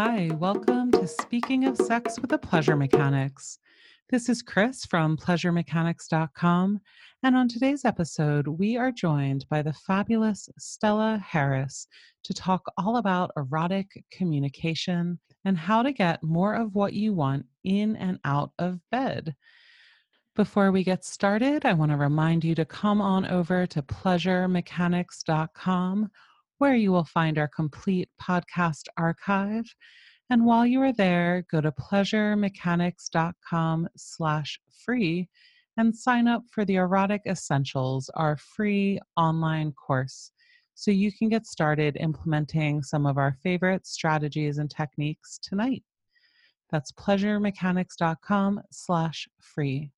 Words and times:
Hi, 0.00 0.30
welcome 0.38 0.92
to 0.92 1.08
Speaking 1.08 1.64
of 1.64 1.76
Sex 1.76 2.20
with 2.20 2.30
the 2.30 2.38
Pleasure 2.38 2.76
Mechanics. 2.76 3.58
This 4.10 4.28
is 4.28 4.42
Chris 4.42 4.84
from 4.84 5.16
pleasuremechanics.com. 5.16 6.80
And 7.24 7.36
on 7.36 7.48
today's 7.48 7.84
episode, 7.84 8.46
we 8.46 8.76
are 8.76 8.92
joined 8.92 9.44
by 9.50 9.60
the 9.60 9.72
fabulous 9.72 10.48
Stella 10.56 11.20
Harris 11.26 11.88
to 12.22 12.32
talk 12.32 12.62
all 12.76 12.98
about 12.98 13.32
erotic 13.36 14.04
communication 14.12 15.18
and 15.44 15.58
how 15.58 15.82
to 15.82 15.90
get 15.90 16.22
more 16.22 16.54
of 16.54 16.76
what 16.76 16.92
you 16.92 17.12
want 17.12 17.46
in 17.64 17.96
and 17.96 18.20
out 18.24 18.52
of 18.60 18.78
bed. 18.92 19.34
Before 20.36 20.70
we 20.70 20.84
get 20.84 21.04
started, 21.04 21.66
I 21.66 21.72
want 21.72 21.90
to 21.90 21.96
remind 21.96 22.44
you 22.44 22.54
to 22.54 22.64
come 22.64 23.00
on 23.00 23.26
over 23.26 23.66
to 23.66 23.82
pleasuremechanics.com 23.82 26.08
where 26.58 26.74
you 26.74 26.92
will 26.92 27.04
find 27.04 27.38
our 27.38 27.48
complete 27.48 28.10
podcast 28.20 28.84
archive. 28.96 29.64
And 30.30 30.44
while 30.44 30.66
you 30.66 30.82
are 30.82 30.92
there, 30.92 31.46
go 31.50 31.60
to 31.60 31.72
pleasuremechanics.com 31.72 33.88
slash 33.96 34.60
free 34.84 35.28
and 35.76 35.96
sign 35.96 36.28
up 36.28 36.42
for 36.50 36.64
the 36.64 36.76
Erotic 36.76 37.22
Essentials, 37.26 38.10
our 38.14 38.36
free 38.36 39.00
online 39.16 39.72
course, 39.72 40.30
so 40.74 40.90
you 40.90 41.12
can 41.12 41.28
get 41.28 41.46
started 41.46 41.96
implementing 41.98 42.82
some 42.82 43.06
of 43.06 43.16
our 43.16 43.36
favorite 43.42 43.86
strategies 43.86 44.58
and 44.58 44.70
techniques 44.70 45.38
tonight. 45.42 45.82
That's 46.70 46.92
pleasuremechanics.com 46.92 48.60
slash 48.70 49.26
free. 49.40 49.90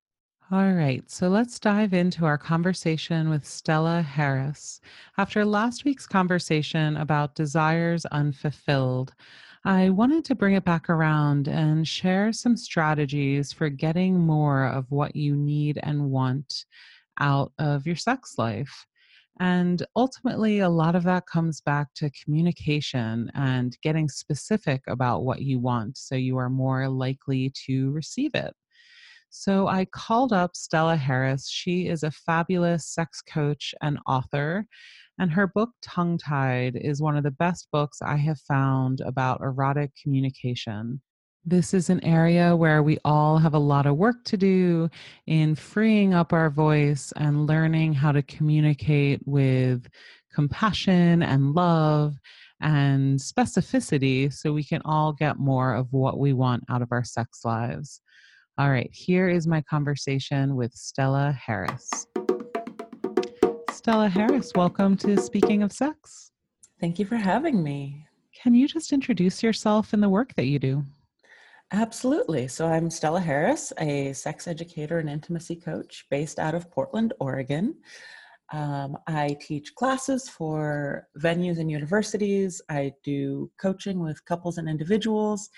All 0.51 0.73
right, 0.73 1.09
so 1.09 1.29
let's 1.29 1.59
dive 1.59 1.93
into 1.93 2.25
our 2.25 2.37
conversation 2.37 3.29
with 3.29 3.47
Stella 3.47 4.01
Harris. 4.01 4.81
After 5.17 5.45
last 5.45 5.85
week's 5.85 6.05
conversation 6.05 6.97
about 6.97 7.35
desires 7.35 8.05
unfulfilled, 8.07 9.13
I 9.63 9.89
wanted 9.91 10.25
to 10.25 10.35
bring 10.35 10.55
it 10.55 10.65
back 10.65 10.89
around 10.89 11.47
and 11.47 11.87
share 11.87 12.33
some 12.33 12.57
strategies 12.57 13.53
for 13.53 13.69
getting 13.69 14.19
more 14.19 14.65
of 14.65 14.91
what 14.91 15.15
you 15.15 15.35
need 15.37 15.79
and 15.83 16.11
want 16.11 16.65
out 17.19 17.53
of 17.57 17.87
your 17.87 17.95
sex 17.95 18.37
life. 18.37 18.85
And 19.39 19.85
ultimately, 19.95 20.59
a 20.59 20.69
lot 20.69 20.95
of 20.95 21.03
that 21.03 21.27
comes 21.27 21.61
back 21.61 21.93
to 21.95 22.09
communication 22.11 23.31
and 23.35 23.77
getting 23.81 24.09
specific 24.09 24.83
about 24.87 25.23
what 25.23 25.41
you 25.43 25.59
want 25.59 25.97
so 25.97 26.15
you 26.15 26.37
are 26.37 26.49
more 26.49 26.89
likely 26.89 27.51
to 27.67 27.91
receive 27.91 28.35
it. 28.35 28.53
So 29.33 29.67
I 29.67 29.85
called 29.85 30.33
up 30.33 30.57
Stella 30.57 30.97
Harris. 30.97 31.49
She 31.49 31.87
is 31.87 32.03
a 32.03 32.11
fabulous 32.11 32.85
sex 32.85 33.21
coach 33.21 33.73
and 33.81 33.97
author. 34.05 34.65
And 35.19 35.31
her 35.31 35.47
book, 35.47 35.69
Tongue 35.81 36.17
Tied, 36.17 36.75
is 36.75 37.01
one 37.01 37.15
of 37.15 37.23
the 37.23 37.31
best 37.31 37.69
books 37.71 38.01
I 38.01 38.17
have 38.17 38.39
found 38.41 38.99
about 38.99 39.39
erotic 39.39 39.91
communication. 40.01 41.01
This 41.45 41.73
is 41.73 41.89
an 41.89 42.03
area 42.03 42.55
where 42.57 42.83
we 42.83 42.97
all 43.05 43.37
have 43.37 43.53
a 43.53 43.59
lot 43.59 43.85
of 43.85 43.95
work 43.95 44.23
to 44.25 44.37
do 44.37 44.89
in 45.27 45.55
freeing 45.55 46.13
up 46.13 46.33
our 46.33 46.49
voice 46.49 47.13
and 47.15 47.47
learning 47.47 47.93
how 47.93 48.11
to 48.11 48.21
communicate 48.21 49.21
with 49.25 49.87
compassion 50.33 51.23
and 51.23 51.53
love 51.53 52.15
and 52.59 53.17
specificity 53.17 54.31
so 54.31 54.51
we 54.51 54.63
can 54.63 54.81
all 54.83 55.13
get 55.13 55.39
more 55.39 55.73
of 55.73 55.87
what 55.91 56.19
we 56.19 56.33
want 56.33 56.63
out 56.69 56.81
of 56.81 56.91
our 56.91 57.03
sex 57.05 57.45
lives. 57.45 58.01
All 58.57 58.69
right, 58.69 58.89
here 58.91 59.29
is 59.29 59.47
my 59.47 59.61
conversation 59.61 60.57
with 60.57 60.73
Stella 60.73 61.31
Harris. 61.31 62.05
Stella 63.71 64.09
Harris, 64.09 64.51
welcome 64.55 64.97
to 64.97 65.17
Speaking 65.17 65.63
of 65.63 65.71
Sex. 65.71 66.31
Thank 66.81 66.99
you 66.99 67.05
for 67.05 67.15
having 67.15 67.63
me. 67.63 68.05
Can 68.43 68.53
you 68.53 68.67
just 68.67 68.91
introduce 68.91 69.41
yourself 69.41 69.93
and 69.93 70.03
the 70.03 70.09
work 70.09 70.33
that 70.35 70.47
you 70.47 70.59
do? 70.59 70.83
Absolutely. 71.71 72.49
So, 72.49 72.67
I'm 72.67 72.89
Stella 72.89 73.21
Harris, 73.21 73.71
a 73.79 74.11
sex 74.11 74.49
educator 74.49 74.99
and 74.99 75.09
intimacy 75.09 75.55
coach 75.55 76.05
based 76.11 76.37
out 76.37 76.53
of 76.53 76.69
Portland, 76.69 77.13
Oregon. 77.21 77.75
Um, 78.51 78.97
I 79.07 79.37
teach 79.39 79.73
classes 79.75 80.27
for 80.27 81.07
venues 81.17 81.57
and 81.57 81.71
universities. 81.71 82.61
I 82.69 82.91
do 83.01 83.49
coaching 83.57 84.01
with 84.01 84.25
couples 84.25 84.57
and 84.57 84.67
individuals 84.67 85.49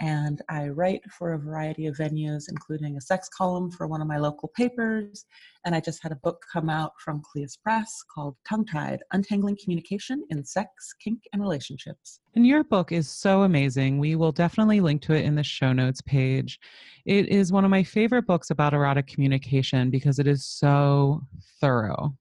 and 0.00 0.42
I 0.48 0.68
write 0.68 1.02
for 1.10 1.32
a 1.32 1.38
variety 1.38 1.86
of 1.86 1.96
venues, 1.96 2.44
including 2.48 2.96
a 2.96 3.00
sex 3.00 3.28
column 3.28 3.70
for 3.70 3.86
one 3.86 4.02
of 4.02 4.08
my 4.08 4.18
local 4.18 4.48
papers. 4.54 5.24
And 5.64 5.74
I 5.74 5.80
just 5.80 6.02
had 6.02 6.12
a 6.12 6.16
book 6.16 6.44
come 6.52 6.68
out 6.68 6.92
from 7.02 7.22
Cleis 7.22 7.56
Press 7.60 8.04
called 8.14 8.36
Tongue 8.48 8.66
Tied 8.66 9.00
Untangling 9.12 9.56
Communication 9.62 10.24
in 10.30 10.44
Sex, 10.44 10.92
Kink, 11.02 11.20
and 11.32 11.40
Relationships. 11.40 12.20
And 12.34 12.46
your 12.46 12.62
book 12.62 12.92
is 12.92 13.08
so 13.08 13.42
amazing. 13.42 13.98
We 13.98 14.16
will 14.16 14.32
definitely 14.32 14.80
link 14.80 15.00
to 15.02 15.14
it 15.14 15.24
in 15.24 15.34
the 15.34 15.42
show 15.42 15.72
notes 15.72 16.02
page. 16.02 16.60
It 17.06 17.28
is 17.28 17.52
one 17.52 17.64
of 17.64 17.70
my 17.70 17.82
favorite 17.82 18.26
books 18.26 18.50
about 18.50 18.74
erotic 18.74 19.06
communication 19.06 19.90
because 19.90 20.18
it 20.18 20.26
is 20.26 20.44
so 20.44 21.22
thorough 21.60 22.14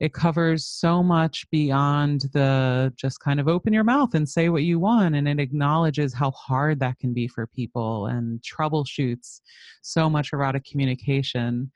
it 0.00 0.12
covers 0.12 0.66
so 0.66 1.02
much 1.02 1.48
beyond 1.50 2.22
the 2.32 2.92
just 2.96 3.20
kind 3.20 3.38
of 3.38 3.48
open 3.48 3.72
your 3.72 3.84
mouth 3.84 4.14
and 4.14 4.28
say 4.28 4.48
what 4.48 4.64
you 4.64 4.78
want 4.78 5.14
and 5.14 5.28
it 5.28 5.38
acknowledges 5.38 6.12
how 6.12 6.30
hard 6.32 6.80
that 6.80 6.98
can 6.98 7.14
be 7.14 7.28
for 7.28 7.46
people 7.46 8.06
and 8.06 8.42
troubleshoots 8.42 9.40
so 9.82 10.10
much 10.10 10.32
erotic 10.32 10.64
communication 10.64 11.70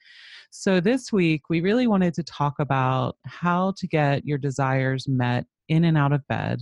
so 0.51 0.81
this 0.81 1.13
week 1.13 1.43
we 1.49 1.61
really 1.61 1.87
wanted 1.87 2.15
to 2.15 2.23
talk 2.25 2.55
about 2.59 3.17
how 3.25 3.73
to 3.77 3.87
get 3.87 4.25
your 4.25 4.39
desires 4.39 5.07
met 5.07 5.47
in 5.69 5.85
and 5.85 5.97
out 5.97 6.13
of 6.13 6.27
bed 6.27 6.61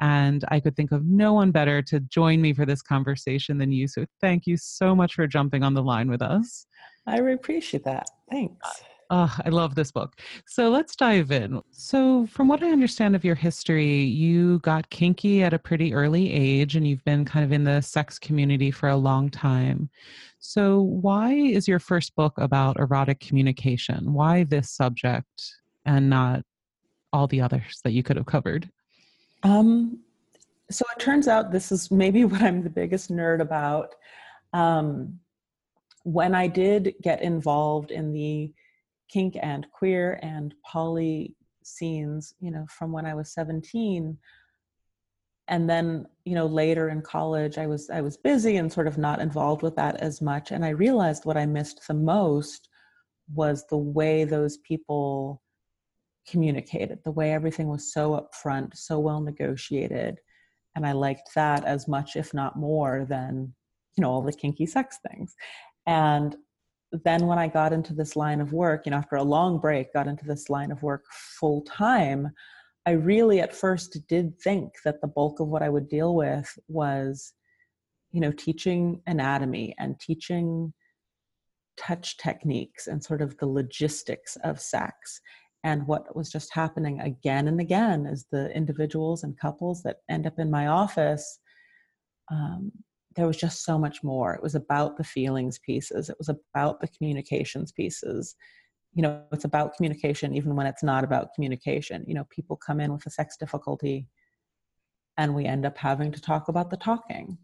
and 0.00 0.44
I 0.48 0.60
could 0.60 0.76
think 0.76 0.92
of 0.92 1.04
no 1.06 1.32
one 1.32 1.50
better 1.50 1.80
to 1.82 2.00
join 2.00 2.42
me 2.42 2.52
for 2.52 2.66
this 2.66 2.82
conversation 2.82 3.56
than 3.56 3.72
you. 3.72 3.88
So 3.88 4.04
thank 4.20 4.46
you 4.46 4.58
so 4.58 4.94
much 4.94 5.14
for 5.14 5.26
jumping 5.26 5.62
on 5.62 5.72
the 5.72 5.82
line 5.82 6.10
with 6.10 6.20
us. 6.20 6.66
I 7.06 7.16
appreciate 7.16 7.84
that. 7.84 8.06
Thanks. 8.30 8.82
Oh, 9.10 9.34
I 9.44 9.50
love 9.50 9.74
this 9.74 9.92
book. 9.92 10.18
So 10.46 10.68
let's 10.68 10.96
dive 10.96 11.30
in. 11.30 11.62
So, 11.70 12.26
from 12.26 12.48
what 12.48 12.62
I 12.62 12.70
understand 12.70 13.14
of 13.14 13.24
your 13.24 13.36
history, 13.36 14.02
you 14.02 14.58
got 14.60 14.90
kinky 14.90 15.44
at 15.44 15.54
a 15.54 15.58
pretty 15.58 15.94
early 15.94 16.32
age 16.32 16.74
and 16.74 16.86
you've 16.86 17.04
been 17.04 17.24
kind 17.24 17.44
of 17.44 17.52
in 17.52 17.62
the 17.62 17.80
sex 17.80 18.18
community 18.18 18.70
for 18.70 18.88
a 18.88 18.96
long 18.96 19.30
time. 19.30 19.90
So, 20.40 20.80
why 20.80 21.34
is 21.34 21.68
your 21.68 21.78
first 21.78 22.16
book 22.16 22.34
about 22.36 22.80
erotic 22.80 23.20
communication? 23.20 24.12
Why 24.12 24.42
this 24.42 24.70
subject 24.70 25.52
and 25.84 26.10
not 26.10 26.42
all 27.12 27.28
the 27.28 27.40
others 27.40 27.80
that 27.84 27.92
you 27.92 28.02
could 28.02 28.16
have 28.16 28.26
covered? 28.26 28.68
Um, 29.44 30.00
so, 30.68 30.84
it 30.96 31.00
turns 31.00 31.28
out 31.28 31.52
this 31.52 31.70
is 31.70 31.92
maybe 31.92 32.24
what 32.26 32.42
I'm 32.42 32.62
the 32.62 32.70
biggest 32.70 33.12
nerd 33.12 33.40
about. 33.40 33.94
Um, 34.52 35.20
when 36.02 36.34
I 36.34 36.46
did 36.46 36.94
get 37.02 37.20
involved 37.22 37.90
in 37.90 38.12
the 38.12 38.52
kink 39.08 39.36
and 39.40 39.66
queer 39.72 40.18
and 40.22 40.54
poly 40.64 41.34
scenes, 41.62 42.34
you 42.40 42.50
know, 42.50 42.66
from 42.68 42.92
when 42.92 43.06
I 43.06 43.14
was 43.14 43.32
17. 43.32 44.16
And 45.48 45.70
then, 45.70 46.06
you 46.24 46.34
know, 46.34 46.46
later 46.46 46.88
in 46.88 47.02
college, 47.02 47.56
I 47.58 47.66
was 47.66 47.88
I 47.90 48.00
was 48.00 48.16
busy 48.16 48.56
and 48.56 48.72
sort 48.72 48.88
of 48.88 48.98
not 48.98 49.20
involved 49.20 49.62
with 49.62 49.76
that 49.76 49.96
as 49.96 50.20
much. 50.20 50.50
And 50.50 50.64
I 50.64 50.70
realized 50.70 51.24
what 51.24 51.36
I 51.36 51.46
missed 51.46 51.86
the 51.86 51.94
most 51.94 52.68
was 53.32 53.64
the 53.66 53.78
way 53.78 54.24
those 54.24 54.58
people 54.58 55.42
communicated, 56.28 56.98
the 57.04 57.12
way 57.12 57.32
everything 57.32 57.68
was 57.68 57.92
so 57.92 58.12
upfront, 58.12 58.76
so 58.76 58.98
well 58.98 59.20
negotiated. 59.20 60.18
And 60.74 60.86
I 60.86 60.92
liked 60.92 61.30
that 61.34 61.64
as 61.64 61.88
much, 61.88 62.16
if 62.16 62.34
not 62.34 62.56
more, 62.56 63.06
than, 63.08 63.54
you 63.96 64.02
know, 64.02 64.10
all 64.10 64.22
the 64.22 64.32
kinky 64.32 64.66
sex 64.66 64.98
things. 65.08 65.34
And 65.86 66.36
then 66.92 67.26
when 67.26 67.38
I 67.38 67.48
got 67.48 67.72
into 67.72 67.94
this 67.94 68.16
line 68.16 68.40
of 68.40 68.52
work, 68.52 68.86
you 68.86 68.90
know, 68.90 68.98
after 68.98 69.16
a 69.16 69.22
long 69.22 69.58
break, 69.58 69.92
got 69.92 70.06
into 70.06 70.24
this 70.24 70.48
line 70.48 70.70
of 70.70 70.82
work 70.82 71.04
full 71.38 71.62
time, 71.62 72.30
I 72.86 72.92
really 72.92 73.40
at 73.40 73.54
first 73.54 73.98
did 74.08 74.38
think 74.40 74.74
that 74.84 75.00
the 75.00 75.08
bulk 75.08 75.40
of 75.40 75.48
what 75.48 75.62
I 75.62 75.68
would 75.68 75.88
deal 75.88 76.14
with 76.14 76.48
was, 76.68 77.32
you 78.12 78.20
know, 78.20 78.30
teaching 78.32 79.02
anatomy 79.06 79.74
and 79.78 79.98
teaching 79.98 80.72
touch 81.76 82.16
techniques 82.16 82.86
and 82.86 83.02
sort 83.02 83.20
of 83.20 83.36
the 83.38 83.46
logistics 83.46 84.36
of 84.44 84.60
sex. 84.60 85.20
And 85.64 85.86
what 85.88 86.14
was 86.14 86.30
just 86.30 86.54
happening 86.54 87.00
again 87.00 87.48
and 87.48 87.60
again 87.60 88.06
is 88.06 88.26
the 88.30 88.50
individuals 88.52 89.24
and 89.24 89.38
couples 89.38 89.82
that 89.82 89.96
end 90.08 90.26
up 90.26 90.38
in 90.38 90.50
my 90.50 90.68
office 90.68 91.40
um, 92.30 92.70
there 93.16 93.26
was 93.26 93.36
just 93.36 93.64
so 93.64 93.78
much 93.78 94.02
more. 94.02 94.34
It 94.34 94.42
was 94.42 94.54
about 94.54 94.96
the 94.96 95.04
feelings 95.04 95.58
pieces, 95.58 96.08
it 96.08 96.16
was 96.18 96.28
about 96.28 96.80
the 96.80 96.88
communications 96.88 97.72
pieces. 97.72 98.36
You 98.94 99.02
know, 99.02 99.22
it's 99.32 99.44
about 99.44 99.74
communication 99.76 100.34
even 100.34 100.56
when 100.56 100.66
it's 100.66 100.82
not 100.82 101.04
about 101.04 101.34
communication. 101.34 102.04
You 102.06 102.14
know, 102.14 102.24
people 102.30 102.56
come 102.56 102.80
in 102.80 102.92
with 102.92 103.04
a 103.06 103.10
sex 103.10 103.36
difficulty 103.36 104.08
and 105.18 105.34
we 105.34 105.44
end 105.44 105.66
up 105.66 105.76
having 105.76 106.12
to 106.12 106.20
talk 106.20 106.48
about 106.48 106.70
the 106.70 106.76
talking. 106.76 107.38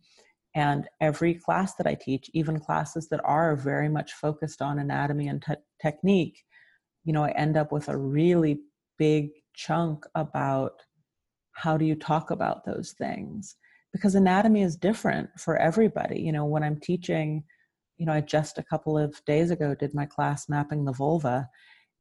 And 0.55 0.89
every 1.01 1.35
class 1.35 1.75
that 1.77 1.87
I 1.87 1.95
teach, 1.95 2.31
even 2.35 2.61
classes 2.61 3.09
that 3.09 3.21
are 3.25 3.57
very 3.57 3.89
much 3.89 4.13
focused 4.13 4.61
on 4.61 4.79
anatomy 4.79 5.29
and 5.29 5.43
te- 5.43 5.55
technique, 5.81 6.45
you 7.05 7.13
know, 7.13 7.25
I 7.25 7.31
end 7.31 7.57
up 7.57 7.73
with 7.73 7.89
a 7.89 7.97
really 7.97 8.61
big 8.99 9.31
chunk 9.55 10.05
about 10.15 10.73
how 11.53 11.77
do 11.77 11.85
you 11.85 11.95
talk 11.95 12.31
about 12.31 12.65
those 12.65 12.93
things 12.93 13.57
because 13.93 14.15
anatomy 14.15 14.63
is 14.63 14.77
different 14.77 15.29
for 15.39 15.57
everybody. 15.57 16.21
You 16.21 16.33
know, 16.33 16.45
when 16.45 16.63
I'm 16.63 16.81
teaching, 16.81 17.45
you 17.99 18.07
know, 18.07 18.13
I 18.13 18.21
just 18.21 18.59
a 18.59 18.63
couple 18.63 18.99
of 18.99 19.21
days 19.27 19.51
ago 19.51 19.75
did 19.75 19.95
my 19.95 20.07
class 20.07 20.49
mapping 20.49 20.85
the 20.85 20.93
vulva, 20.93 21.49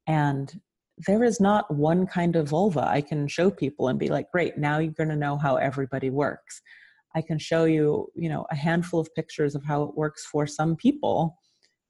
and 0.08 0.60
there 1.08 1.24
is 1.24 1.40
not 1.40 1.74
one 1.74 2.06
kind 2.06 2.36
of 2.36 2.50
vulva 2.50 2.88
I 2.88 3.02
can 3.02 3.28
show 3.28 3.50
people 3.50 3.88
and 3.88 4.00
be 4.00 4.10
like, 4.10 4.32
great, 4.32 4.58
now 4.58 4.80
you're 4.80 4.92
going 4.92 5.10
to 5.10 5.16
know 5.16 5.38
how 5.38 5.56
everybody 5.56 6.10
works. 6.10 6.62
I 7.16 7.22
can 7.22 7.40
show 7.40 7.66
you, 7.66 8.08
you 8.16 8.30
know, 8.30 8.46
a 8.52 8.56
handful 8.56 9.00
of 9.00 9.14
pictures 9.16 9.56
of 9.56 9.64
how 9.64 9.84
it 9.84 9.96
works 9.96 10.26
for 10.26 10.48
some 10.48 10.76
people. 10.76 11.38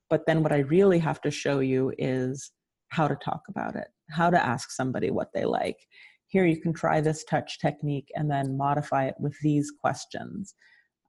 But 0.10 0.26
then 0.26 0.44
what 0.44 0.52
I 0.52 0.60
really 0.60 1.00
have 1.00 1.22
to 1.22 1.32
show 1.32 1.60
you 1.60 1.94
is 1.98 2.52
how 2.90 3.08
to 3.08 3.16
talk 3.16 3.42
about 3.50 3.76
it, 3.76 3.88
how 4.10 4.30
to 4.30 4.44
ask 4.44 4.72
somebody 4.72 5.10
what 5.12 5.30
they 5.34 5.46
like. 5.46 5.78
Here 6.32 6.46
you 6.46 6.60
can 6.60 6.74
try 6.74 7.02
this 7.02 7.24
touch 7.26 7.60
technique 7.60 8.10
and 8.16 8.32
then 8.32 8.58
modify 8.58 9.06
it 9.06 9.16
with 9.20 9.38
these 9.42 9.70
questions. 9.70 10.56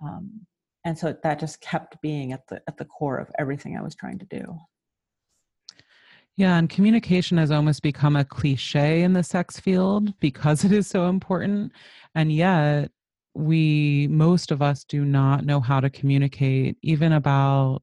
Um, 0.02 0.46
and 0.84 0.98
so 0.98 1.16
that 1.22 1.38
just 1.38 1.60
kept 1.60 2.00
being 2.02 2.32
at 2.32 2.46
the 2.48 2.60
at 2.66 2.76
the 2.76 2.84
core 2.84 3.18
of 3.18 3.30
everything 3.38 3.76
I 3.76 3.82
was 3.82 3.94
trying 3.94 4.18
to 4.18 4.26
do. 4.26 4.58
Yeah, 6.36 6.58
and 6.58 6.68
communication 6.68 7.38
has 7.38 7.50
almost 7.52 7.82
become 7.82 8.16
a 8.16 8.24
cliche 8.24 9.02
in 9.02 9.12
the 9.12 9.22
sex 9.22 9.60
field 9.60 10.18
because 10.18 10.64
it 10.64 10.72
is 10.72 10.86
so 10.86 11.08
important. 11.08 11.72
And 12.14 12.32
yet, 12.32 12.90
we, 13.34 14.08
most 14.10 14.50
of 14.50 14.60
us, 14.60 14.82
do 14.82 15.04
not 15.04 15.44
know 15.44 15.60
how 15.60 15.78
to 15.78 15.90
communicate, 15.90 16.78
even 16.82 17.12
about 17.12 17.82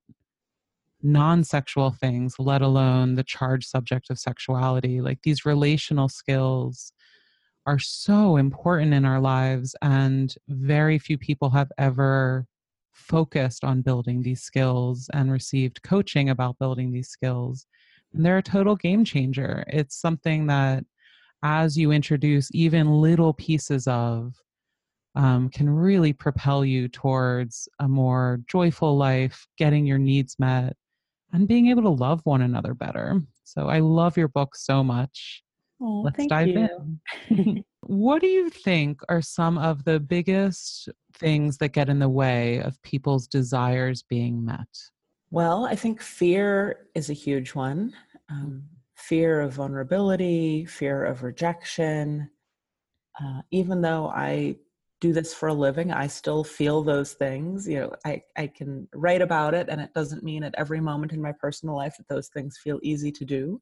non 1.02 1.44
sexual 1.44 1.92
things, 1.92 2.36
let 2.38 2.62
alone 2.62 3.16
the 3.16 3.24
charged 3.24 3.70
subject 3.70 4.10
of 4.10 4.20
sexuality. 4.20 5.00
Like 5.00 5.20
these 5.24 5.46
relational 5.46 6.10
skills 6.10 6.92
are 7.70 7.80
so 7.80 8.38
important 8.38 8.94
in 8.94 9.06
our 9.06 9.20
lives, 9.20 9.76
and 9.82 10.34
very 10.48 11.00
few 11.00 11.18
people 11.18 11.50
have 11.52 11.72
ever 11.78 12.46
focused 12.92 13.64
on 13.64 13.82
building 13.82 14.22
these 14.22 14.42
skills 14.42 15.10
and 15.14 15.32
received 15.32 15.84
coaching 15.84 16.30
about 16.30 16.60
building 16.60 16.92
these 16.92 17.10
skills 17.10 17.66
and 18.14 18.26
they're 18.26 18.38
a 18.38 18.44
total 18.44 18.76
game 18.76 19.04
changer. 19.04 19.64
It's 19.68 20.00
something 20.00 20.48
that, 20.48 20.84
as 21.44 21.78
you 21.78 21.92
introduce 21.92 22.50
even 22.54 23.02
little 23.02 23.34
pieces 23.34 23.88
of, 23.88 24.34
um, 25.16 25.50
can 25.50 25.70
really 25.70 26.14
propel 26.14 26.64
you 26.66 26.88
towards 26.88 27.68
a 27.80 27.88
more 27.88 28.40
joyful 28.48 28.98
life, 28.98 29.48
getting 29.58 29.86
your 29.86 29.98
needs 29.98 30.36
met, 30.40 30.76
and 31.34 31.48
being 31.48 31.68
able 31.68 31.84
to 31.84 31.90
love 31.90 32.22
one 32.24 32.42
another 32.42 32.74
better. 32.74 33.22
So 33.44 33.68
I 33.68 33.80
love 33.80 34.18
your 34.18 34.28
book 34.28 34.56
so 34.56 34.84
much. 34.84 35.44
Oh, 35.82 36.02
Let's 36.04 36.26
dive 36.28 36.48
you. 36.48 37.00
in. 37.30 37.64
what 37.82 38.22
do 38.22 38.28
you 38.28 38.50
think 38.50 39.02
are 39.10 39.22
some 39.22 39.58
of 39.58 39.84
the 39.86 40.00
biggest 40.00 40.90
things 41.14 41.58
that 41.58 41.70
get 41.70 41.90
in 41.90 42.00
the 42.00 42.10
way 42.10 42.60
of 42.60 42.82
people's 42.82 43.28
desires 43.28 44.04
being 44.04 44.44
met? 44.44 44.68
Well, 45.32 45.66
I 45.66 45.76
think 45.76 46.02
fear 46.02 46.88
is 46.96 47.10
a 47.10 47.14
huge 47.14 47.54
one. 47.56 47.94
Um, 48.30 48.64
fear 48.96 49.42
of 49.42 49.54
vulnerability, 49.54 50.66
fear 50.66 51.06
of 51.06 51.24
rejection. 51.24 52.30
Uh, 53.22 53.42
even 53.52 53.82
though 53.82 54.08
I 54.08 54.58
do 55.02 55.14
this 55.14 55.34
for 55.34 55.50
a 55.50 55.54
living, 55.54 55.92
I 55.92 56.08
still 56.08 56.44
feel 56.44 56.84
those 56.84 57.14
things. 57.14 57.68
You 57.68 57.80
know, 57.80 57.96
I, 58.06 58.22
I 58.38 58.48
can 58.48 58.88
write 58.94 59.22
about 59.22 59.54
it, 59.54 59.70
and 59.70 59.80
it 59.80 59.94
doesn't 59.94 60.24
mean 60.24 60.44
at 60.44 60.56
every 60.58 60.82
moment 60.82 61.14
in 61.14 61.22
my 61.22 61.32
personal 61.32 61.76
life 61.76 61.96
that 61.98 62.08
those 62.14 62.28
things 62.30 62.58
feel 62.62 62.80
easy 62.84 63.12
to 63.14 63.26
do. 63.26 63.62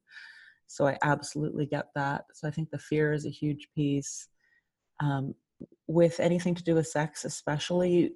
So 0.68 0.86
I 0.86 0.96
absolutely 1.02 1.66
get 1.66 1.86
that. 1.96 2.24
So 2.34 2.46
I 2.46 2.50
think 2.50 2.70
the 2.70 2.78
fear 2.78 3.12
is 3.12 3.26
a 3.26 3.30
huge 3.30 3.68
piece. 3.74 4.28
Um, 5.00 5.34
with 5.88 6.20
anything 6.20 6.54
to 6.54 6.62
do 6.62 6.76
with 6.76 6.86
sex, 6.86 7.24
especially, 7.24 8.12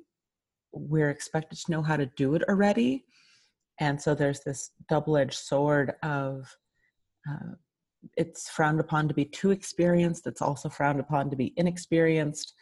we're 0.72 1.10
expected 1.10 1.58
to 1.58 1.70
know 1.70 1.82
how 1.82 1.96
to 1.96 2.06
do 2.16 2.34
it 2.34 2.42
already 2.48 3.04
and 3.80 4.00
so 4.00 4.14
there's 4.14 4.40
this 4.40 4.70
double-edged 4.88 5.34
sword 5.34 5.94
of 6.02 6.56
uh, 7.28 7.54
it's 8.16 8.48
frowned 8.48 8.80
upon 8.80 9.08
to 9.08 9.14
be 9.14 9.24
too 9.24 9.50
experienced 9.50 10.26
it's 10.26 10.42
also 10.42 10.68
frowned 10.68 11.00
upon 11.00 11.30
to 11.30 11.36
be 11.36 11.52
inexperienced 11.56 12.54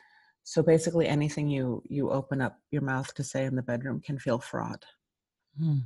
so 0.45 0.63
basically 0.63 1.07
anything 1.07 1.49
you 1.49 1.83
you 1.89 2.11
open 2.11 2.41
up 2.41 2.59
your 2.71 2.83
mouth 2.83 3.13
to 3.15 3.25
say 3.25 3.45
in 3.45 3.57
the 3.57 3.63
bedroom 3.63 4.01
can 4.01 4.19
feel 4.19 4.39
fraud 4.39 4.85
hmm. 5.59 5.79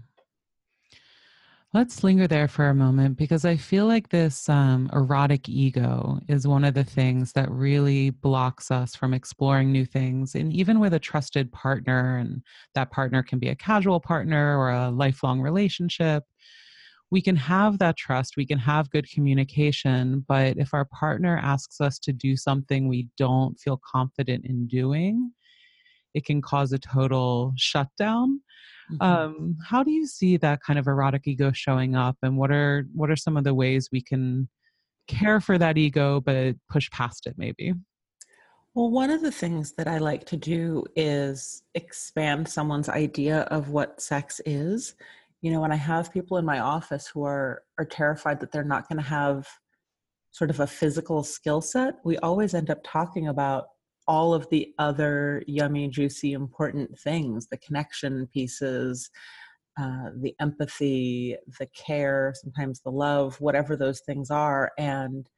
Let's 1.74 2.04
linger 2.04 2.28
there 2.28 2.46
for 2.46 2.68
a 2.68 2.74
moment 2.74 3.16
because 3.16 3.44
I 3.44 3.56
feel 3.56 3.86
like 3.86 4.10
this 4.10 4.48
um, 4.48 4.88
erotic 4.92 5.48
ego 5.48 6.20
is 6.28 6.46
one 6.46 6.62
of 6.62 6.74
the 6.74 6.84
things 6.84 7.32
that 7.32 7.50
really 7.50 8.10
blocks 8.10 8.70
us 8.70 8.94
from 8.94 9.12
exploring 9.12 9.72
new 9.72 9.84
things. 9.84 10.36
And 10.36 10.52
even 10.52 10.78
with 10.78 10.94
a 10.94 11.00
trusted 11.00 11.50
partner, 11.50 12.16
and 12.18 12.44
that 12.76 12.92
partner 12.92 13.24
can 13.24 13.40
be 13.40 13.48
a 13.48 13.56
casual 13.56 13.98
partner 13.98 14.56
or 14.56 14.70
a 14.70 14.90
lifelong 14.90 15.40
relationship, 15.40 16.22
we 17.10 17.20
can 17.20 17.34
have 17.34 17.80
that 17.80 17.96
trust, 17.96 18.36
we 18.36 18.46
can 18.46 18.58
have 18.58 18.88
good 18.90 19.10
communication. 19.10 20.24
But 20.28 20.56
if 20.56 20.74
our 20.74 20.84
partner 20.84 21.40
asks 21.42 21.80
us 21.80 21.98
to 22.00 22.12
do 22.12 22.36
something 22.36 22.86
we 22.86 23.08
don't 23.18 23.58
feel 23.58 23.80
confident 23.84 24.44
in 24.46 24.68
doing, 24.68 25.32
it 26.14 26.24
can 26.24 26.40
cause 26.40 26.72
a 26.72 26.78
total 26.78 27.52
shutdown 27.56 28.40
Mm-hmm. 28.90 29.02
Um, 29.02 29.56
how 29.66 29.82
do 29.82 29.90
you 29.90 30.06
see 30.06 30.36
that 30.38 30.60
kind 30.62 30.78
of 30.78 30.86
erotic 30.86 31.26
ego 31.26 31.52
showing 31.52 31.94
up, 31.94 32.16
and 32.22 32.36
what 32.36 32.50
are 32.50 32.86
what 32.92 33.10
are 33.10 33.16
some 33.16 33.36
of 33.36 33.44
the 33.44 33.54
ways 33.54 33.88
we 33.90 34.02
can 34.02 34.48
care 35.08 35.40
for 35.40 35.58
that 35.58 35.78
ego 35.78 36.20
but 36.20 36.56
push 36.70 36.90
past 36.90 37.26
it, 37.26 37.34
maybe? 37.36 37.72
Well, 38.74 38.90
one 38.90 39.10
of 39.10 39.22
the 39.22 39.30
things 39.30 39.72
that 39.78 39.86
I 39.86 39.98
like 39.98 40.26
to 40.26 40.36
do 40.36 40.84
is 40.96 41.62
expand 41.74 42.48
someone's 42.48 42.88
idea 42.88 43.42
of 43.42 43.70
what 43.70 44.00
sex 44.02 44.40
is. 44.44 44.96
You 45.42 45.52
know, 45.52 45.60
when 45.60 45.72
I 45.72 45.76
have 45.76 46.12
people 46.12 46.38
in 46.38 46.44
my 46.44 46.58
office 46.58 47.06
who 47.06 47.24
are 47.24 47.62
are 47.78 47.84
terrified 47.84 48.40
that 48.40 48.52
they're 48.52 48.64
not 48.64 48.88
going 48.88 48.98
to 48.98 49.08
have 49.08 49.46
sort 50.32 50.50
of 50.50 50.60
a 50.60 50.66
physical 50.66 51.22
skill 51.22 51.60
set, 51.60 51.94
we 52.04 52.18
always 52.18 52.54
end 52.54 52.68
up 52.68 52.80
talking 52.84 53.28
about 53.28 53.68
all 54.06 54.34
of 54.34 54.48
the 54.50 54.72
other 54.78 55.42
yummy, 55.46 55.88
juicy, 55.88 56.32
important 56.32 56.98
things 56.98 57.46
the 57.48 57.58
connection 57.58 58.26
pieces, 58.32 59.10
uh, 59.80 60.10
the 60.20 60.34
empathy, 60.40 61.36
the 61.58 61.66
care, 61.66 62.32
sometimes 62.36 62.80
the 62.80 62.90
love, 62.90 63.40
whatever 63.40 63.76
those 63.76 64.00
things 64.00 64.30
are, 64.30 64.70
and 64.78 65.28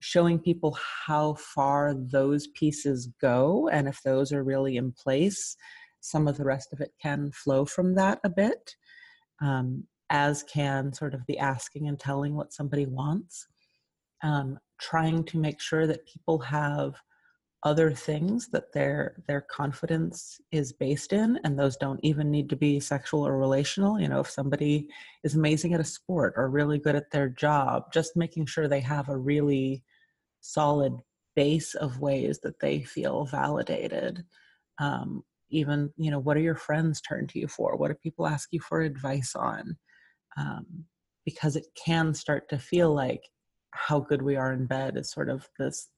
showing 0.00 0.38
people 0.38 0.78
how 1.06 1.34
far 1.34 1.94
those 1.94 2.46
pieces 2.48 3.08
go. 3.20 3.68
And 3.68 3.88
if 3.88 4.02
those 4.02 4.32
are 4.32 4.44
really 4.44 4.76
in 4.76 4.92
place, 4.92 5.56
some 6.00 6.28
of 6.28 6.36
the 6.36 6.44
rest 6.44 6.72
of 6.72 6.80
it 6.80 6.92
can 7.02 7.32
flow 7.32 7.64
from 7.64 7.94
that 7.96 8.20
a 8.24 8.28
bit, 8.28 8.76
um, 9.42 9.84
as 10.08 10.42
can 10.44 10.92
sort 10.92 11.14
of 11.14 11.22
the 11.26 11.38
asking 11.38 11.88
and 11.88 11.98
telling 11.98 12.34
what 12.34 12.52
somebody 12.52 12.86
wants. 12.86 13.46
Um, 14.22 14.58
trying 14.78 15.24
to 15.24 15.38
make 15.38 15.60
sure 15.60 15.86
that 15.86 16.06
people 16.06 16.38
have 16.38 16.94
other 17.62 17.90
things 17.90 18.48
that 18.48 18.72
their 18.72 19.22
their 19.26 19.40
confidence 19.40 20.40
is 20.52 20.72
based 20.72 21.12
in 21.12 21.38
and 21.42 21.58
those 21.58 21.76
don't 21.76 22.00
even 22.02 22.30
need 22.30 22.48
to 22.50 22.56
be 22.56 22.78
sexual 22.78 23.26
or 23.26 23.38
relational. 23.38 23.98
You 24.00 24.08
know 24.08 24.20
if 24.20 24.30
somebody 24.30 24.88
is 25.24 25.34
amazing 25.34 25.74
at 25.74 25.80
a 25.80 25.84
sport 25.84 26.34
or 26.36 26.48
really 26.48 26.78
good 26.78 26.94
at 26.94 27.10
their 27.10 27.28
job 27.28 27.92
just 27.92 28.16
making 28.16 28.46
sure 28.46 28.68
they 28.68 28.80
have 28.80 29.08
a 29.08 29.16
really 29.16 29.82
solid 30.40 30.92
base 31.34 31.74
of 31.74 32.00
ways 32.00 32.38
that 32.42 32.60
they 32.60 32.82
feel 32.82 33.24
validated. 33.24 34.24
Um, 34.78 35.22
even 35.50 35.90
you 35.96 36.10
know 36.10 36.18
what 36.18 36.36
are 36.36 36.40
your 36.40 36.56
friends 36.56 37.00
turn 37.00 37.26
to 37.28 37.38
you 37.38 37.48
for? 37.48 37.76
What 37.76 37.88
do 37.88 37.94
people 37.94 38.26
ask 38.26 38.48
you 38.52 38.60
for 38.60 38.80
advice 38.82 39.34
on? 39.34 39.76
Um, 40.36 40.84
because 41.24 41.56
it 41.56 41.66
can 41.84 42.14
start 42.14 42.48
to 42.50 42.58
feel 42.58 42.94
like 42.94 43.22
how 43.72 44.00
good 44.00 44.22
we 44.22 44.36
are 44.36 44.52
in 44.52 44.66
bed 44.66 44.96
is 44.96 45.10
sort 45.10 45.28
of 45.28 45.48
this 45.58 45.88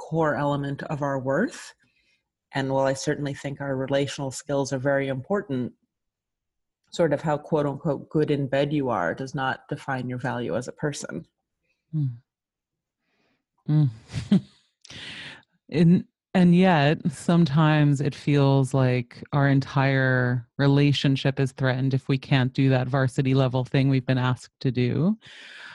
core 0.00 0.34
element 0.34 0.82
of 0.84 1.02
our 1.02 1.18
worth. 1.18 1.74
And 2.54 2.72
while 2.72 2.86
I 2.86 2.94
certainly 2.94 3.34
think 3.34 3.60
our 3.60 3.76
relational 3.76 4.30
skills 4.30 4.72
are 4.72 4.78
very 4.78 5.08
important, 5.08 5.72
sort 6.90 7.12
of 7.12 7.20
how 7.20 7.36
quote 7.36 7.66
unquote 7.66 8.08
good 8.08 8.30
in 8.30 8.48
bed 8.48 8.72
you 8.72 8.88
are 8.88 9.14
does 9.14 9.34
not 9.34 9.68
define 9.68 10.08
your 10.08 10.18
value 10.18 10.56
as 10.56 10.66
a 10.66 10.72
person. 10.72 11.26
Mm. 11.94 12.10
Mm. 13.68 13.90
and, 15.70 16.04
and 16.34 16.56
yet, 16.56 16.98
sometimes 17.12 18.00
it 18.00 18.14
feels 18.14 18.72
like 18.72 19.22
our 19.32 19.48
entire 19.48 20.48
relationship 20.58 21.38
is 21.38 21.52
threatened 21.52 21.94
if 21.94 22.08
we 22.08 22.18
can't 22.18 22.52
do 22.52 22.70
that 22.70 22.88
varsity 22.88 23.34
level 23.34 23.64
thing 23.64 23.88
we've 23.88 24.06
been 24.06 24.18
asked 24.18 24.58
to 24.60 24.72
do. 24.72 25.16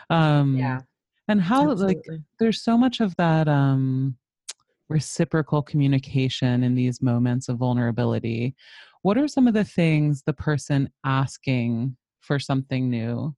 Um, 0.09 0.57
yeah 0.57 0.81
and 1.27 1.41
how 1.41 1.71
Absolutely. 1.71 1.95
like 2.11 2.21
there's 2.39 2.61
so 2.61 2.77
much 2.77 2.99
of 2.99 3.15
that 3.17 3.47
um 3.47 4.15
reciprocal 4.89 5.63
communication 5.63 6.63
in 6.63 6.75
these 6.75 7.01
moments 7.01 7.49
of 7.49 7.57
vulnerability 7.57 8.55
what 9.01 9.17
are 9.17 9.27
some 9.27 9.47
of 9.47 9.53
the 9.53 9.63
things 9.63 10.21
the 10.25 10.33
person 10.33 10.89
asking 11.03 11.95
for 12.19 12.37
something 12.37 12.89
new 12.89 13.35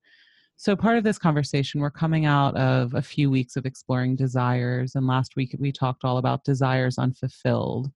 so 0.58 0.76
part 0.76 0.98
of 0.98 1.04
this 1.04 1.18
conversation 1.18 1.80
we're 1.80 1.90
coming 1.90 2.26
out 2.26 2.56
of 2.58 2.94
a 2.96 3.02
few 3.02 3.30
weeks 3.30 3.56
of 3.56 3.66
exploring 3.66 4.16
desires 4.16 4.96
and 4.96 5.08
last 5.08 5.38
week 5.38 5.56
we 5.60 5.72
talked 5.72 6.04
all 6.04 6.18
about 6.18 6.44
desires 6.44 6.98
unfulfilled 6.98 7.90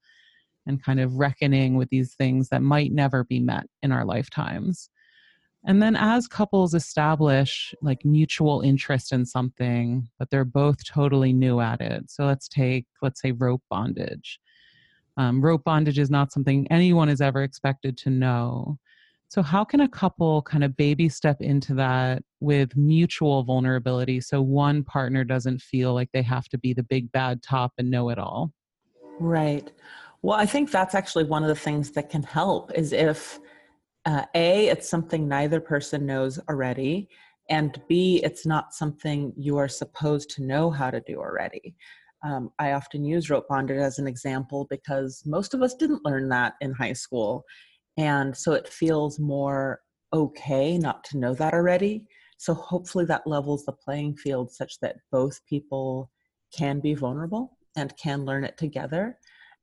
and 0.67 0.83
kind 0.83 0.99
of 0.99 1.15
reckoning 1.15 1.75
with 1.75 1.89
these 1.89 2.13
things 2.15 2.49
that 2.49 2.61
might 2.61 2.91
never 2.91 3.23
be 3.23 3.39
met 3.39 3.65
in 3.81 3.91
our 3.91 4.05
lifetimes. 4.05 4.89
And 5.65 5.81
then 5.81 5.95
as 5.95 6.27
couples 6.27 6.73
establish 6.73 7.73
like 7.81 8.03
mutual 8.03 8.61
interest 8.61 9.13
in 9.13 9.25
something, 9.25 10.09
but 10.17 10.29
they're 10.29 10.43
both 10.43 10.83
totally 10.83 11.33
new 11.33 11.59
at 11.59 11.81
it. 11.81 12.09
So 12.09 12.25
let's 12.25 12.47
take, 12.47 12.87
let's 13.01 13.21
say, 13.21 13.31
rope 13.31 13.61
bondage. 13.69 14.39
Um, 15.17 15.41
rope 15.41 15.63
bondage 15.63 15.99
is 15.99 16.09
not 16.09 16.31
something 16.31 16.67
anyone 16.71 17.09
is 17.09 17.21
ever 17.21 17.43
expected 17.43 17.97
to 17.99 18.09
know. 18.09 18.79
So, 19.27 19.41
how 19.41 19.63
can 19.63 19.81
a 19.81 19.87
couple 19.87 20.41
kind 20.41 20.63
of 20.63 20.75
baby 20.75 21.07
step 21.07 21.41
into 21.41 21.73
that 21.75 22.23
with 22.41 22.75
mutual 22.75 23.43
vulnerability 23.43 24.19
so 24.19 24.41
one 24.41 24.83
partner 24.83 25.23
doesn't 25.23 25.61
feel 25.61 25.93
like 25.93 26.09
they 26.11 26.21
have 26.21 26.49
to 26.49 26.57
be 26.57 26.73
the 26.73 26.83
big 26.83 27.11
bad 27.11 27.41
top 27.41 27.71
and 27.77 27.89
know 27.89 28.09
it 28.09 28.19
all? 28.19 28.51
Right. 29.19 29.71
Well, 30.21 30.37
I 30.37 30.45
think 30.45 30.71
that's 30.71 30.95
actually 30.95 31.23
one 31.25 31.43
of 31.43 31.49
the 31.49 31.55
things 31.55 31.91
that 31.91 32.09
can 32.09 32.23
help 32.23 32.73
is 32.73 32.91
if 32.91 33.39
uh, 34.05 34.25
A, 34.35 34.67
it's 34.67 34.89
something 34.89 35.27
neither 35.27 35.59
person 35.59 36.05
knows 36.05 36.39
already, 36.49 37.09
and 37.49 37.81
B, 37.87 38.21
it's 38.23 38.45
not 38.45 38.73
something 38.73 39.33
you 39.35 39.57
are 39.57 39.67
supposed 39.67 40.29
to 40.31 40.43
know 40.43 40.71
how 40.71 40.89
to 40.89 41.01
do 41.01 41.19
already. 41.19 41.75
Um, 42.23 42.51
I 42.59 42.73
often 42.73 43.03
use 43.03 43.29
rope 43.29 43.47
bondage 43.49 43.79
as 43.79 43.99
an 43.99 44.07
example 44.07 44.67
because 44.69 45.23
most 45.25 45.53
of 45.53 45.61
us 45.61 45.73
didn't 45.73 46.05
learn 46.05 46.29
that 46.29 46.53
in 46.61 46.71
high 46.71 46.93
school. 46.93 47.43
And 47.97 48.35
so 48.37 48.53
it 48.53 48.67
feels 48.67 49.19
more 49.19 49.81
okay 50.13 50.77
not 50.77 51.03
to 51.05 51.17
know 51.17 51.33
that 51.33 51.53
already. 51.53 52.05
So 52.37 52.53
hopefully 52.53 53.05
that 53.05 53.27
levels 53.27 53.65
the 53.65 53.73
playing 53.73 54.15
field 54.17 54.51
such 54.51 54.79
that 54.79 54.97
both 55.11 55.43
people 55.45 56.09
can 56.55 56.79
be 56.79 56.93
vulnerable 56.93 57.57
and 57.75 57.95
can 57.97 58.25
learn 58.25 58.43
it 58.43 58.57
together. 58.57 59.17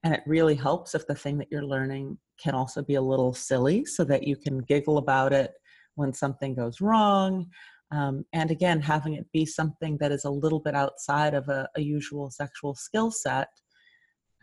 And 0.05 0.15
it 0.15 0.23
really 0.27 0.55
helps 0.55 0.95
if 0.95 1.07
the 1.07 1.15
thing 1.15 1.39
that 1.39 1.49
you're 1.51 1.65
learning 1.65 2.19
can 2.41 2.55
also 2.55 2.83
be 2.83 2.95
a 2.95 3.03
little 3.03 3.33
silly 3.33 3.85
so 3.85 4.05
that 4.05 4.27
you 4.27 4.37
can 4.37 4.59
giggle 4.59 4.99
about 4.99 5.33
it 5.33 5.53
when 5.97 6.13
something 6.13 6.55
goes 6.55 6.81
wrong. 6.81 7.47
Um, 7.91 8.25
and 8.33 8.51
again, 8.51 8.81
having 8.81 9.15
it 9.15 9.27
be 9.33 9.45
something 9.45 9.97
that 9.99 10.13
is 10.13 10.25
a 10.25 10.31
little 10.31 10.61
bit 10.61 10.75
outside 10.75 11.35
of 11.35 11.49
a, 11.49 11.69
a 11.75 11.81
usual 11.81 12.31
sexual 12.31 12.75
skill 12.75 13.11
set, 13.11 13.49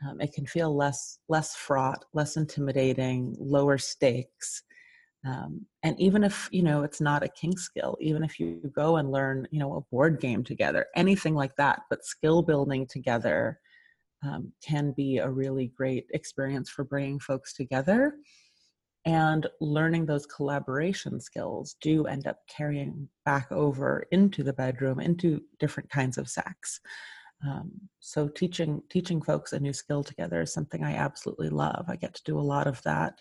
um, 0.06 0.20
it 0.20 0.34
can 0.34 0.46
feel 0.46 0.76
less 0.76 1.20
less 1.30 1.56
fraught, 1.56 2.04
less 2.14 2.36
intimidating, 2.38 3.36
lower 3.40 3.78
stakes. 3.78 4.64
Um, 5.26 5.66
and 5.84 6.00
even 6.00 6.24
if 6.24 6.50
you 6.52 6.64
know 6.64 6.84
it's 6.84 7.02
not 7.02 7.24
a 7.24 7.30
kink 7.30 7.60
skill, 7.60 7.98
even 8.02 8.24
if 8.24 8.40
you 8.40 8.60
go 8.76 8.98
and 8.98 9.12
learn, 9.12 9.48
you 9.52 9.60
know, 9.60 9.76
a 9.76 9.82
board 9.94 10.20
game 10.20 10.44
together, 10.44 10.88
anything 10.96 11.34
like 11.34 11.56
that, 11.56 11.82
but 11.90 12.04
skill 12.04 12.42
building 12.42 12.86
together 12.88 13.60
um, 14.25 14.51
can 14.63 14.94
be 14.96 15.17
a 15.17 15.29
really 15.29 15.72
great 15.75 16.08
experience 16.13 16.70
for 16.70 16.84
bringing 16.84 17.20
folks 17.20 17.53
together. 17.53 18.15
And 19.05 19.46
learning 19.62 20.08
those 20.08 20.25
collaboration 20.25 21.20
skills 21.20 21.75
do 21.79 22.05
end 22.05 22.25
up 22.25 22.39
carrying 22.50 23.08
back 23.24 23.51
over 23.51 24.05
into 24.12 24.41
the 24.44 24.53
bedroom, 24.53 25.00
into 25.00 25.41
different 25.60 25.91
kinds 25.91 26.17
of 26.17 26.27
sex. 26.27 26.79
Um, 27.46 27.72
so 28.00 28.27
teaching 28.27 28.82
teaching 28.89 29.22
folks 29.22 29.53
a 29.53 29.60
new 29.60 29.74
skill 29.74 30.03
together 30.03 30.41
is 30.41 30.53
something 30.53 30.84
I 30.84 30.96
absolutely 30.96 31.50
love. 31.50 31.86
I 31.88 31.98
get 31.98 32.15
to 32.15 32.24
do 32.24 32.39
a 32.39 32.41
lot 32.41 32.65
of 32.65 32.82
that, 32.84 33.20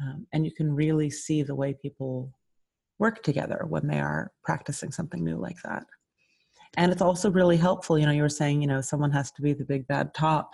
um, 0.00 0.26
and 0.32 0.46
you 0.46 0.52
can 0.52 0.72
really 0.72 1.10
see 1.10 1.42
the 1.42 1.54
way 1.54 1.74
people 1.74 2.32
work 2.98 3.22
together 3.22 3.66
when 3.68 3.86
they 3.88 4.00
are 4.00 4.30
practicing 4.42 4.92
something 4.92 5.22
new 5.22 5.36
like 5.36 5.60
that 5.64 5.84
and 6.76 6.92
it's 6.92 7.02
also 7.02 7.30
really 7.30 7.56
helpful 7.56 7.98
you 7.98 8.06
know 8.06 8.12
you 8.12 8.22
were 8.22 8.28
saying 8.28 8.60
you 8.60 8.68
know 8.68 8.80
someone 8.80 9.10
has 9.10 9.30
to 9.32 9.42
be 9.42 9.52
the 9.52 9.64
big 9.64 9.86
bad 9.86 10.12
top. 10.14 10.52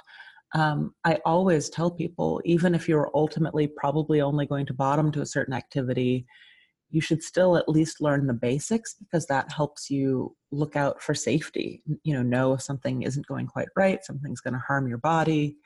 Um, 0.55 0.95
i 1.05 1.19
always 1.25 1.69
tell 1.69 1.91
people 1.91 2.41
even 2.45 2.75
if 2.75 2.89
you're 2.89 3.11
ultimately 3.15 3.67
probably 3.67 4.21
only 4.21 4.47
going 4.47 4.65
to 4.67 4.75
bottom 4.75 5.11
to 5.13 5.21
a 5.21 5.27
certain 5.27 5.55
activity 5.55 6.27
you 6.91 7.01
should 7.01 7.23
still 7.23 7.57
at 7.57 7.69
least 7.69 8.01
learn 8.01 8.29
the 8.29 8.33
basics 8.33 8.95
because 8.95 9.27
that 9.27 9.51
helps 9.51 9.91
you 9.91 10.37
look 10.53 10.77
out 10.77 11.03
for 11.03 11.15
safety. 11.15 11.83
You 12.05 12.15
know 12.15 12.23
know 12.23 12.53
if 12.55 12.63
something 12.63 13.03
isn't 13.03 13.27
going 13.27 13.49
quite 13.49 13.69
right 13.77 14.05
something's 14.05 14.41
going 14.41 14.55
to 14.55 14.61
harm 14.61 14.87
your 14.87 14.99
body. 14.99 15.57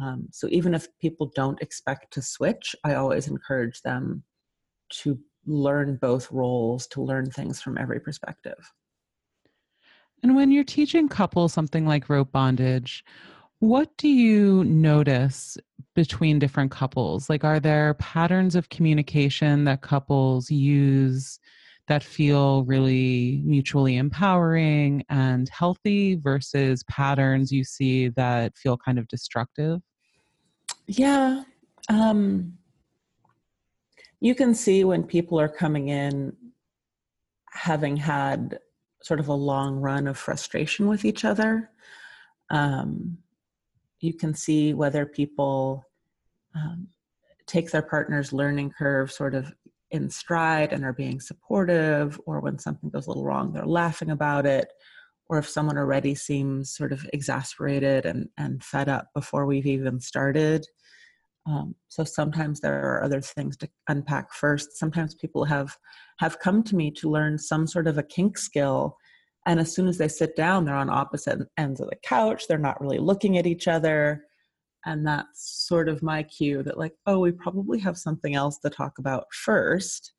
Um, 0.00 0.26
so 0.32 0.48
even 0.50 0.74
if 0.74 0.88
people 1.00 1.30
don't 1.36 1.60
expect 1.62 2.12
to 2.14 2.22
switch 2.22 2.74
i 2.82 2.94
always 2.94 3.28
encourage 3.28 3.82
them 3.82 4.24
to 4.90 5.18
learn 5.46 5.96
both 6.00 6.30
roles 6.32 6.86
to 6.88 7.02
learn 7.02 7.30
things 7.30 7.60
from 7.60 7.78
every 7.78 8.00
perspective 8.00 8.72
and 10.24 10.34
when 10.34 10.50
you're 10.50 10.64
teaching 10.64 11.06
couples 11.06 11.52
something 11.52 11.86
like 11.86 12.08
rope 12.08 12.32
bondage, 12.32 13.04
what 13.58 13.94
do 13.98 14.08
you 14.08 14.64
notice 14.64 15.58
between 15.94 16.38
different 16.38 16.70
couples? 16.70 17.28
Like, 17.28 17.44
are 17.44 17.60
there 17.60 17.92
patterns 17.94 18.54
of 18.54 18.70
communication 18.70 19.64
that 19.64 19.82
couples 19.82 20.50
use 20.50 21.38
that 21.88 22.02
feel 22.02 22.64
really 22.64 23.42
mutually 23.44 23.98
empowering 23.98 25.04
and 25.10 25.46
healthy 25.50 26.14
versus 26.14 26.82
patterns 26.84 27.52
you 27.52 27.62
see 27.62 28.08
that 28.08 28.56
feel 28.56 28.78
kind 28.78 28.98
of 28.98 29.06
destructive? 29.08 29.82
Yeah. 30.86 31.42
Um, 31.90 32.54
you 34.20 34.34
can 34.34 34.54
see 34.54 34.84
when 34.84 35.02
people 35.04 35.38
are 35.38 35.50
coming 35.50 35.88
in 35.88 36.34
having 37.52 37.98
had 37.98 38.58
sort 39.04 39.20
of 39.20 39.28
a 39.28 39.34
long 39.34 39.76
run 39.76 40.06
of 40.06 40.16
frustration 40.16 40.88
with 40.88 41.04
each 41.04 41.26
other. 41.26 41.68
Um, 42.48 43.18
you 44.00 44.14
can 44.14 44.32
see 44.32 44.72
whether 44.72 45.04
people 45.04 45.84
um, 46.54 46.88
take 47.46 47.70
their 47.70 47.82
partner's 47.82 48.32
learning 48.32 48.70
curve 48.70 49.12
sort 49.12 49.34
of 49.34 49.52
in 49.90 50.08
stride 50.08 50.72
and 50.72 50.84
are 50.84 50.94
being 50.94 51.20
supportive, 51.20 52.18
or 52.24 52.40
when 52.40 52.58
something 52.58 52.88
goes 52.88 53.06
a 53.06 53.10
little 53.10 53.26
wrong, 53.26 53.52
they're 53.52 53.66
laughing 53.66 54.10
about 54.10 54.46
it, 54.46 54.72
or 55.28 55.36
if 55.36 55.46
someone 55.46 55.76
already 55.76 56.14
seems 56.14 56.74
sort 56.74 56.90
of 56.90 57.06
exasperated 57.12 58.06
and, 58.06 58.30
and 58.38 58.64
fed 58.64 58.88
up 58.88 59.08
before 59.14 59.44
we've 59.44 59.66
even 59.66 60.00
started. 60.00 60.66
Um, 61.46 61.74
so 61.88 62.04
sometimes 62.04 62.60
there 62.60 62.80
are 62.80 63.04
other 63.04 63.20
things 63.20 63.56
to 63.58 63.68
unpack 63.88 64.32
first. 64.32 64.78
Sometimes 64.78 65.14
people 65.14 65.44
have 65.44 65.76
have 66.18 66.38
come 66.38 66.62
to 66.62 66.76
me 66.76 66.90
to 66.92 67.10
learn 67.10 67.38
some 67.38 67.66
sort 67.66 67.86
of 67.86 67.98
a 67.98 68.02
kink 68.02 68.38
skill, 68.38 68.96
and 69.46 69.60
as 69.60 69.74
soon 69.74 69.88
as 69.88 69.98
they 69.98 70.08
sit 70.08 70.36
down, 70.36 70.64
they're 70.64 70.74
on 70.74 70.88
opposite 70.90 71.40
ends 71.58 71.80
of 71.80 71.90
the 71.90 71.96
couch. 72.02 72.44
They're 72.48 72.58
not 72.58 72.80
really 72.80 72.98
looking 72.98 73.36
at 73.36 73.46
each 73.46 73.68
other, 73.68 74.24
and 74.86 75.06
that's 75.06 75.66
sort 75.68 75.88
of 75.88 76.02
my 76.02 76.22
cue 76.22 76.62
that 76.62 76.78
like, 76.78 76.94
oh, 77.06 77.18
we 77.18 77.32
probably 77.32 77.78
have 77.80 77.98
something 77.98 78.34
else 78.34 78.58
to 78.58 78.70
talk 78.70 78.98
about 78.98 79.26
first, 79.32 80.12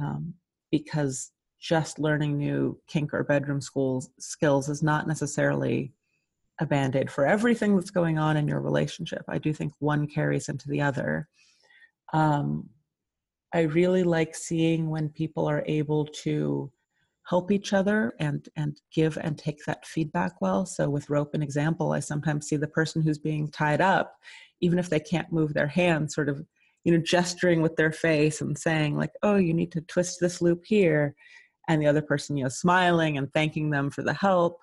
um, 0.00 0.34
because 0.70 1.32
just 1.60 1.98
learning 1.98 2.36
new 2.36 2.78
kink 2.88 3.14
or 3.14 3.22
bedroom 3.24 3.60
schools 3.60 4.10
skills 4.18 4.68
is 4.68 4.82
not 4.82 5.06
necessarily 5.06 5.92
a 6.62 6.66
band-aid 6.66 7.10
for 7.10 7.26
everything 7.26 7.74
that's 7.76 7.90
going 7.90 8.18
on 8.18 8.36
in 8.36 8.48
your 8.48 8.60
relationship. 8.60 9.24
I 9.28 9.38
do 9.38 9.52
think 9.52 9.72
one 9.80 10.06
carries 10.06 10.48
into 10.48 10.68
the 10.68 10.80
other. 10.80 11.28
Um, 12.12 12.70
i 13.54 13.60
really 13.60 14.02
like 14.02 14.34
seeing 14.34 14.88
when 14.88 15.08
people 15.10 15.46
are 15.46 15.62
able 15.66 16.06
to 16.06 16.70
help 17.28 17.50
each 17.50 17.72
other 17.72 18.14
and 18.18 18.48
and 18.56 18.80
give 18.94 19.16
and 19.18 19.38
take 19.38 19.64
that 19.66 19.86
feedback 19.86 20.40
well. 20.40 20.64
So 20.66 20.88
with 20.88 21.10
rope 21.10 21.34
an 21.34 21.42
example 21.42 21.92
i 21.92 22.00
sometimes 22.00 22.46
see 22.46 22.56
the 22.56 22.66
person 22.78 23.02
who's 23.02 23.18
being 23.18 23.50
tied 23.50 23.80
up 23.80 24.16
even 24.60 24.78
if 24.78 24.88
they 24.88 25.00
can't 25.00 25.32
move 25.32 25.52
their 25.54 25.66
hand 25.66 26.10
sort 26.10 26.28
of 26.28 26.44
you 26.84 26.92
know 26.92 27.02
gesturing 27.02 27.62
with 27.62 27.76
their 27.76 27.92
face 27.92 28.40
and 28.40 28.58
saying 28.58 28.96
like 28.96 29.12
oh 29.22 29.36
you 29.36 29.54
need 29.54 29.72
to 29.72 29.80
twist 29.82 30.18
this 30.20 30.40
loop 30.42 30.62
here. 30.64 31.14
And 31.68 31.80
the 31.80 31.86
other 31.86 32.02
person 32.02 32.36
you 32.36 32.44
know 32.44 32.50
smiling 32.50 33.18
and 33.18 33.32
thanking 33.32 33.70
them 33.70 33.90
for 33.90 34.02
the 34.02 34.14
help 34.14 34.58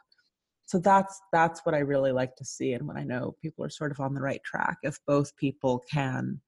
so 0.69 0.77
that's 0.77 1.19
that's 1.31 1.65
what 1.65 1.73
i 1.73 1.79
really 1.79 2.11
like 2.11 2.35
to 2.35 2.45
see 2.45 2.73
and 2.73 2.87
when 2.87 2.95
i 2.95 3.03
know 3.03 3.35
people 3.41 3.65
are 3.65 3.71
sort 3.71 3.91
of 3.91 3.99
on 3.99 4.13
the 4.13 4.21
right 4.21 4.43
track 4.43 4.77
if 4.83 4.99
both 5.07 5.35
people 5.35 5.83
can 5.91 6.39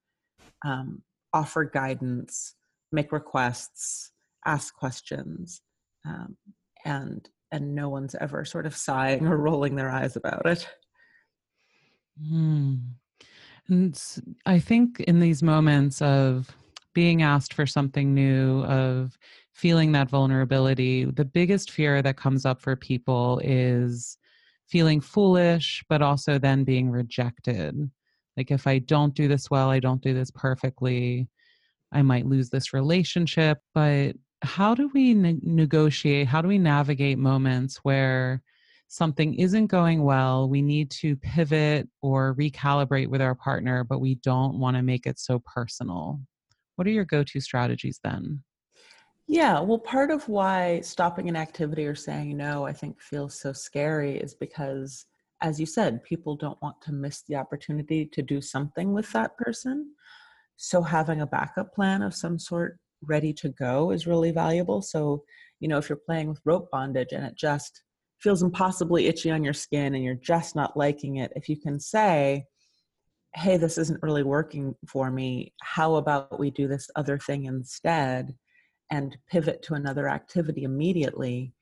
um, 0.64 1.02
offer 1.32 1.64
guidance 1.64 2.54
make 2.92 3.10
requests 3.10 4.12
ask 4.46 4.76
questions 4.76 5.60
um, 6.06 6.36
and 6.84 7.28
and 7.50 7.74
no 7.74 7.88
one's 7.88 8.14
ever 8.20 8.44
sort 8.44 8.64
of 8.64 8.76
sighing 8.76 9.26
or 9.26 9.36
rolling 9.38 9.74
their 9.74 9.90
eyes 9.90 10.14
about 10.14 10.46
it 10.46 10.68
mm. 12.24 12.80
and 13.68 14.00
i 14.46 14.56
think 14.56 15.00
in 15.00 15.18
these 15.18 15.42
moments 15.42 16.00
of 16.00 16.48
being 16.94 17.22
asked 17.22 17.54
for 17.54 17.66
something 17.66 18.14
new 18.14 18.62
of 18.64 19.18
feeling 19.52 19.92
that 19.92 20.10
vulnerability, 20.10 21.04
the 21.04 21.24
biggest 21.24 21.70
fear 21.70 22.02
that 22.02 22.16
comes 22.16 22.46
up 22.46 22.60
for 22.60 22.74
people 22.74 23.40
is 23.44 24.16
feeling 24.68 25.00
foolish, 25.00 25.84
but 25.88 26.02
also 26.02 26.38
then 26.38 26.64
being 26.64 26.90
rejected. 26.90 27.90
Like, 28.36 28.50
if 28.50 28.66
I 28.66 28.78
don't 28.78 29.14
do 29.14 29.28
this 29.28 29.50
well, 29.50 29.70
I 29.70 29.78
don't 29.78 30.02
do 30.02 30.14
this 30.14 30.30
perfectly, 30.30 31.28
I 31.92 32.02
might 32.02 32.26
lose 32.26 32.48
this 32.48 32.72
relationship. 32.72 33.58
But 33.74 34.16
how 34.42 34.74
do 34.74 34.90
we 34.94 35.14
ne- 35.14 35.40
negotiate? 35.42 36.26
How 36.26 36.40
do 36.40 36.48
we 36.48 36.58
navigate 36.58 37.18
moments 37.18 37.78
where 37.82 38.42
something 38.92 39.34
isn't 39.34 39.68
going 39.68 40.02
well, 40.02 40.50
we 40.50 40.60
need 40.60 40.90
to 40.90 41.16
pivot 41.16 41.88
or 42.02 42.34
recalibrate 42.34 43.08
with 43.08 43.22
our 43.22 43.34
partner, 43.34 43.84
but 43.84 44.00
we 44.00 44.16
don't 44.16 44.58
want 44.58 44.76
to 44.76 44.82
make 44.82 45.06
it 45.06 45.18
so 45.18 45.38
personal. 45.38 46.20
What 46.76 46.86
are 46.86 46.90
your 46.90 47.06
go 47.06 47.24
to 47.24 47.40
strategies 47.40 48.00
then? 48.04 48.42
Yeah, 49.28 49.60
well, 49.60 49.78
part 49.78 50.10
of 50.10 50.28
why 50.28 50.80
stopping 50.80 51.28
an 51.28 51.36
activity 51.36 51.86
or 51.86 51.94
saying 51.94 52.36
no, 52.36 52.66
I 52.66 52.72
think, 52.72 53.00
feels 53.00 53.38
so 53.38 53.52
scary 53.52 54.18
is 54.18 54.34
because, 54.34 55.06
as 55.40 55.58
you 55.60 55.66
said, 55.66 56.02
people 56.04 56.36
don't 56.36 56.60
want 56.60 56.80
to 56.82 56.92
miss 56.92 57.22
the 57.22 57.36
opportunity 57.36 58.06
to 58.12 58.22
do 58.22 58.40
something 58.40 58.92
with 58.92 59.10
that 59.12 59.36
person. 59.36 59.92
So, 60.56 60.82
having 60.82 61.20
a 61.20 61.26
backup 61.26 61.72
plan 61.74 62.02
of 62.02 62.14
some 62.14 62.38
sort 62.38 62.78
ready 63.02 63.32
to 63.34 63.48
go 63.50 63.90
is 63.92 64.06
really 64.06 64.32
valuable. 64.32 64.82
So, 64.82 65.24
you 65.60 65.68
know, 65.68 65.78
if 65.78 65.88
you're 65.88 65.98
playing 66.06 66.28
with 66.28 66.40
rope 66.44 66.70
bondage 66.70 67.12
and 67.12 67.24
it 67.24 67.36
just 67.36 67.82
feels 68.20 68.42
impossibly 68.42 69.06
itchy 69.08 69.30
on 69.30 69.44
your 69.44 69.54
skin 69.54 69.94
and 69.94 70.04
you're 70.04 70.14
just 70.16 70.56
not 70.56 70.76
liking 70.76 71.16
it, 71.16 71.32
if 71.36 71.48
you 71.48 71.58
can 71.60 71.80
say, 71.80 72.44
hey, 73.34 73.56
this 73.58 73.78
isn't 73.78 74.02
really 74.02 74.22
working 74.24 74.74
for 74.88 75.10
me, 75.10 75.54
how 75.62 75.96
about 75.96 76.38
we 76.40 76.50
do 76.50 76.68
this 76.68 76.90
other 76.96 77.18
thing 77.18 77.46
instead? 77.46 78.34
And 78.92 79.16
pivot 79.26 79.62
to 79.62 79.74
another 79.74 80.06
activity 80.06 80.64
immediately, 80.64 81.54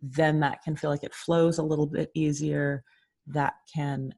then 0.00 0.38
that 0.40 0.62
can 0.62 0.76
feel 0.76 0.90
like 0.90 1.02
it 1.02 1.12
flows 1.12 1.58
a 1.58 1.62
little 1.62 1.86
bit 1.86 2.08
easier. 2.14 2.84
That 3.26 3.54
can 3.74 4.14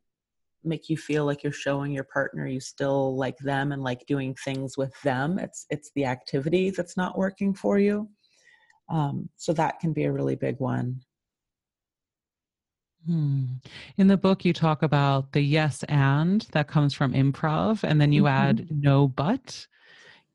make 0.63 0.91
you 0.91 0.97
feel 0.99 1.25
like 1.25 1.43
you're 1.43 1.53
showing 1.53 1.91
your 1.91 2.05
partner 2.05 2.47
you 2.47 2.61
still 2.61 3.17
like 3.17 3.39
them 3.39 3.73
and 3.73 3.83
like 3.83 4.05
doing 4.07 4.35
things 4.45 4.77
with 4.77 4.93
them. 5.01 5.39
It's 5.39 5.65
it's 5.71 5.91
the 5.97 6.05
activity 6.05 6.69
that's 6.69 6.99
not 6.99 7.17
working 7.17 7.55
for 7.55 7.79
you. 7.79 8.09
Um, 8.91 9.31
so 9.37 9.55
that 9.55 9.81
can 9.81 9.95
be 9.95 10.05
a 10.05 10.13
really 10.13 10.37
big 10.37 10.61
one. 10.61 11.01
Hmm. 13.07 13.45
In 13.97 14.09
the 14.09 14.19
book, 14.19 14.45
you 14.45 14.53
talk 14.53 14.83
about 14.83 15.33
the 15.33 15.41
yes 15.41 15.83
and 15.85 16.43
that 16.53 16.69
comes 16.69 16.93
from 16.93 17.15
improv, 17.15 17.83
and 17.83 17.99
then 17.99 18.13
you 18.13 18.25
mm-hmm. 18.25 18.49
add 18.49 18.69
no 18.71 19.09
but. 19.09 19.67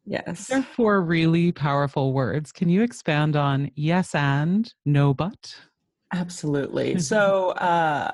Yes. 0.05 0.47
They're 0.47 0.61
four 0.61 1.01
really 1.01 1.51
powerful 1.51 2.13
words. 2.13 2.51
Can 2.51 2.69
you 2.69 2.81
expand 2.81 3.35
on 3.35 3.71
yes 3.75 4.13
and 4.13 4.71
no 4.85 5.13
but? 5.13 5.55
Absolutely. 6.13 6.99
so 7.11 7.49
uh, 7.51 8.11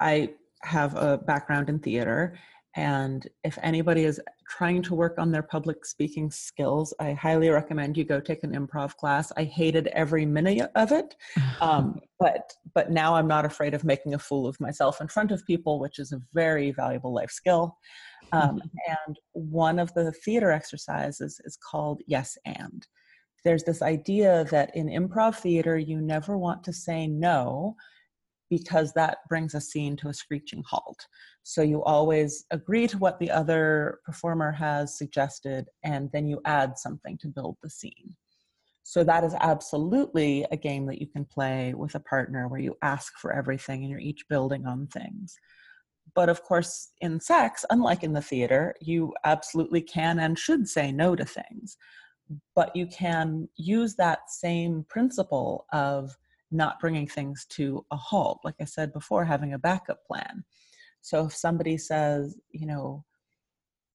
I 0.00 0.34
have 0.62 0.96
a 0.96 1.18
background 1.18 1.68
in 1.68 1.78
theater, 1.78 2.38
and 2.76 3.26
if 3.42 3.58
anybody 3.62 4.04
is 4.04 4.20
trying 4.48 4.82
to 4.82 4.94
work 4.94 5.18
on 5.18 5.32
their 5.32 5.42
public 5.42 5.84
speaking 5.84 6.30
skills, 6.30 6.94
I 7.00 7.12
highly 7.12 7.48
recommend 7.48 7.96
you 7.96 8.04
go 8.04 8.20
take 8.20 8.44
an 8.44 8.52
improv 8.52 8.94
class. 8.96 9.32
I 9.36 9.44
hated 9.44 9.88
every 9.88 10.24
minute 10.26 10.70
of 10.74 10.92
it, 10.92 11.16
um, 11.60 12.00
but 12.20 12.52
but 12.74 12.90
now 12.90 13.14
I'm 13.14 13.26
not 13.26 13.44
afraid 13.44 13.74
of 13.74 13.84
making 13.84 14.14
a 14.14 14.18
fool 14.18 14.46
of 14.46 14.60
myself 14.60 15.00
in 15.00 15.08
front 15.08 15.30
of 15.30 15.44
people, 15.46 15.80
which 15.80 15.98
is 15.98 16.12
a 16.12 16.20
very 16.32 16.70
valuable 16.70 17.12
life 17.12 17.30
skill. 17.30 17.76
Um, 18.32 18.56
mm-hmm. 18.56 18.68
and 19.06 19.18
one 19.32 19.78
of 19.78 19.92
the 19.94 20.12
theater 20.12 20.50
exercises 20.50 21.40
is 21.44 21.56
called 21.56 22.02
Yes 22.06 22.36
and. 22.44 22.86
There's 23.44 23.64
this 23.64 23.82
idea 23.82 24.44
that 24.50 24.74
in 24.76 24.86
improv 24.88 25.36
theater, 25.36 25.78
you 25.78 26.00
never 26.00 26.36
want 26.36 26.62
to 26.64 26.72
say 26.72 27.06
no 27.06 27.76
because 28.50 28.92
that 28.92 29.18
brings 29.28 29.54
a 29.54 29.60
scene 29.60 29.96
to 29.96 30.08
a 30.08 30.14
screeching 30.14 30.62
halt. 30.68 31.06
So 31.44 31.62
you 31.62 31.82
always 31.84 32.44
agree 32.50 32.86
to 32.88 32.98
what 32.98 33.18
the 33.18 33.30
other 33.30 34.00
performer 34.04 34.52
has 34.52 34.98
suggested, 34.98 35.66
and 35.84 36.10
then 36.12 36.26
you 36.26 36.40
add 36.44 36.76
something 36.76 37.16
to 37.18 37.28
build 37.28 37.56
the 37.62 37.70
scene. 37.70 38.16
So 38.82 39.04
that 39.04 39.22
is 39.22 39.36
absolutely 39.40 40.44
a 40.50 40.56
game 40.56 40.84
that 40.86 41.00
you 41.00 41.06
can 41.06 41.24
play 41.24 41.74
with 41.74 41.94
a 41.94 42.00
partner 42.00 42.48
where 42.48 42.60
you 42.60 42.76
ask 42.82 43.16
for 43.18 43.32
everything 43.32 43.82
and 43.82 43.90
you're 43.90 44.00
each 44.00 44.26
building 44.28 44.66
on 44.66 44.88
things. 44.88 45.36
But 46.14 46.28
of 46.28 46.42
course, 46.42 46.90
in 47.00 47.20
sex, 47.20 47.64
unlike 47.70 48.02
in 48.02 48.12
the 48.12 48.22
theater, 48.22 48.74
you 48.80 49.14
absolutely 49.24 49.80
can 49.82 50.18
and 50.18 50.38
should 50.38 50.68
say 50.68 50.92
no 50.92 51.14
to 51.16 51.24
things. 51.24 51.76
But 52.54 52.74
you 52.74 52.86
can 52.86 53.48
use 53.56 53.96
that 53.96 54.30
same 54.30 54.84
principle 54.88 55.66
of 55.72 56.16
not 56.50 56.80
bringing 56.80 57.06
things 57.06 57.46
to 57.50 57.84
a 57.90 57.96
halt. 57.96 58.40
Like 58.44 58.56
I 58.60 58.64
said 58.64 58.92
before, 58.92 59.24
having 59.24 59.52
a 59.54 59.58
backup 59.58 60.04
plan. 60.06 60.44
So 61.00 61.26
if 61.26 61.34
somebody 61.34 61.76
says, 61.76 62.38
you 62.50 62.66
know, 62.66 63.04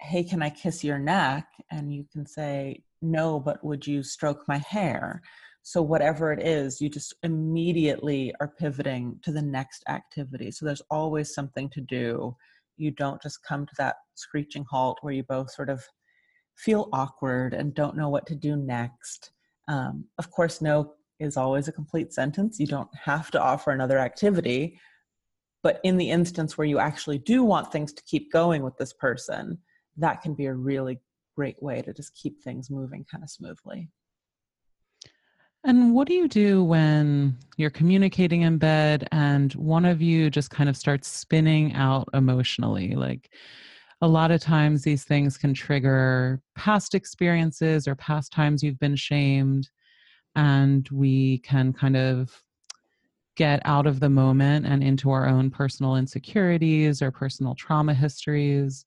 hey, 0.02 0.24
can 0.24 0.42
I 0.42 0.50
kiss 0.50 0.84
your 0.84 1.00
neck? 1.00 1.48
And 1.72 1.94
you 1.94 2.06
can 2.12 2.26
say, 2.26 2.84
no, 3.02 3.40
but 3.40 3.64
would 3.64 3.86
you 3.86 4.04
stroke 4.04 4.44
my 4.48 4.58
hair? 4.58 5.22
So, 5.68 5.82
whatever 5.82 6.32
it 6.32 6.46
is, 6.46 6.80
you 6.80 6.90
just 6.90 7.16
immediately 7.24 8.32
are 8.40 8.54
pivoting 8.60 9.20
to 9.24 9.32
the 9.32 9.42
next 9.42 9.84
activity. 9.90 10.52
So, 10.52 10.64
there's 10.64 10.84
always 10.92 11.34
something 11.34 11.72
to 11.72 11.82
do. 11.82 12.36
You 12.78 12.92
don't 12.92 13.20
just 13.20 13.44
come 13.44 13.66
to 13.66 13.74
that 13.80 13.96
screeching 14.14 14.64
halt 14.70 15.00
where 15.02 15.12
you 15.12 15.24
both 15.24 15.50
sort 15.50 15.72
of 15.72 15.84
feel 16.56 16.88
awkward 16.94 17.56
and 17.56 17.74
don't 17.74 17.98
know 17.98 18.10
what 18.10 18.28
to 18.28 18.36
do 18.36 18.56
next. 18.56 19.32
Um, 19.68 20.06
of 20.20 20.30
course, 20.30 20.62
no 20.62 20.94
is 21.20 21.36
always 21.36 21.68
a 21.68 21.72
complete 21.72 22.14
sentence. 22.14 22.60
You 22.60 22.68
don't 22.68 22.94
have 23.04 23.32
to 23.32 23.42
offer 23.42 23.72
another 23.72 23.98
activity. 23.98 24.80
But 25.64 25.80
in 25.84 25.98
the 25.98 26.12
instance 26.12 26.60
where 26.60 26.68
you 26.68 26.78
actually 26.78 27.18
do 27.18 27.44
want 27.44 27.72
things 27.72 27.92
to 27.94 28.04
keep 28.04 28.32
going 28.32 28.62
with 28.62 28.78
this 28.78 28.94
person, 28.94 29.58
that 29.98 30.22
can 30.22 30.36
be 30.36 30.46
a 30.46 30.54
really 30.54 31.00
great 31.36 31.60
way 31.60 31.82
to 31.82 31.92
just 31.92 32.14
keep 32.16 32.44
things 32.44 32.70
moving 32.70 33.04
kind 33.10 33.24
of 33.24 33.32
smoothly. 33.32 33.90
And 35.68 35.96
what 35.96 36.08
do 36.08 36.14
you 36.14 36.28
do 36.28 36.64
when 36.64 37.36
you're 37.58 37.72
communicating 37.72 38.44
in 38.44 38.60
bed 38.60 39.08
and 39.12 39.52
one 39.54 39.84
of 39.84 40.00
you 40.00 40.30
just 40.30 40.52
kind 40.52 40.70
of 40.70 40.78
starts 40.78 41.08
spinning 41.08 41.74
out 41.74 42.08
emotionally? 42.14 42.94
Like 42.94 43.32
a 44.00 44.08
lot 44.08 44.30
of 44.30 44.42
times 44.42 44.84
these 44.84 45.06
things 45.06 45.40
can 45.40 45.56
trigger 45.56 46.40
past 46.54 46.94
experiences 46.94 47.88
or 47.88 47.96
past 47.96 48.32
times 48.32 48.62
you've 48.62 48.78
been 48.78 48.96
shamed, 48.96 49.72
and 50.36 50.88
we 50.92 51.40
can 51.40 51.74
kind 51.74 51.98
of 51.98 52.44
get 53.36 53.60
out 53.66 53.88
of 53.88 54.00
the 54.00 54.10
moment 54.10 54.68
and 54.68 54.84
into 54.84 55.10
our 55.10 55.28
own 55.28 55.50
personal 55.50 55.96
insecurities 55.96 57.02
or 57.02 57.10
personal 57.10 57.56
trauma 57.56 57.94
histories 57.96 58.86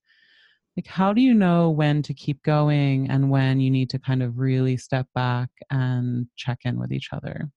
like 0.79 0.87
how 0.87 1.13
do 1.13 1.21
you 1.21 1.35
know 1.35 1.71
when 1.71 2.03
to 2.03 2.15
keep 2.15 2.41
going 2.45 3.11
and 3.11 3.29
when 3.29 3.59
you 3.59 3.69
need 3.69 3.91
to 3.91 3.99
kind 3.99 4.23
of 4.23 4.39
really 4.39 4.77
step 4.77 5.09
back 5.13 5.49
and 5.71 6.29
check 6.37 6.61
in 6.65 6.79
with 6.79 6.93
each 6.93 7.09
other? 7.13 7.51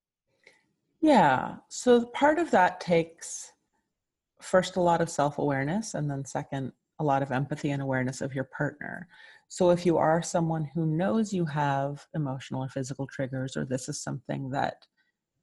Yeah 1.01 1.57
so 1.69 2.07
part 2.07 2.39
of 2.39 2.49
that 2.49 2.79
takes 2.79 3.51
first 4.41 4.75
a 4.75 4.81
lot 4.81 5.01
of 5.01 5.09
self-awareness 5.09 5.93
and 5.93 6.09
then 6.09 6.25
second 6.25 6.71
a 6.97 7.03
lot 7.03 7.21
of 7.21 7.31
empathy 7.31 7.69
and 7.69 7.81
awareness 7.81 8.21
of 8.21 8.33
your 8.33 8.45
partner. 8.45 9.07
So 9.49 9.69
if 9.69 9.85
you 9.85 9.99
are 9.99 10.23
someone 10.23 10.67
who 10.73 10.87
knows 10.87 11.31
you 11.31 11.45
have 11.45 12.03
emotional 12.15 12.63
or 12.63 12.69
physical 12.69 13.05
triggers 13.05 13.55
or 13.55 13.65
this 13.65 13.87
is 13.87 14.01
something 14.01 14.49
that 14.49 14.87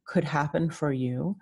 could 0.05 0.25
happen 0.25 0.69
for 0.69 0.93
you 0.93 1.37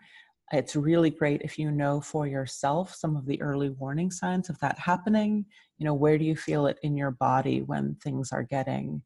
it's 0.53 0.77
really 0.77 1.11
great 1.11 1.43
if 1.43 1.59
you 1.59 1.71
know 1.71 2.01
for 2.01 2.27
yourself 2.27 2.95
some 2.95 3.17
of 3.17 3.27
the 3.27 3.41
early 3.43 3.71
warning 3.71 4.11
signs 4.11 4.49
of 4.49 4.59
that 4.61 4.79
happening. 4.79 5.45
You 5.79 5.85
know, 5.87 5.95
where 5.95 6.19
do 6.19 6.25
you 6.25 6.37
feel 6.37 6.67
it 6.67 6.79
in 6.83 6.97
your 6.97 7.11
body 7.11 7.63
when 7.63 7.97
things 7.97 8.33
are 8.33 8.45
getting 8.45 9.03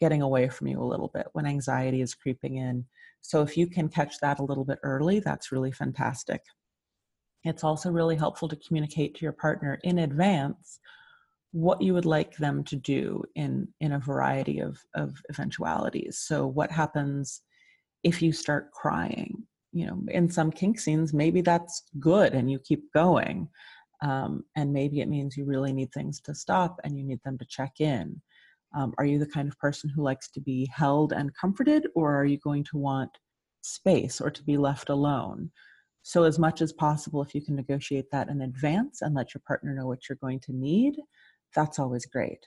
getting 0.00 0.22
away 0.22 0.48
from 0.48 0.66
you 0.66 0.82
a 0.82 0.84
little 0.84 1.10
bit, 1.12 1.26
when 1.34 1.46
anxiety 1.46 2.00
is 2.00 2.14
creeping 2.14 2.56
in. 2.56 2.84
So 3.20 3.42
if 3.42 3.56
you 3.56 3.66
can 3.66 3.88
catch 3.88 4.18
that 4.20 4.38
a 4.38 4.44
little 4.44 4.64
bit 4.64 4.78
early, 4.82 5.20
that's 5.20 5.52
really 5.52 5.70
fantastic. 5.70 6.40
It's 7.44 7.64
also 7.64 7.90
really 7.90 8.16
helpful 8.16 8.48
to 8.48 8.56
communicate 8.56 9.14
to 9.16 9.22
your 9.22 9.32
partner 9.32 9.78
in 9.84 9.98
advance 9.98 10.80
what 11.52 11.82
you 11.82 11.92
would 11.94 12.06
like 12.06 12.36
them 12.36 12.64
to 12.64 12.76
do 12.76 13.22
in 13.34 13.68
in 13.80 13.92
a 13.92 13.98
variety 13.98 14.60
of 14.60 14.78
of 14.94 15.14
eventualities. 15.30 16.18
So 16.18 16.46
what 16.46 16.70
happens 16.70 17.42
if 18.02 18.22
you 18.22 18.32
start 18.32 18.70
crying? 18.72 19.39
You 19.72 19.86
know 19.86 20.02
in 20.08 20.28
some 20.28 20.50
kink 20.50 20.80
scenes 20.80 21.12
maybe 21.12 21.40
that's 21.40 21.84
good 21.98 22.32
and 22.34 22.50
you 22.50 22.58
keep 22.58 22.92
going 22.92 23.48
um, 24.02 24.44
and 24.56 24.72
maybe 24.72 25.00
it 25.00 25.08
means 25.08 25.36
you 25.36 25.44
really 25.44 25.72
need 25.72 25.92
things 25.92 26.20
to 26.22 26.34
stop 26.34 26.80
and 26.84 26.96
you 26.96 27.04
need 27.04 27.20
them 27.24 27.36
to 27.38 27.44
check 27.48 27.80
in. 27.80 28.20
Um, 28.74 28.94
are 28.98 29.04
you 29.04 29.18
the 29.18 29.26
kind 29.26 29.48
of 29.48 29.58
person 29.58 29.90
who 29.90 30.02
likes 30.02 30.30
to 30.30 30.40
be 30.40 30.68
held 30.74 31.12
and 31.12 31.34
comforted 31.34 31.86
or 31.94 32.14
are 32.14 32.24
you 32.24 32.38
going 32.38 32.64
to 32.64 32.78
want 32.78 33.10
space 33.62 34.20
or 34.20 34.30
to 34.30 34.42
be 34.44 34.56
left 34.56 34.88
alone? 34.88 35.50
So 36.02 36.22
as 36.22 36.38
much 36.38 36.62
as 36.62 36.72
possible 36.72 37.20
if 37.20 37.34
you 37.34 37.42
can 37.42 37.56
negotiate 37.56 38.10
that 38.10 38.28
in 38.28 38.40
advance 38.40 39.02
and 39.02 39.14
let 39.14 39.34
your 39.34 39.42
partner 39.46 39.74
know 39.74 39.86
what 39.86 40.08
you're 40.08 40.18
going 40.22 40.40
to 40.40 40.52
need 40.52 40.96
that's 41.54 41.80
always 41.80 42.06
great. 42.06 42.46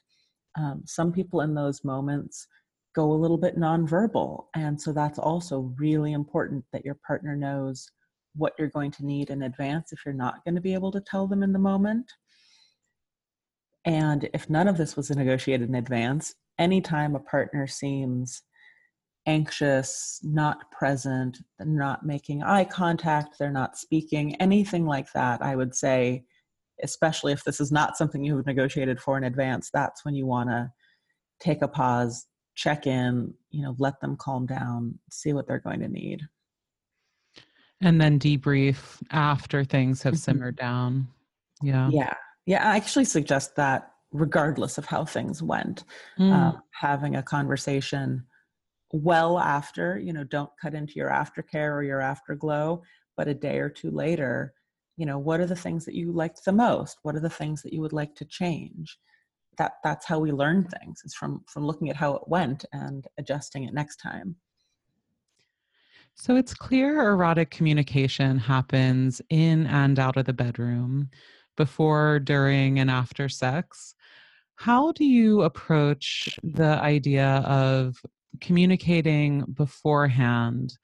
Um, 0.57 0.83
some 0.85 1.11
people 1.11 1.41
in 1.41 1.53
those 1.55 1.83
moments 1.83 2.47
go 2.95 3.11
a 3.11 3.13
little 3.13 3.37
bit 3.37 3.57
nonverbal. 3.57 4.45
And 4.55 4.79
so 4.79 4.93
that's 4.93 5.19
also 5.19 5.73
really 5.77 6.13
important 6.13 6.63
that 6.71 6.85
your 6.85 6.97
partner 7.05 7.35
knows 7.35 7.89
what 8.35 8.53
you're 8.57 8.69
going 8.69 8.91
to 8.91 9.05
need 9.05 9.29
in 9.29 9.43
advance 9.43 9.91
if 9.91 9.99
you're 10.05 10.13
not 10.13 10.43
going 10.43 10.55
to 10.55 10.61
be 10.61 10.73
able 10.73 10.91
to 10.91 11.01
tell 11.01 11.27
them 11.27 11.43
in 11.43 11.53
the 11.53 11.59
moment. 11.59 12.11
And 13.85 14.29
if 14.33 14.49
none 14.49 14.67
of 14.67 14.77
this 14.77 14.95
was 14.95 15.09
negotiated 15.09 15.67
in 15.69 15.75
advance, 15.75 16.33
anytime 16.57 17.15
a 17.15 17.19
partner 17.19 17.67
seems 17.67 18.41
anxious, 19.25 20.19
not 20.23 20.71
present, 20.71 21.37
not 21.59 22.05
making 22.05 22.43
eye 22.43 22.65
contact, 22.65 23.35
they're 23.39 23.51
not 23.51 23.77
speaking, 23.77 24.35
anything 24.35 24.85
like 24.85 25.11
that, 25.13 25.41
I 25.41 25.55
would 25.55 25.75
say, 25.75 26.25
especially 26.81 27.31
if 27.33 27.43
this 27.43 27.61
is 27.61 27.71
not 27.71 27.97
something 27.97 28.23
you've 28.23 28.45
negotiated 28.45 28.99
for 28.99 29.17
in 29.17 29.23
advance, 29.23 29.69
that's 29.73 30.03
when 30.03 30.15
you 30.15 30.25
want 30.25 30.49
to 30.49 30.71
take 31.39 31.61
a 31.61 31.67
pause, 31.67 32.25
check 32.55 32.87
in, 32.87 33.33
you 33.49 33.63
know, 33.63 33.75
let 33.79 33.99
them 33.99 34.15
calm 34.17 34.45
down, 34.45 34.99
see 35.09 35.33
what 35.33 35.47
they're 35.47 35.59
going 35.59 35.79
to 35.79 35.87
need. 35.87 36.21
And 37.81 37.99
then 37.99 38.19
debrief 38.19 39.01
after 39.11 39.63
things 39.63 40.01
have 40.03 40.13
mm-hmm. 40.13 40.19
simmered 40.19 40.55
down. 40.55 41.07
Yeah. 41.61 41.89
Yeah. 41.91 42.13
Yeah. 42.45 42.69
I 42.69 42.75
actually 42.77 43.05
suggest 43.05 43.55
that 43.55 43.91
regardless 44.11 44.77
of 44.77 44.85
how 44.85 45.03
things 45.03 45.41
went, 45.41 45.83
mm. 46.19 46.31
um, 46.31 46.61
having 46.71 47.15
a 47.15 47.23
conversation 47.23 48.23
well 48.91 49.39
after, 49.39 49.97
you 49.97 50.13
know, 50.13 50.23
don't 50.23 50.51
cut 50.61 50.75
into 50.75 50.93
your 50.95 51.09
aftercare 51.09 51.73
or 51.73 51.83
your 51.83 51.99
afterglow, 51.99 52.81
but 53.17 53.27
a 53.27 53.33
day 53.33 53.57
or 53.57 53.69
two 53.69 53.89
later, 53.89 54.53
you 54.97 55.05
know, 55.05 55.17
what 55.17 55.39
are 55.39 55.47
the 55.47 55.55
things 55.55 55.83
that 55.85 55.95
you 55.95 56.11
liked 56.11 56.45
the 56.45 56.51
most? 56.51 56.99
What 57.01 57.15
are 57.15 57.19
the 57.19 57.29
things 57.29 57.63
that 57.63 57.73
you 57.73 57.81
would 57.81 57.93
like 57.93 58.13
to 58.15 58.25
change? 58.25 58.97
That 59.57 59.73
that's 59.83 60.05
how 60.05 60.19
we 60.19 60.31
learn 60.31 60.65
things 60.65 61.01
is 61.05 61.13
from 61.13 61.43
from 61.47 61.65
looking 61.65 61.89
at 61.89 61.95
how 61.95 62.15
it 62.15 62.27
went 62.27 62.65
and 62.73 63.07
adjusting 63.17 63.63
it 63.63 63.73
next 63.73 63.97
time. 63.97 64.35
So 66.15 66.35
it's 66.35 66.53
clear 66.53 67.09
erotic 67.09 67.49
communication 67.49 68.37
happens 68.37 69.21
in 69.29 69.65
and 69.67 69.97
out 69.97 70.17
of 70.17 70.25
the 70.25 70.33
bedroom, 70.33 71.09
before, 71.57 72.19
during, 72.19 72.79
and 72.79 72.89
after 72.89 73.27
sex. 73.27 73.95
How 74.55 74.91
do 74.91 75.05
you 75.05 75.41
approach 75.41 76.37
the 76.43 76.79
idea 76.79 77.43
of 77.45 77.95
communicating 78.41 79.45
beforehand 79.53 80.77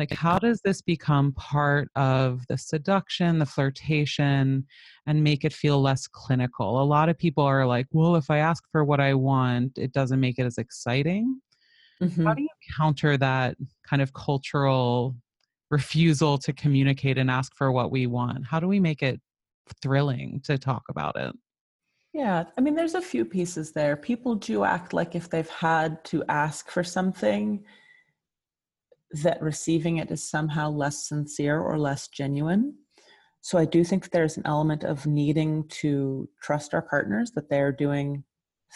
like 0.00 0.12
how 0.12 0.38
does 0.38 0.60
this 0.62 0.80
become 0.80 1.32
part 1.34 1.88
of 1.94 2.44
the 2.48 2.56
seduction 2.56 3.38
the 3.38 3.46
flirtation 3.46 4.66
and 5.06 5.22
make 5.22 5.44
it 5.44 5.52
feel 5.52 5.80
less 5.80 6.06
clinical 6.06 6.82
a 6.82 6.82
lot 6.82 7.08
of 7.08 7.18
people 7.18 7.44
are 7.44 7.66
like 7.66 7.86
well 7.92 8.16
if 8.16 8.30
i 8.30 8.38
ask 8.38 8.64
for 8.72 8.82
what 8.82 8.98
i 8.98 9.12
want 9.12 9.76
it 9.76 9.92
doesn't 9.92 10.18
make 10.18 10.38
it 10.38 10.46
as 10.46 10.58
exciting 10.58 11.40
mm-hmm. 12.02 12.26
how 12.26 12.34
do 12.34 12.42
you 12.42 12.48
counter 12.76 13.16
that 13.16 13.56
kind 13.88 14.00
of 14.00 14.12
cultural 14.14 15.14
refusal 15.70 16.38
to 16.38 16.52
communicate 16.54 17.18
and 17.18 17.30
ask 17.30 17.54
for 17.54 17.70
what 17.70 17.90
we 17.90 18.06
want 18.06 18.44
how 18.46 18.58
do 18.58 18.66
we 18.66 18.80
make 18.80 19.02
it 19.02 19.20
thrilling 19.82 20.40
to 20.42 20.58
talk 20.58 20.82
about 20.88 21.16
it 21.16 21.32
yeah, 22.12 22.42
I 22.58 22.60
mean, 22.60 22.74
there's 22.74 22.96
a 22.96 23.00
few 23.00 23.24
pieces 23.24 23.70
there. 23.70 23.94
People 23.94 24.34
do 24.34 24.64
act 24.64 24.92
like 24.92 25.14
if 25.14 25.30
they've 25.30 25.48
had 25.48 26.02
to 26.06 26.24
ask 26.28 26.68
for 26.68 26.82
something, 26.82 27.64
that 29.12 29.42
receiving 29.42 29.98
it 29.98 30.10
is 30.10 30.28
somehow 30.28 30.70
less 30.70 31.08
sincere 31.08 31.60
or 31.60 31.78
less 31.78 32.08
genuine. 32.08 32.74
So 33.42 33.58
I 33.58 33.64
do 33.64 33.84
think 33.84 34.10
there's 34.10 34.36
an 34.36 34.46
element 34.46 34.84
of 34.84 35.06
needing 35.06 35.66
to 35.68 36.28
trust 36.42 36.74
our 36.74 36.82
partners 36.82 37.32
that 37.32 37.48
they're 37.48 37.72
doing 37.72 38.24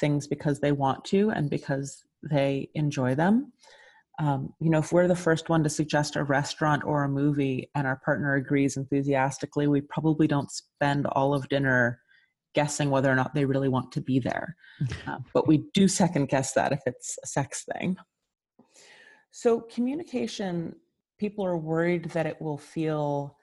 things 0.00 0.26
because 0.26 0.60
they 0.60 0.72
want 0.72 1.04
to 1.06 1.30
and 1.30 1.50
because 1.50 2.02
they 2.30 2.70
enjoy 2.74 3.14
them. 3.14 3.52
Um, 4.18 4.54
you 4.60 4.70
know, 4.70 4.78
if 4.78 4.92
we're 4.92 5.08
the 5.08 5.16
first 5.16 5.48
one 5.48 5.62
to 5.64 5.68
suggest 5.68 6.16
a 6.16 6.24
restaurant 6.24 6.84
or 6.84 7.04
a 7.04 7.08
movie 7.08 7.70
and 7.74 7.86
our 7.86 8.00
partner 8.04 8.34
agrees 8.34 8.76
enthusiastically, 8.76 9.66
we 9.66 9.80
probably 9.80 10.26
don't 10.26 10.50
spend 10.50 11.06
all 11.06 11.34
of 11.34 11.48
dinner 11.48 12.00
guessing 12.54 12.90
whether 12.90 13.10
or 13.10 13.16
not 13.16 13.34
they 13.34 13.44
really 13.44 13.68
want 13.68 13.92
to 13.92 14.00
be 14.00 14.18
there. 14.18 14.56
Uh, 15.06 15.18
but 15.32 15.46
we 15.46 15.62
do 15.74 15.86
second 15.86 16.28
guess 16.28 16.54
that 16.54 16.72
if 16.72 16.80
it's 16.86 17.16
a 17.22 17.26
sex 17.26 17.64
thing. 17.72 17.96
So, 19.36 19.62
communication, 19.62 20.76
people 21.18 21.44
are 21.44 21.56
worried 21.56 22.04
that 22.10 22.24
it 22.24 22.40
will 22.40 22.56
feel 22.56 23.36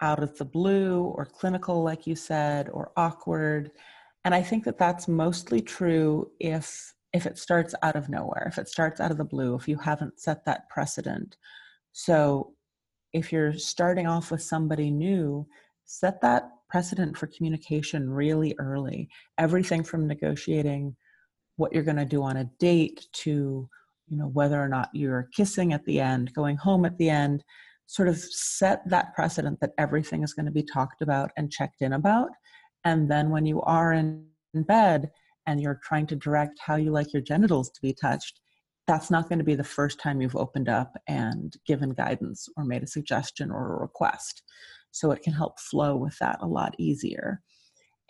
out 0.00 0.22
of 0.22 0.38
the 0.38 0.46
blue 0.46 1.02
or 1.14 1.26
clinical, 1.26 1.82
like 1.82 2.06
you 2.06 2.16
said, 2.16 2.70
or 2.70 2.90
awkward. 2.96 3.72
And 4.24 4.34
I 4.34 4.40
think 4.40 4.64
that 4.64 4.78
that's 4.78 5.08
mostly 5.08 5.60
true 5.60 6.30
if 6.40 6.94
if 7.12 7.26
it 7.26 7.36
starts 7.36 7.74
out 7.82 7.96
of 7.96 8.08
nowhere, 8.08 8.46
if 8.48 8.56
it 8.56 8.66
starts 8.66 8.98
out 8.98 9.10
of 9.10 9.18
the 9.18 9.24
blue, 9.24 9.54
if 9.54 9.68
you 9.68 9.76
haven't 9.76 10.18
set 10.18 10.42
that 10.46 10.70
precedent. 10.70 11.36
So 11.92 12.54
if 13.12 13.30
you're 13.30 13.52
starting 13.52 14.06
off 14.06 14.30
with 14.30 14.40
somebody 14.42 14.90
new, 14.90 15.46
set 15.84 16.18
that 16.22 16.48
precedent 16.70 17.14
for 17.18 17.26
communication 17.26 18.08
really 18.08 18.54
early. 18.58 19.10
Everything 19.36 19.84
from 19.84 20.06
negotiating 20.06 20.96
what 21.56 21.74
you're 21.74 21.82
going 21.82 21.96
to 21.98 22.06
do 22.06 22.22
on 22.22 22.38
a 22.38 22.50
date 22.58 23.06
to 23.24 23.68
you 24.08 24.16
know 24.16 24.28
whether 24.28 24.60
or 24.62 24.68
not 24.68 24.88
you're 24.92 25.28
kissing 25.34 25.72
at 25.72 25.84
the 25.84 26.00
end, 26.00 26.32
going 26.34 26.56
home 26.56 26.84
at 26.84 26.96
the 26.98 27.10
end, 27.10 27.44
sort 27.86 28.08
of 28.08 28.18
set 28.18 28.82
that 28.88 29.14
precedent 29.14 29.60
that 29.60 29.72
everything 29.78 30.22
is 30.22 30.34
going 30.34 30.46
to 30.46 30.52
be 30.52 30.62
talked 30.62 31.02
about 31.02 31.30
and 31.36 31.50
checked 31.50 31.82
in 31.82 31.92
about. 31.92 32.30
And 32.84 33.10
then 33.10 33.30
when 33.30 33.46
you 33.46 33.62
are 33.62 33.92
in 33.92 34.26
bed 34.54 35.10
and 35.46 35.60
you're 35.60 35.80
trying 35.82 36.06
to 36.08 36.16
direct 36.16 36.58
how 36.60 36.76
you 36.76 36.90
like 36.90 37.12
your 37.12 37.22
genitals 37.22 37.70
to 37.70 37.82
be 37.82 37.94
touched, 37.94 38.40
that's 38.86 39.10
not 39.10 39.28
going 39.28 39.38
to 39.38 39.44
be 39.44 39.54
the 39.54 39.64
first 39.64 40.00
time 40.00 40.20
you've 40.20 40.36
opened 40.36 40.68
up 40.68 40.92
and 41.08 41.54
given 41.66 41.90
guidance 41.90 42.48
or 42.56 42.64
made 42.64 42.82
a 42.82 42.88
suggestion 42.88 43.50
or 43.50 43.74
a 43.74 43.80
request 43.80 44.42
so 44.90 45.10
it 45.10 45.22
can 45.22 45.32
help 45.32 45.58
flow 45.60 45.96
with 45.96 46.16
that 46.18 46.38
a 46.40 46.46
lot 46.46 46.74
easier 46.78 47.40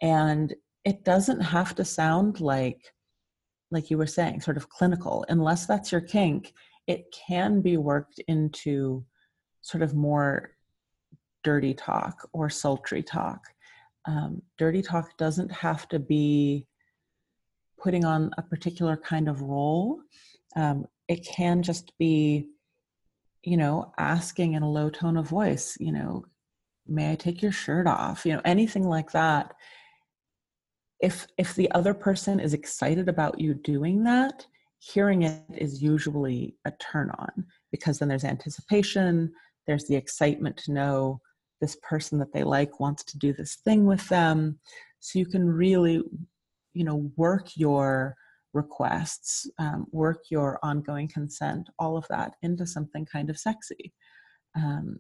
and 0.02 0.54
it 0.84 1.04
doesn't 1.04 1.40
have 1.40 1.74
to 1.74 1.84
sound 1.84 2.40
like 2.40 2.80
like 3.70 3.90
you 3.90 3.98
were 3.98 4.06
saying 4.06 4.40
sort 4.40 4.56
of 4.56 4.68
clinical. 4.68 5.24
Unless 5.28 5.66
that's 5.66 5.92
your 5.92 6.00
kink 6.00 6.52
it 6.86 7.12
can 7.12 7.60
be 7.60 7.76
worked 7.76 8.20
into 8.28 9.04
sort 9.62 9.82
of 9.82 9.94
more 9.94 10.50
dirty 11.42 11.74
talk 11.74 12.28
or 12.32 12.48
sultry 12.48 13.02
talk. 13.02 13.40
Um, 14.06 14.42
dirty 14.56 14.82
talk 14.82 15.16
doesn't 15.16 15.50
have 15.50 15.88
to 15.88 15.98
be 15.98 16.66
putting 17.78 18.04
on 18.04 18.30
a 18.38 18.42
particular 18.42 18.96
kind 18.96 19.28
of 19.28 19.42
role. 19.42 20.00
Um, 20.54 20.86
it 21.08 21.26
can 21.26 21.62
just 21.62 21.96
be 21.98 22.48
you 23.42 23.56
know 23.56 23.92
asking 23.98 24.54
in 24.54 24.62
a 24.62 24.70
low 24.70 24.90
tone 24.90 25.16
of 25.16 25.28
voice 25.28 25.76
you 25.78 25.92
know 25.92 26.24
may 26.88 27.12
i 27.12 27.14
take 27.14 27.42
your 27.42 27.52
shirt 27.52 27.86
off? 27.86 28.26
You 28.26 28.34
know 28.34 28.42
anything 28.44 28.84
like 28.84 29.12
that 29.12 29.54
if 31.00 31.26
if 31.38 31.54
the 31.54 31.70
other 31.72 31.94
person 31.94 32.40
is 32.40 32.54
excited 32.54 33.08
about 33.08 33.40
you 33.40 33.54
doing 33.54 34.04
that 34.04 34.46
hearing 34.78 35.22
it 35.22 35.42
is 35.56 35.82
usually 35.82 36.54
a 36.64 36.72
turn 36.80 37.10
on 37.18 37.44
because 37.70 37.98
then 37.98 38.08
there's 38.08 38.24
anticipation 38.24 39.30
there's 39.66 39.86
the 39.86 39.96
excitement 39.96 40.56
to 40.56 40.72
know 40.72 41.20
this 41.60 41.76
person 41.82 42.18
that 42.18 42.32
they 42.32 42.44
like 42.44 42.80
wants 42.80 43.04
to 43.04 43.18
do 43.18 43.32
this 43.32 43.56
thing 43.56 43.86
with 43.86 44.06
them. 44.08 44.58
So 45.00 45.18
you 45.18 45.26
can 45.26 45.46
really 45.48 46.02
you 46.74 46.84
know 46.84 47.10
work 47.16 47.48
your 47.56 48.16
requests 48.52 49.48
um, 49.58 49.86
work 49.90 50.24
your 50.30 50.58
ongoing 50.62 51.08
consent 51.08 51.68
all 51.78 51.96
of 51.96 52.06
that 52.08 52.34
into 52.42 52.66
something 52.66 53.04
kind 53.06 53.30
of 53.30 53.38
sexy. 53.38 53.92
Um, 54.54 54.98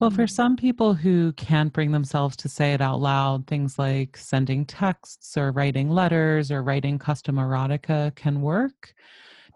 well, 0.00 0.10
for 0.10 0.22
mm-hmm. 0.22 0.26
some 0.26 0.56
people 0.56 0.92
who 0.92 1.32
can't 1.32 1.72
bring 1.72 1.90
themselves 1.90 2.36
to 2.36 2.48
say 2.48 2.74
it 2.74 2.80
out 2.80 3.00
loud, 3.00 3.46
things 3.46 3.78
like 3.78 4.16
sending 4.16 4.66
texts 4.66 5.36
or 5.36 5.52
writing 5.52 5.88
letters 5.88 6.50
or 6.50 6.62
writing 6.62 6.98
custom 6.98 7.36
erotica 7.36 8.14
can 8.14 8.42
work. 8.42 8.92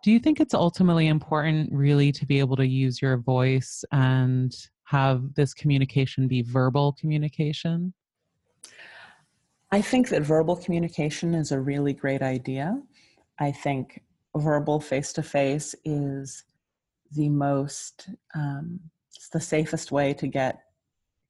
Do 0.03 0.11
you 0.11 0.19
think 0.19 0.41
it's 0.41 0.55
ultimately 0.55 1.09
important, 1.09 1.71
really, 1.73 2.11
to 2.13 2.25
be 2.25 2.39
able 2.39 2.57
to 2.57 2.67
use 2.67 3.03
your 3.03 3.19
voice 3.19 3.85
and 3.93 4.55
have 4.85 5.35
this 5.35 5.53
communication 5.53 6.27
be 6.27 6.41
verbal 6.41 6.97
communication? 6.99 7.93
I 9.71 9.83
think 9.83 10.09
that 10.09 10.23
verbal 10.23 10.57
communication 10.57 11.35
is 11.35 11.53
a 11.53 11.61
really 11.61 11.93
great 11.93 12.23
idea. 12.23 12.81
I 13.39 13.53
think 13.53 14.03
verbal 14.35 14.81
face 14.81 15.13
to 15.13 15.23
face 15.23 15.75
is 15.85 16.45
the 17.13 17.29
most 17.29 18.09
um, 18.35 18.81
it's 19.15 19.29
the 19.29 19.41
safest 19.41 19.93
way 19.93 20.15
to 20.15 20.27
get 20.27 20.61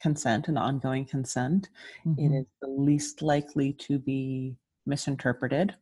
consent 0.01 0.49
and 0.49 0.59
ongoing 0.59 1.05
consent. 1.05 1.69
Mm-hmm. 2.07 2.35
It 2.35 2.39
is 2.41 2.47
the 2.63 2.69
least 2.69 3.23
likely 3.23 3.73
to 3.75 3.99
be 3.99 4.57
misinterpreted. 4.87 5.75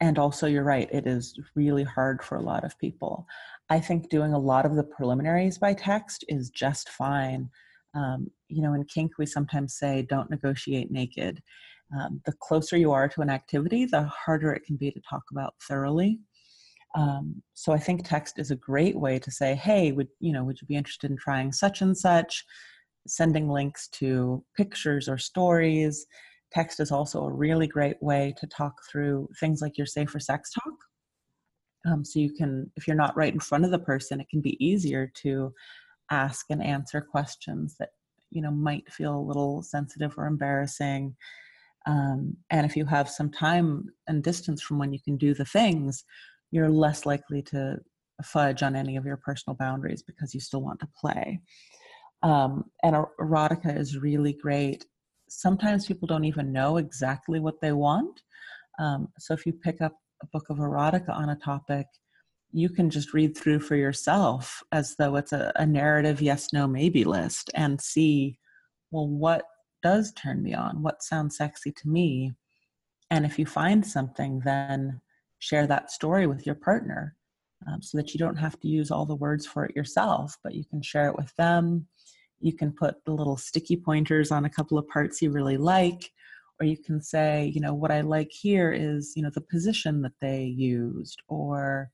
And 0.00 0.18
also, 0.18 0.46
you're 0.46 0.64
right, 0.64 0.88
it 0.92 1.06
is 1.06 1.38
really 1.54 1.84
hard 1.84 2.22
for 2.22 2.36
a 2.36 2.42
lot 2.42 2.64
of 2.64 2.78
people. 2.78 3.26
I 3.70 3.80
think 3.80 4.10
doing 4.10 4.34
a 4.34 4.38
lot 4.38 4.66
of 4.66 4.74
the 4.74 4.82
preliminaries 4.82 5.56
by 5.56 5.72
text 5.72 6.24
is 6.28 6.50
just 6.50 6.88
fine. 6.90 7.48
Um, 7.94 8.28
you 8.48 8.60
know, 8.60 8.74
in 8.74 8.84
kink, 8.84 9.12
we 9.18 9.26
sometimes 9.26 9.78
say 9.78 10.04
don't 10.08 10.30
negotiate 10.30 10.90
naked. 10.90 11.40
Um, 11.98 12.20
the 12.26 12.32
closer 12.40 12.76
you 12.76 12.92
are 12.92 13.08
to 13.08 13.20
an 13.20 13.30
activity, 13.30 13.86
the 13.86 14.02
harder 14.04 14.52
it 14.52 14.64
can 14.64 14.76
be 14.76 14.90
to 14.90 15.00
talk 15.08 15.22
about 15.30 15.54
thoroughly. 15.62 16.18
Um, 16.94 17.42
so 17.54 17.72
I 17.72 17.78
think 17.78 18.04
text 18.04 18.38
is 18.38 18.50
a 18.50 18.56
great 18.56 18.96
way 18.96 19.18
to 19.18 19.30
say, 19.30 19.54
hey, 19.54 19.92
would 19.92 20.08
you 20.20 20.32
know, 20.32 20.44
would 20.44 20.60
you 20.60 20.66
be 20.66 20.76
interested 20.76 21.10
in 21.10 21.16
trying 21.16 21.52
such 21.52 21.82
and 21.82 21.96
such? 21.96 22.44
Sending 23.06 23.48
links 23.48 23.88
to 23.88 24.44
pictures 24.56 25.08
or 25.08 25.18
stories. 25.18 26.06
Text 26.52 26.78
is 26.78 26.92
also 26.92 27.24
a 27.24 27.32
really 27.32 27.66
great 27.66 28.00
way 28.00 28.34
to 28.38 28.46
talk 28.46 28.74
through 28.90 29.28
things 29.40 29.60
like 29.60 29.76
your 29.76 29.86
safer 29.86 30.20
sex 30.20 30.52
talk. 30.52 30.74
Um, 31.86 32.04
so 32.04 32.18
you 32.18 32.32
can, 32.32 32.70
if 32.76 32.86
you're 32.86 32.96
not 32.96 33.16
right 33.16 33.34
in 33.34 33.40
front 33.40 33.64
of 33.64 33.70
the 33.70 33.78
person, 33.78 34.20
it 34.20 34.28
can 34.28 34.40
be 34.40 34.64
easier 34.64 35.10
to 35.22 35.52
ask 36.10 36.46
and 36.50 36.62
answer 36.62 37.00
questions 37.00 37.76
that 37.78 37.90
you 38.30 38.42
know 38.42 38.50
might 38.50 38.90
feel 38.92 39.16
a 39.16 39.28
little 39.28 39.62
sensitive 39.62 40.14
or 40.16 40.26
embarrassing. 40.26 41.16
Um, 41.86 42.36
and 42.50 42.64
if 42.64 42.76
you 42.76 42.86
have 42.86 43.10
some 43.10 43.30
time 43.30 43.90
and 44.06 44.22
distance 44.22 44.62
from 44.62 44.78
when 44.78 44.92
you 44.92 45.00
can 45.00 45.16
do 45.16 45.34
the 45.34 45.44
things, 45.44 46.04
you're 46.54 46.70
less 46.70 47.04
likely 47.04 47.42
to 47.42 47.76
fudge 48.22 48.62
on 48.62 48.76
any 48.76 48.96
of 48.96 49.04
your 49.04 49.16
personal 49.16 49.56
boundaries 49.56 50.04
because 50.04 50.32
you 50.32 50.38
still 50.38 50.62
want 50.62 50.78
to 50.78 50.88
play. 51.00 51.40
Um, 52.22 52.66
and 52.84 52.94
er, 52.94 53.08
erotica 53.20 53.76
is 53.76 53.98
really 53.98 54.34
great. 54.34 54.86
Sometimes 55.28 55.86
people 55.86 56.06
don't 56.06 56.24
even 56.24 56.52
know 56.52 56.76
exactly 56.76 57.40
what 57.40 57.60
they 57.60 57.72
want. 57.72 58.22
Um, 58.78 59.08
so 59.18 59.34
if 59.34 59.44
you 59.44 59.52
pick 59.52 59.80
up 59.80 59.96
a 60.22 60.26
book 60.26 60.44
of 60.48 60.58
erotica 60.58 61.10
on 61.10 61.30
a 61.30 61.36
topic, 61.36 61.86
you 62.52 62.68
can 62.68 62.88
just 62.88 63.12
read 63.12 63.36
through 63.36 63.58
for 63.58 63.74
yourself 63.74 64.62
as 64.70 64.94
though 64.96 65.16
it's 65.16 65.32
a, 65.32 65.50
a 65.56 65.66
narrative 65.66 66.22
yes, 66.22 66.52
no, 66.52 66.68
maybe 66.68 67.02
list 67.02 67.50
and 67.56 67.80
see, 67.80 68.38
well, 68.92 69.08
what 69.08 69.42
does 69.82 70.12
turn 70.12 70.40
me 70.40 70.54
on? 70.54 70.82
What 70.84 71.02
sounds 71.02 71.36
sexy 71.36 71.72
to 71.72 71.88
me? 71.88 72.30
And 73.10 73.26
if 73.26 73.40
you 73.40 73.44
find 73.44 73.84
something, 73.84 74.40
then 74.44 75.00
share 75.44 75.66
that 75.66 75.90
story 75.90 76.26
with 76.26 76.46
your 76.46 76.54
partner 76.54 77.14
um, 77.66 77.82
so 77.82 77.98
that 77.98 78.14
you 78.14 78.18
don't 78.18 78.36
have 78.36 78.58
to 78.60 78.68
use 78.68 78.90
all 78.90 79.04
the 79.04 79.22
words 79.26 79.44
for 79.46 79.66
it 79.66 79.76
yourself, 79.76 80.36
but 80.42 80.54
you 80.54 80.64
can 80.64 80.80
share 80.80 81.08
it 81.08 81.16
with 81.16 81.34
them. 81.36 81.86
You 82.40 82.54
can 82.56 82.72
put 82.72 83.04
the 83.04 83.12
little 83.12 83.36
sticky 83.36 83.76
pointers 83.76 84.30
on 84.30 84.46
a 84.46 84.50
couple 84.50 84.78
of 84.78 84.88
parts 84.88 85.20
you 85.20 85.30
really 85.30 85.58
like, 85.58 86.10
or 86.58 86.66
you 86.66 86.78
can 86.78 87.00
say, 87.02 87.52
you 87.54 87.60
know, 87.60 87.74
what 87.74 87.90
I 87.90 88.00
like 88.00 88.30
here 88.30 88.72
is, 88.72 89.12
you 89.16 89.22
know, 89.22 89.30
the 89.34 89.50
position 89.54 90.02
that 90.02 90.18
they 90.20 90.44
used, 90.44 91.20
or, 91.28 91.90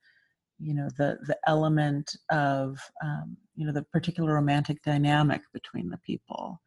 you 0.58 0.74
know, 0.74 0.88
the 0.98 1.18
the 1.26 1.38
element 1.46 2.16
of, 2.30 2.78
um, 3.02 3.36
you 3.56 3.66
know, 3.66 3.72
the 3.72 3.84
particular 3.84 4.34
romantic 4.34 4.82
dynamic 4.82 5.42
between 5.52 5.88
the 5.90 5.98
people, 5.98 6.60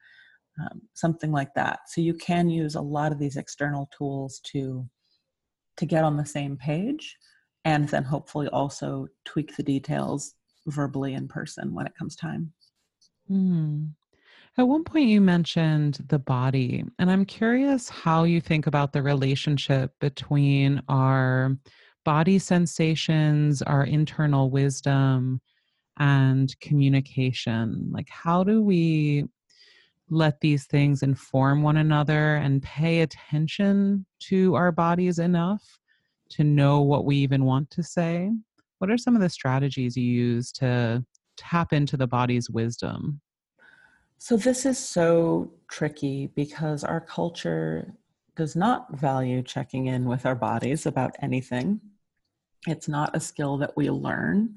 um, 0.62 0.82
something 0.94 1.32
like 1.32 1.54
that. 1.56 1.80
So 1.88 2.02
you 2.02 2.14
can 2.14 2.50
use 2.50 2.76
a 2.76 2.82
lot 2.98 3.12
of 3.12 3.20
these 3.20 3.38
external 3.38 3.90
tools 3.98 4.42
to 4.52 4.88
to 5.78 5.86
get 5.86 6.04
on 6.04 6.18
the 6.18 6.26
same 6.26 6.58
page 6.58 7.18
and 7.66 7.88
then 7.90 8.04
hopefully 8.04 8.48
also 8.50 9.08
tweak 9.26 9.56
the 9.56 9.64
details 9.64 10.36
verbally 10.68 11.14
in 11.14 11.28
person 11.28 11.74
when 11.74 11.86
it 11.86 11.96
comes 11.98 12.16
time. 12.16 12.52
Mm. 13.30 13.92
At 14.58 14.68
one 14.68 14.84
point, 14.84 15.08
you 15.08 15.20
mentioned 15.20 16.06
the 16.10 16.20
body, 16.20 16.86
and 17.00 17.10
I'm 17.10 17.26
curious 17.26 17.90
how 17.90 18.24
you 18.24 18.40
think 18.40 18.68
about 18.68 18.94
the 18.94 19.02
relationship 19.02 19.92
between 20.00 20.82
our 20.88 21.58
body 22.06 22.38
sensations, 22.38 23.64
our 23.64 23.84
internal 23.84 24.52
wisdom, 24.52 25.42
and 25.98 26.54
communication. 26.60 27.90
Like, 27.92 28.10
how 28.10 28.44
do 28.44 28.62
we 28.62 29.26
let 30.10 30.40
these 30.42 30.66
things 30.66 31.04
inform 31.04 31.64
one 31.64 31.78
another 31.78 32.36
and 32.36 32.62
pay 32.62 33.02
attention 33.02 34.06
to 34.20 34.56
our 34.56 34.72
bodies 34.72 35.20
enough 35.20 35.64
to 36.30 36.44
know 36.44 36.82
what 36.82 37.06
we 37.06 37.16
even 37.18 37.46
want 37.46 37.70
to 37.72 37.84
say? 37.84 38.32
What 38.80 38.90
are 38.90 38.98
some 38.98 39.16
of 39.16 39.22
the 39.22 39.30
strategies 39.30 39.96
you 39.96 40.04
use 40.04 40.52
to 40.54 41.06
tap 41.38 41.74
into 41.74 41.98
the 41.98 42.08
body's 42.08 42.50
wisdom? 42.50 43.22
So, 44.18 44.38
this 44.38 44.66
is 44.66 44.78
so 44.78 45.52
tricky 45.70 46.28
because 46.28 46.84
our 46.84 47.02
culture 47.02 47.94
does 48.36 48.56
not 48.56 48.98
value 48.98 49.44
checking 49.44 49.88
in 49.88 50.06
with 50.06 50.26
our 50.26 50.36
bodies 50.36 50.86
about 50.86 51.16
anything. 51.22 51.80
It's 52.66 52.88
not 52.88 53.16
a 53.16 53.20
skill 53.20 53.58
that 53.58 53.76
we 53.76 53.90
learn. 53.90 54.56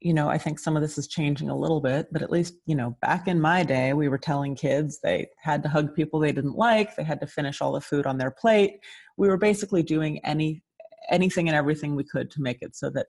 You 0.00 0.14
know, 0.14 0.28
I 0.28 0.38
think 0.38 0.58
some 0.58 0.76
of 0.76 0.82
this 0.82 0.96
is 0.96 1.08
changing 1.08 1.50
a 1.50 1.56
little 1.56 1.80
bit, 1.80 2.08
but 2.12 2.22
at 2.22 2.30
least, 2.30 2.54
you 2.66 2.76
know, 2.76 2.96
back 3.02 3.26
in 3.26 3.40
my 3.40 3.64
day, 3.64 3.92
we 3.92 4.08
were 4.08 4.18
telling 4.18 4.54
kids 4.54 5.00
they 5.00 5.26
had 5.42 5.62
to 5.64 5.68
hug 5.68 5.94
people 5.94 6.20
they 6.20 6.30
didn't 6.30 6.56
like, 6.56 6.94
they 6.94 7.02
had 7.02 7.20
to 7.20 7.26
finish 7.26 7.60
all 7.60 7.72
the 7.72 7.80
food 7.80 8.06
on 8.06 8.18
their 8.18 8.30
plate. 8.30 8.78
We 9.16 9.28
were 9.28 9.36
basically 9.36 9.82
doing 9.82 10.24
any 10.24 10.62
anything 11.10 11.48
and 11.48 11.56
everything 11.56 11.96
we 11.96 12.04
could 12.04 12.30
to 12.30 12.42
make 12.42 12.58
it 12.60 12.76
so 12.76 12.90
that 12.90 13.06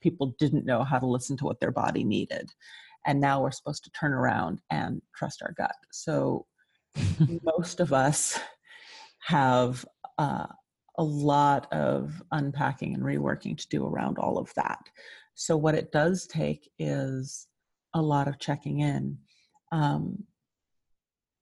people 0.00 0.34
didn't 0.38 0.66
know 0.66 0.82
how 0.82 0.98
to 0.98 1.06
listen 1.06 1.36
to 1.36 1.44
what 1.44 1.60
their 1.60 1.70
body 1.70 2.04
needed. 2.04 2.50
And 3.06 3.20
now 3.20 3.42
we're 3.42 3.50
supposed 3.50 3.84
to 3.84 3.90
turn 3.90 4.12
around 4.12 4.60
and 4.70 5.02
trust 5.14 5.42
our 5.42 5.52
gut. 5.52 5.74
So 5.92 6.46
most 7.42 7.80
of 7.80 7.92
us 7.92 8.38
have 9.20 9.84
uh, 10.18 10.46
a 10.98 11.04
lot 11.04 11.72
of 11.72 12.22
unpacking 12.32 12.94
and 12.94 13.02
reworking 13.02 13.56
to 13.58 13.68
do 13.68 13.86
around 13.86 14.18
all 14.18 14.38
of 14.38 14.52
that. 14.54 14.80
So, 15.34 15.56
what 15.56 15.74
it 15.74 15.92
does 15.92 16.26
take 16.26 16.70
is 16.78 17.46
a 17.94 18.02
lot 18.02 18.28
of 18.28 18.38
checking 18.38 18.80
in. 18.80 19.18
Um, 19.72 20.24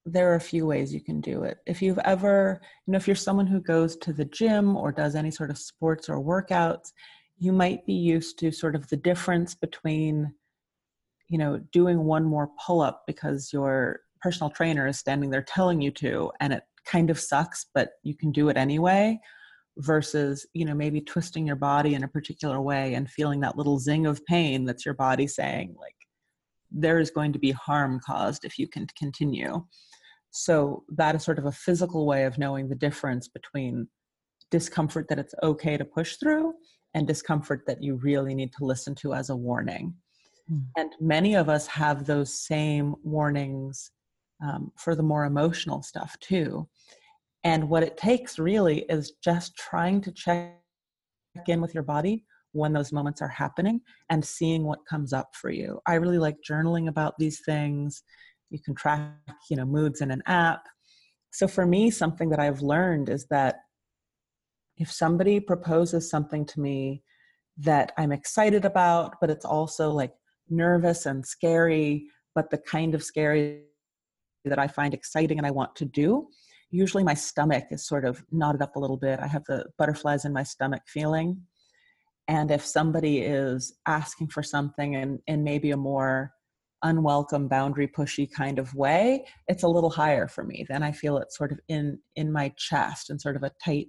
there 0.05 0.33
are 0.33 0.37
a 0.37 0.41
few 0.41 0.67
ways 0.67 0.93
you 0.93 1.01
can 1.01 1.21
do 1.21 1.45
it. 1.45 1.59
If 1.67 1.81
you've 1.81 1.99
ever, 2.05 2.61
you 2.87 2.93
know, 2.93 2.97
if 2.97 3.07
you're 3.07 3.15
someone 3.15 3.47
who 3.47 3.61
goes 3.61 3.97
to 3.99 4.13
the 4.13 4.25
gym 4.25 4.77
or 4.77 4.91
does 4.91 5.15
any 5.15 5.31
sort 5.31 5.51
of 5.51 5.59
sports 5.59 6.09
or 6.09 6.19
workouts, 6.21 6.93
you 7.39 7.53
might 7.53 7.87
be 7.87 7.93
used 7.93 8.39
to 8.41 8.51
sort 8.51 8.75
of 8.75 8.89
the 8.89 8.97
difference 8.97 9.55
between, 9.55 10.33
you 11.29 11.39
know, 11.39 11.59
doing 11.73 12.05
one 12.05 12.25
more 12.25 12.51
pull 12.65 12.81
up 12.81 13.05
because 13.07 13.53
your 13.53 14.01
personal 14.21 14.51
trainer 14.51 14.87
is 14.87 14.99
standing 14.99 15.31
there 15.31 15.43
telling 15.43 15.81
you 15.81 15.91
to, 15.91 16.31
and 16.41 16.53
it 16.53 16.63
kind 16.85 17.11
of 17.11 17.19
sucks, 17.19 17.67
but 17.75 17.91
you 18.03 18.15
can 18.15 18.33
do 18.33 18.49
it 18.49 18.57
anyway, 18.57 19.19
versus, 19.79 20.47
you 20.53 20.65
know, 20.65 20.75
maybe 20.75 21.01
twisting 21.01 21.47
your 21.47 21.57
body 21.57 21.95
in 21.95 22.05
a 22.05 22.09
particular 22.09 22.61
way 22.61 22.95
and 22.95 23.11
feeling 23.11 23.41
that 23.41 23.57
little 23.57 23.79
zing 23.79 24.07
of 24.07 24.25
pain 24.27 24.65
that's 24.65 24.85
your 24.85 24.95
body 24.95 25.27
saying, 25.27 25.75
like, 25.81 25.95
there 26.71 26.99
is 26.99 27.11
going 27.11 27.33
to 27.33 27.39
be 27.39 27.51
harm 27.53 28.01
caused 28.05 28.45
if 28.45 28.59
you 28.59 28.67
can 28.67 28.87
continue. 28.99 29.65
So 30.31 30.85
that 30.97 31.15
is 31.15 31.23
sort 31.23 31.39
of 31.39 31.47
a 31.47 31.53
physical 31.53 32.07
way 32.07 32.25
of 32.25 32.39
knowing 32.39 32.69
the 32.69 32.75
difference 32.75 33.29
between 33.29 33.89
discomfort 34.51 35.07
that 35.09 35.19
it's 35.19 35.35
okay 35.43 35.77
to 35.77 35.85
push 35.85 36.17
through 36.17 36.55
and 36.95 37.07
discomfort 37.07 37.65
that 37.67 37.83
you 37.83 37.97
really 37.97 38.35
need 38.35 38.53
to 38.53 38.65
listen 38.65 38.95
to 38.97 39.15
as 39.15 39.31
a 39.31 39.37
warning. 39.37 39.95
Mm. 40.51 40.65
And 40.77 40.93
many 41.01 41.35
of 41.35 41.49
us 41.49 41.67
have 41.67 42.07
those 42.07 42.35
same 42.35 42.95
warnings 43.03 43.91
um, 44.43 44.73
for 44.77 44.95
the 44.95 45.03
more 45.03 45.25
emotional 45.25 45.83
stuff 45.83 46.19
too. 46.21 46.69
And 47.45 47.69
what 47.69 47.83
it 47.83 47.97
takes 47.97 48.39
really 48.39 48.85
is 48.89 49.13
just 49.23 49.57
trying 49.57 50.01
to 50.03 50.13
check 50.13 50.55
in 51.47 51.61
with 51.61 51.75
your 51.75 51.83
body 51.83 52.25
when 52.53 52.73
those 52.73 52.93
moments 52.93 53.23
are 53.23 53.29
happening 53.29 53.81
and 54.11 54.25
seeing 54.25 54.65
what 54.65 54.87
comes 54.89 55.13
up 55.13 55.31
for 55.35 55.51
you. 55.51 55.81
I 55.87 55.95
really 55.95 56.19
like 56.19 56.37
journaling 56.49 56.89
about 56.89 57.15
these 57.19 57.41
things 57.45 58.03
you 58.53 58.61
can 58.61 58.75
track 58.75 59.11
you 59.51 59.57
know 59.57 59.65
moods 59.65 60.01
in 60.01 60.11
an 60.11 60.23
app 60.27 60.69
so 61.33 61.49
for 61.49 61.67
me 61.67 61.91
something 61.91 62.29
that 62.29 62.39
i've 62.39 62.61
learned 62.61 63.09
is 63.09 63.27
that 63.31 63.57
if 64.77 64.93
somebody 64.93 65.41
proposes 65.41 66.09
something 66.09 66.45
to 66.45 66.61
me 66.61 67.03
that 67.57 67.93
i'm 67.99 68.13
excited 68.13 68.65
about 68.65 69.15
but 69.21 69.31
it's 69.31 69.45
also 69.45 69.91
like 69.91 70.13
nervous 70.49 71.07
and 71.07 71.27
scary 71.27 72.07
but 72.35 72.51
the 72.51 72.59
kind 72.59 72.95
of 72.95 73.03
scary 73.03 73.63
that 74.45 74.59
i 74.59 74.69
find 74.69 74.93
exciting 74.95 75.39
and 75.39 75.47
i 75.47 75.51
want 75.51 75.75
to 75.75 75.85
do 75.87 76.29
usually 76.73 77.05
my 77.05 77.15
stomach 77.15 77.67
is 77.71 77.87
sort 77.87 78.05
of 78.05 78.25
knotted 78.33 78.63
up 78.63 78.75
a 78.75 78.81
little 78.81 78.97
bit. 78.97 79.21
I 79.21 79.27
have 79.27 79.45
the 79.45 79.67
butterflies 79.79 80.25
in 80.25 80.33
my 80.33 80.43
stomach 80.43 80.83
feeling. 80.87 81.41
And 82.27 82.51
if 82.51 82.65
somebody 82.65 83.19
is 83.19 83.75
asking 83.87 84.29
for 84.29 84.43
something 84.43 84.95
in, 84.95 85.21
in 85.27 85.45
maybe 85.45 85.71
a 85.71 85.77
more 85.77 86.33
unwelcome 86.83 87.47
boundary 87.47 87.87
pushy 87.87 88.29
kind 88.29 88.59
of 88.59 88.75
way 88.75 89.25
it's 89.47 89.63
a 89.63 89.69
little 89.69 89.91
higher 89.91 90.27
for 90.27 90.43
me. 90.43 90.67
Then 90.69 90.83
i 90.83 90.91
feel 90.91 91.17
it 91.19 91.33
sort 91.33 91.53
of 91.53 91.61
in 91.69 91.97
in 92.17 92.33
my 92.33 92.53
chest 92.57 93.09
in 93.09 93.21
sort 93.21 93.37
of 93.37 93.45
a 93.45 93.53
tight 93.65 93.87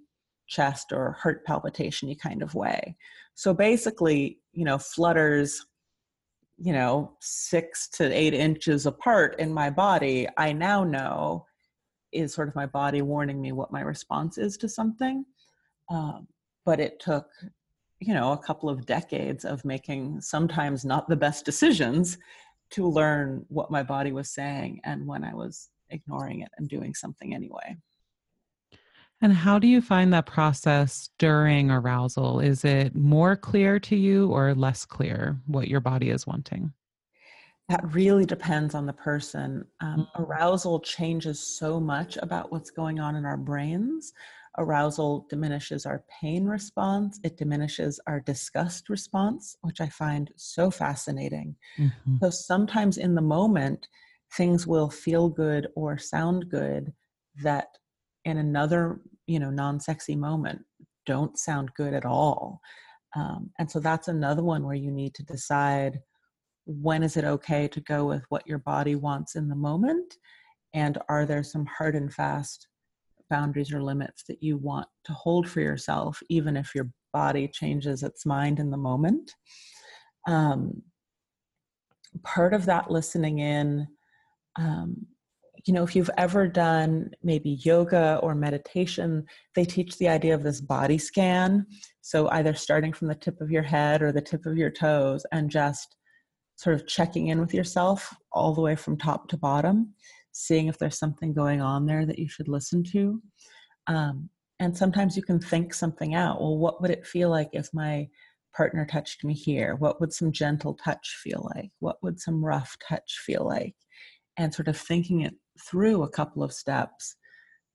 chest 0.47 0.91
or 0.91 1.13
heart 1.13 1.43
palpitation 1.43 2.13
kind 2.21 2.43
of 2.43 2.53
way. 2.53 2.95
So 3.33 3.51
basically 3.51 4.37
you 4.51 4.63
know 4.63 4.77
flutters 4.77 5.65
you 6.57 6.71
know 6.71 7.13
six 7.19 7.89
to 7.89 8.13
eight 8.13 8.35
inches 8.35 8.85
apart 8.85 9.39
in 9.39 9.51
my 9.51 9.71
body 9.71 10.27
i 10.37 10.53
now 10.53 10.83
know 10.83 11.43
is 12.13 12.33
sort 12.33 12.47
of 12.47 12.55
my 12.55 12.65
body 12.65 13.01
warning 13.01 13.41
me 13.41 13.51
what 13.51 13.71
my 13.71 13.81
response 13.81 14.37
is 14.37 14.57
to 14.57 14.69
something 14.69 15.25
um, 15.89 16.27
but 16.65 16.79
it 16.79 16.99
took 16.99 17.27
you 17.99 18.13
know 18.13 18.33
a 18.33 18.37
couple 18.37 18.69
of 18.69 18.85
decades 18.85 19.45
of 19.45 19.63
making 19.65 20.19
sometimes 20.21 20.83
not 20.85 21.07
the 21.07 21.15
best 21.15 21.45
decisions 21.45 22.17
to 22.73 22.87
learn 22.87 23.45
what 23.49 23.69
my 23.69 23.83
body 23.83 24.11
was 24.11 24.29
saying 24.31 24.81
and 24.83 25.05
when 25.05 25.23
I 25.23 25.33
was 25.33 25.69
ignoring 25.89 26.41
it 26.41 26.49
and 26.57 26.67
doing 26.67 26.95
something 26.95 27.33
anyway. 27.33 27.77
And 29.21 29.31
how 29.31 29.59
do 29.59 29.67
you 29.67 29.79
find 29.79 30.11
that 30.11 30.25
process 30.25 31.09
during 31.19 31.69
arousal? 31.69 32.39
Is 32.39 32.65
it 32.65 32.95
more 32.95 33.35
clear 33.37 33.79
to 33.81 33.95
you 33.95 34.29
or 34.29 34.55
less 34.55 34.85
clear 34.85 35.39
what 35.45 35.67
your 35.67 35.79
body 35.79 36.09
is 36.09 36.27
wanting? 36.27 36.73
That 37.73 37.95
really 37.95 38.27
depends 38.27 38.75
on 38.75 38.85
the 38.85 38.93
person. 38.93 39.65
Um, 39.81 40.07
mm-hmm. 40.15 40.23
Arousal 40.23 40.79
changes 40.81 41.57
so 41.57 41.79
much 41.79 42.19
about 42.21 42.51
what's 42.51 42.69
going 42.69 42.99
on 42.99 43.15
in 43.15 43.25
our 43.25 43.35
brains. 43.35 44.13
arousal 44.59 45.25
diminishes 45.27 45.87
our 45.87 46.03
pain 46.21 46.45
response, 46.45 47.19
it 47.23 47.35
diminishes 47.35 47.99
our 48.05 48.19
disgust 48.19 48.89
response, 48.89 49.57
which 49.61 49.81
I 49.81 49.89
find 49.89 50.29
so 50.35 50.69
fascinating. 50.69 51.55
Mm-hmm. 51.79 52.17
So 52.21 52.29
sometimes 52.29 52.99
in 52.99 53.15
the 53.15 53.23
moment, 53.23 53.87
things 54.37 54.67
will 54.67 54.91
feel 54.91 55.27
good 55.27 55.67
or 55.75 55.97
sound 55.97 56.49
good 56.49 56.93
that 57.41 57.69
in 58.23 58.37
another, 58.37 58.99
you 59.25 59.39
know, 59.39 59.49
non 59.49 59.79
sexy 59.79 60.15
moment 60.15 60.61
don't 61.07 61.39
sound 61.39 61.71
good 61.75 61.95
at 61.95 62.05
all. 62.05 62.61
Um, 63.15 63.49
and 63.57 63.71
so 63.71 63.79
that's 63.79 64.09
another 64.09 64.43
one 64.43 64.63
where 64.63 64.75
you 64.75 64.91
need 64.91 65.15
to 65.15 65.23
decide 65.23 65.99
when 66.65 67.03
is 67.03 67.17
it 67.17 67.25
okay 67.25 67.67
to 67.67 67.81
go 67.81 68.05
with 68.05 68.23
what 68.29 68.47
your 68.47 68.59
body 68.59 68.95
wants 68.95 69.35
in 69.35 69.47
the 69.47 69.55
moment? 69.55 70.17
And 70.73 70.97
are 71.09 71.25
there 71.25 71.43
some 71.43 71.65
hard 71.65 71.95
and 71.95 72.13
fast 72.13 72.67
boundaries 73.29 73.73
or 73.73 73.81
limits 73.81 74.23
that 74.27 74.41
you 74.41 74.57
want 74.57 74.87
to 75.05 75.13
hold 75.13 75.49
for 75.49 75.61
yourself 75.61 76.21
even 76.29 76.55
if 76.55 76.73
your 76.73 76.89
body 77.11 77.47
changes 77.47 78.03
its 78.03 78.25
mind 78.25 78.59
in 78.59 78.71
the 78.71 78.77
moment? 78.77 79.33
Um, 80.27 80.81
part 82.23 82.53
of 82.53 82.65
that 82.65 82.91
listening 82.91 83.39
in 83.39 83.87
um, 84.55 85.07
you 85.65 85.73
know 85.73 85.83
if 85.83 85.95
you've 85.95 86.09
ever 86.17 86.47
done 86.47 87.09
maybe 87.23 87.57
yoga 87.63 88.19
or 88.21 88.35
meditation 88.35 89.25
they 89.55 89.65
teach 89.65 89.97
the 89.97 90.07
idea 90.07 90.35
of 90.35 90.43
this 90.43 90.61
body 90.61 90.97
scan. 90.97 91.65
So 92.01 92.29
either 92.29 92.53
starting 92.53 92.93
from 92.93 93.07
the 93.07 93.15
tip 93.15 93.41
of 93.41 93.49
your 93.49 93.63
head 93.63 94.01
or 94.01 94.11
the 94.11 94.21
tip 94.21 94.45
of 94.45 94.57
your 94.57 94.69
toes 94.69 95.25
and 95.31 95.49
just 95.49 95.95
sort 96.55 96.75
of 96.75 96.87
checking 96.87 97.27
in 97.27 97.39
with 97.39 97.53
yourself 97.53 98.15
all 98.31 98.53
the 98.53 98.61
way 98.61 98.75
from 98.75 98.97
top 98.97 99.27
to 99.29 99.37
bottom, 99.37 99.93
seeing 100.31 100.67
if 100.67 100.77
there's 100.77 100.97
something 100.97 101.33
going 101.33 101.61
on 101.61 101.85
there 101.85 102.05
that 102.05 102.19
you 102.19 102.27
should 102.27 102.47
listen 102.47 102.83
to. 102.83 103.21
Um, 103.87 104.29
and 104.59 104.75
sometimes 104.75 105.17
you 105.17 105.23
can 105.23 105.39
think 105.39 105.73
something 105.73 106.15
out. 106.15 106.39
Well, 106.39 106.57
what 106.57 106.81
would 106.81 106.91
it 106.91 107.05
feel 107.05 107.29
like 107.29 107.49
if 107.53 107.69
my 107.73 108.07
partner 108.55 108.85
touched 108.85 109.23
me 109.23 109.33
here? 109.33 109.75
What 109.75 109.99
would 109.99 110.13
some 110.13 110.31
gentle 110.31 110.75
touch 110.75 111.19
feel 111.21 111.49
like? 111.55 111.71
What 111.79 111.97
would 112.01 112.19
some 112.19 112.43
rough 112.43 112.77
touch 112.87 113.19
feel 113.25 113.45
like? 113.45 113.75
And 114.37 114.53
sort 114.53 114.67
of 114.67 114.77
thinking 114.77 115.21
it 115.21 115.33
through 115.59 116.03
a 116.03 116.09
couple 116.09 116.43
of 116.43 116.53
steps, 116.53 117.15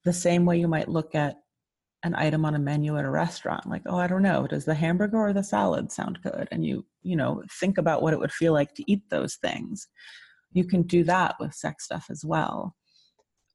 the 0.05 0.13
same 0.13 0.45
way 0.45 0.59
you 0.59 0.69
might 0.69 0.89
look 0.89 1.15
at 1.15 1.37
an 2.05 2.15
item 2.15 2.45
on 2.45 2.55
a 2.55 2.59
menu 2.59 2.97
at 2.97 3.05
a 3.05 3.11
restaurant 3.11 3.67
like 3.67 3.83
oh 3.87 3.97
i 3.97 4.07
don't 4.07 4.23
know 4.23 4.47
does 4.47 4.65
the 4.65 4.75
hamburger 4.75 5.19
or 5.19 5.33
the 5.33 5.43
salad 5.43 5.91
sound 5.91 6.19
good? 6.23 6.49
And 6.51 6.65
you 6.65 6.85
you 7.03 7.17
know 7.17 7.43
think 7.61 7.79
about 7.79 8.03
what 8.03 8.13
it 8.13 8.19
would 8.19 8.33
feel 8.33 8.53
like 8.53 8.75
to 8.75 8.91
eat 8.91 9.03
those 9.11 9.37
things. 9.37 9.89
You 10.53 10.65
can 10.65 10.83
do 10.83 11.05
that 11.05 11.37
with 11.39 11.55
sex 11.55 11.85
stuff 11.85 12.07
as 12.11 12.25
well. 12.25 12.75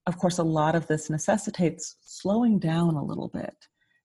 Of 0.06 0.18
course 0.18 0.38
a 0.38 0.44
lot 0.44 0.76
of 0.76 0.88
this 0.88 1.10
necessitates 1.10 1.98
slowing 2.02 2.60
down 2.60 2.96
a 2.96 3.04
little 3.04 3.30
bit. 3.30 3.56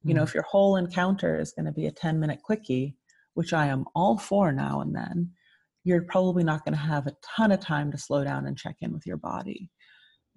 You 0.04 0.14
know 0.14 0.22
mm. 0.22 0.28
if 0.28 0.34
your 0.34 0.44
whole 0.44 0.76
encounter 0.76 1.40
is 1.40 1.52
going 1.52 1.66
to 1.66 1.72
be 1.72 1.86
a 1.86 1.92
10 1.92 2.20
minute 2.20 2.40
quickie 2.42 2.96
which 3.34 3.52
i 3.52 3.66
am 3.66 3.84
all 3.94 4.18
for 4.18 4.50
now 4.52 4.80
and 4.80 4.94
then 4.96 5.30
you're 5.84 6.02
probably 6.02 6.44
not 6.44 6.64
going 6.64 6.74
to 6.74 6.80
have 6.80 7.06
a 7.06 7.16
ton 7.22 7.50
of 7.50 7.60
time 7.60 7.90
to 7.90 7.98
slow 7.98 8.22
down 8.22 8.46
and 8.46 8.58
check 8.58 8.76
in 8.82 8.92
with 8.92 9.06
your 9.06 9.16
body. 9.16 9.70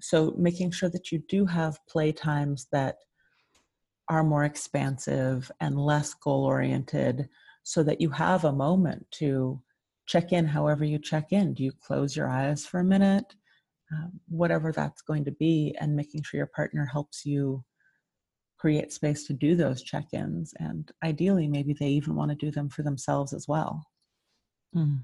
So 0.01 0.33
making 0.37 0.71
sure 0.71 0.89
that 0.89 1.11
you 1.11 1.21
do 1.27 1.45
have 1.45 1.77
play 1.89 2.11
times 2.11 2.67
that 2.71 2.95
are 4.11 4.23
more 4.25 4.43
expansive 4.43 5.49
and 5.61 5.79
less 5.79 6.13
goal 6.13 6.43
oriented 6.43 7.29
so 7.63 7.81
that 7.81 8.01
you 8.01 8.09
have 8.09 8.43
a 8.43 8.51
moment 8.51 9.09
to 9.09 9.61
check 10.05 10.33
in 10.33 10.45
however 10.45 10.83
you 10.83 10.99
check 10.99 11.31
in. 11.31 11.53
Do 11.53 11.63
you 11.63 11.71
close 11.71 12.13
your 12.13 12.27
eyes 12.29 12.65
for 12.65 12.81
a 12.81 12.83
minute? 12.83 13.33
Um, 13.89 14.19
whatever 14.27 14.73
that's 14.73 15.01
going 15.01 15.23
to 15.23 15.31
be, 15.31 15.73
and 15.79 15.95
making 15.95 16.23
sure 16.23 16.39
your 16.39 16.51
partner 16.53 16.85
helps 16.85 17.25
you 17.25 17.63
create 18.57 18.91
space 18.91 19.25
to 19.27 19.33
do 19.33 19.55
those 19.55 19.81
check 19.81 20.07
ins. 20.11 20.53
And 20.59 20.91
ideally, 21.05 21.47
maybe 21.47 21.71
they 21.71 21.87
even 21.87 22.13
want 22.13 22.31
to 22.31 22.35
do 22.45 22.51
them 22.51 22.67
for 22.67 22.83
themselves 22.83 23.31
as 23.31 23.47
well. 23.47 23.85
Mm. 24.75 24.99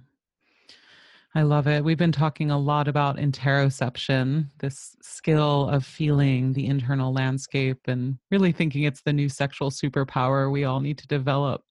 I 1.37 1.43
love 1.43 1.67
it. 1.67 1.83
We've 1.83 1.99
been 1.99 2.11
talking 2.11 2.49
a 2.49 2.57
lot 2.57 2.87
about 2.87 3.17
interoception, 3.17 4.49
this 4.57 4.95
skill 5.03 5.69
of 5.69 5.85
feeling 5.85 6.51
the 6.53 6.65
internal 6.65 7.13
landscape 7.13 7.77
and 7.85 8.17
really 8.31 8.51
thinking 8.51 8.85
it's 8.85 9.03
the 9.03 9.13
new 9.13 9.29
sexual 9.29 9.69
superpower 9.69 10.51
we 10.51 10.63
all 10.63 10.79
need 10.79 10.97
to 10.97 11.05
develop. 11.05 11.61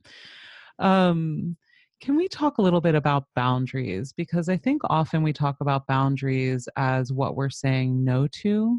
Um, 0.78 1.56
can 2.00 2.14
we 2.14 2.28
talk 2.28 2.58
a 2.58 2.62
little 2.62 2.80
bit 2.80 2.94
about 2.94 3.24
boundaries? 3.34 4.12
Because 4.12 4.48
I 4.48 4.56
think 4.56 4.82
often 4.84 5.24
we 5.24 5.32
talk 5.32 5.56
about 5.60 5.88
boundaries 5.88 6.68
as 6.76 7.12
what 7.12 7.34
we're 7.34 7.50
saying 7.50 8.04
no 8.04 8.28
to, 8.42 8.78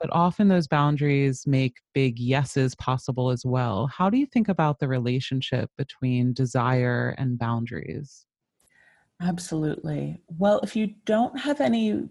but 0.00 0.10
often 0.10 0.48
those 0.48 0.66
boundaries 0.66 1.46
make 1.46 1.76
big 1.94 2.18
yeses 2.18 2.74
possible 2.74 3.30
as 3.30 3.44
well. 3.46 3.86
How 3.86 4.10
do 4.10 4.18
you 4.18 4.26
think 4.26 4.48
about 4.48 4.80
the 4.80 4.88
relationship 4.88 5.70
between 5.78 6.32
desire 6.32 7.14
and 7.18 7.38
boundaries? 7.38 8.24
Absolutely. 9.20 10.20
Well, 10.38 10.60
if 10.62 10.76
you 10.76 10.94
don't 11.04 11.38
have 11.38 11.60
any 11.60 12.08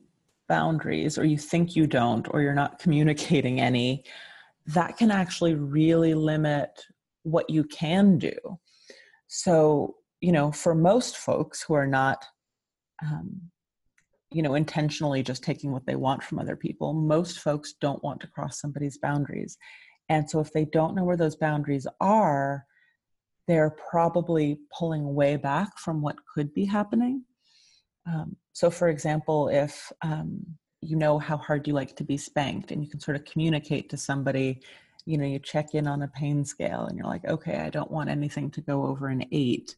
boundaries, 0.50 1.18
or 1.18 1.26
you 1.26 1.38
think 1.38 1.76
you 1.76 1.88
don't, 1.88 2.28
or 2.32 2.42
you're 2.42 2.54
not 2.54 2.80
communicating 2.80 3.60
any, 3.62 4.04
that 4.68 4.98
can 4.98 5.12
actually 5.12 5.56
really 5.56 6.14
limit 6.14 6.70
what 7.24 7.50
you 7.50 7.64
can 7.66 8.18
do. 8.18 8.34
So, 9.28 9.96
you 10.22 10.32
know, 10.32 10.52
for 10.52 10.76
most 10.76 11.18
folks 11.18 11.62
who 11.62 11.74
are 11.74 11.88
not, 11.88 12.26
um, 13.04 13.42
you 14.32 14.42
know, 14.42 14.56
intentionally 14.56 15.24
just 15.24 15.44
taking 15.44 15.72
what 15.72 15.86
they 15.86 15.96
want 15.96 16.24
from 16.24 16.40
other 16.40 16.56
people, 16.56 16.94
most 16.94 17.40
folks 17.40 17.74
don't 17.80 18.04
want 18.04 18.20
to 18.22 18.28
cross 18.28 18.60
somebody's 18.60 18.98
boundaries. 18.98 19.58
And 20.10 20.30
so, 20.30 20.40
if 20.40 20.52
they 20.54 20.66
don't 20.66 20.96
know 20.96 21.04
where 21.06 21.18
those 21.18 21.36
boundaries 21.36 21.88
are, 22.02 22.66
they're 23.48 23.76
probably 23.90 24.60
pulling 24.78 25.16
way 25.16 25.38
back 25.38 25.78
from 25.78 26.02
what 26.02 26.18
could 26.34 26.54
be 26.54 26.66
happening. 26.66 27.24
Um, 28.06 28.36
so, 28.54 28.70
for 28.70 28.90
example, 28.90 29.50
if 29.50 29.92
um, 30.02 30.46
you 30.82 30.96
know 30.96 31.18
how 31.18 31.38
hard 31.38 31.68
you 31.68 31.74
like 31.74 31.96
to 31.96 32.04
be 32.04 32.18
spanked 32.18 32.72
and 32.72 32.84
you 32.84 32.90
can 32.90 33.00
sort 33.00 33.18
of 33.18 33.26
communicate 33.26 33.90
to 33.90 33.98
somebody, 33.98 34.62
you 35.06 35.18
know, 35.18 35.26
you 35.26 35.40
check 35.40 35.74
in 35.74 35.88
on 35.88 36.02
a 36.04 36.08
pain 36.10 36.44
scale 36.46 36.86
and 36.86 36.98
you're 36.98 37.08
like, 37.08 37.26
okay, 37.26 37.58
I 37.58 37.70
don't 37.70 37.92
want 37.92 38.10
anything 38.10 38.52
to 38.52 38.62
go 38.62 38.86
over 38.86 39.08
an 39.08 39.26
eight. 39.32 39.76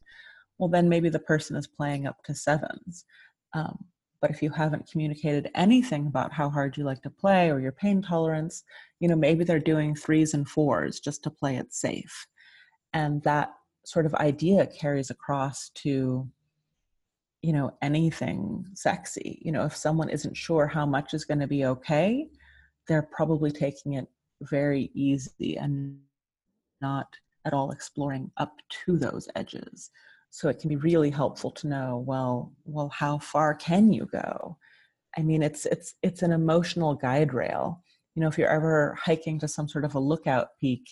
Well, 0.58 0.68
then 0.68 0.88
maybe 0.88 1.08
the 1.08 1.18
person 1.18 1.56
is 1.56 1.66
playing 1.66 2.06
up 2.06 2.22
to 2.24 2.34
sevens. 2.34 3.04
Um, 3.54 3.84
but 4.20 4.30
if 4.30 4.42
you 4.42 4.50
haven't 4.50 4.90
communicated 4.90 5.50
anything 5.54 6.06
about 6.06 6.32
how 6.32 6.50
hard 6.50 6.76
you 6.76 6.84
like 6.84 7.02
to 7.02 7.10
play 7.10 7.50
or 7.50 7.58
your 7.58 7.72
pain 7.72 8.02
tolerance, 8.02 8.64
you 8.98 9.08
know, 9.08 9.16
maybe 9.16 9.44
they're 9.44 9.58
doing 9.58 9.94
threes 9.94 10.34
and 10.34 10.46
fours 10.46 11.00
just 11.00 11.22
to 11.24 11.30
play 11.30 11.56
it 11.56 11.72
safe. 11.72 12.26
And 12.92 13.22
that 13.22 13.54
sort 13.90 14.06
of 14.06 14.14
idea 14.14 14.66
carries 14.68 15.10
across 15.10 15.70
to 15.70 16.28
you 17.42 17.52
know 17.52 17.72
anything 17.82 18.66
sexy. 18.74 19.40
You 19.44 19.52
know 19.52 19.64
if 19.64 19.74
someone 19.74 20.10
isn't 20.10 20.36
sure 20.36 20.66
how 20.66 20.86
much 20.86 21.12
is 21.14 21.24
going 21.24 21.40
to 21.40 21.46
be 21.46 21.64
okay 21.64 22.28
they're 22.86 23.02
probably 23.02 23.52
taking 23.52 23.94
it 23.94 24.08
very 24.42 24.90
easy 24.94 25.56
and 25.56 25.98
not 26.80 27.06
at 27.44 27.52
all 27.52 27.70
exploring 27.70 28.30
up 28.36 28.54
to 28.68 28.96
those 28.96 29.28
edges. 29.36 29.90
So 30.30 30.48
it 30.48 30.58
can 30.58 30.68
be 30.68 30.76
really 30.76 31.10
helpful 31.10 31.50
to 31.52 31.68
know 31.68 32.04
well 32.06 32.52
well 32.64 32.90
how 32.90 33.18
far 33.18 33.54
can 33.54 33.92
you 33.92 34.06
go? 34.06 34.56
I 35.16 35.22
mean 35.22 35.42
it's 35.42 35.66
it's 35.66 35.94
it's 36.02 36.22
an 36.22 36.32
emotional 36.32 36.94
guide 36.94 37.34
rail. 37.34 37.82
You 38.14 38.22
know 38.22 38.28
if 38.28 38.38
you're 38.38 38.56
ever 38.58 38.96
hiking 39.02 39.38
to 39.40 39.48
some 39.48 39.68
sort 39.68 39.84
of 39.84 39.94
a 39.94 40.00
lookout 40.00 40.48
peak 40.60 40.84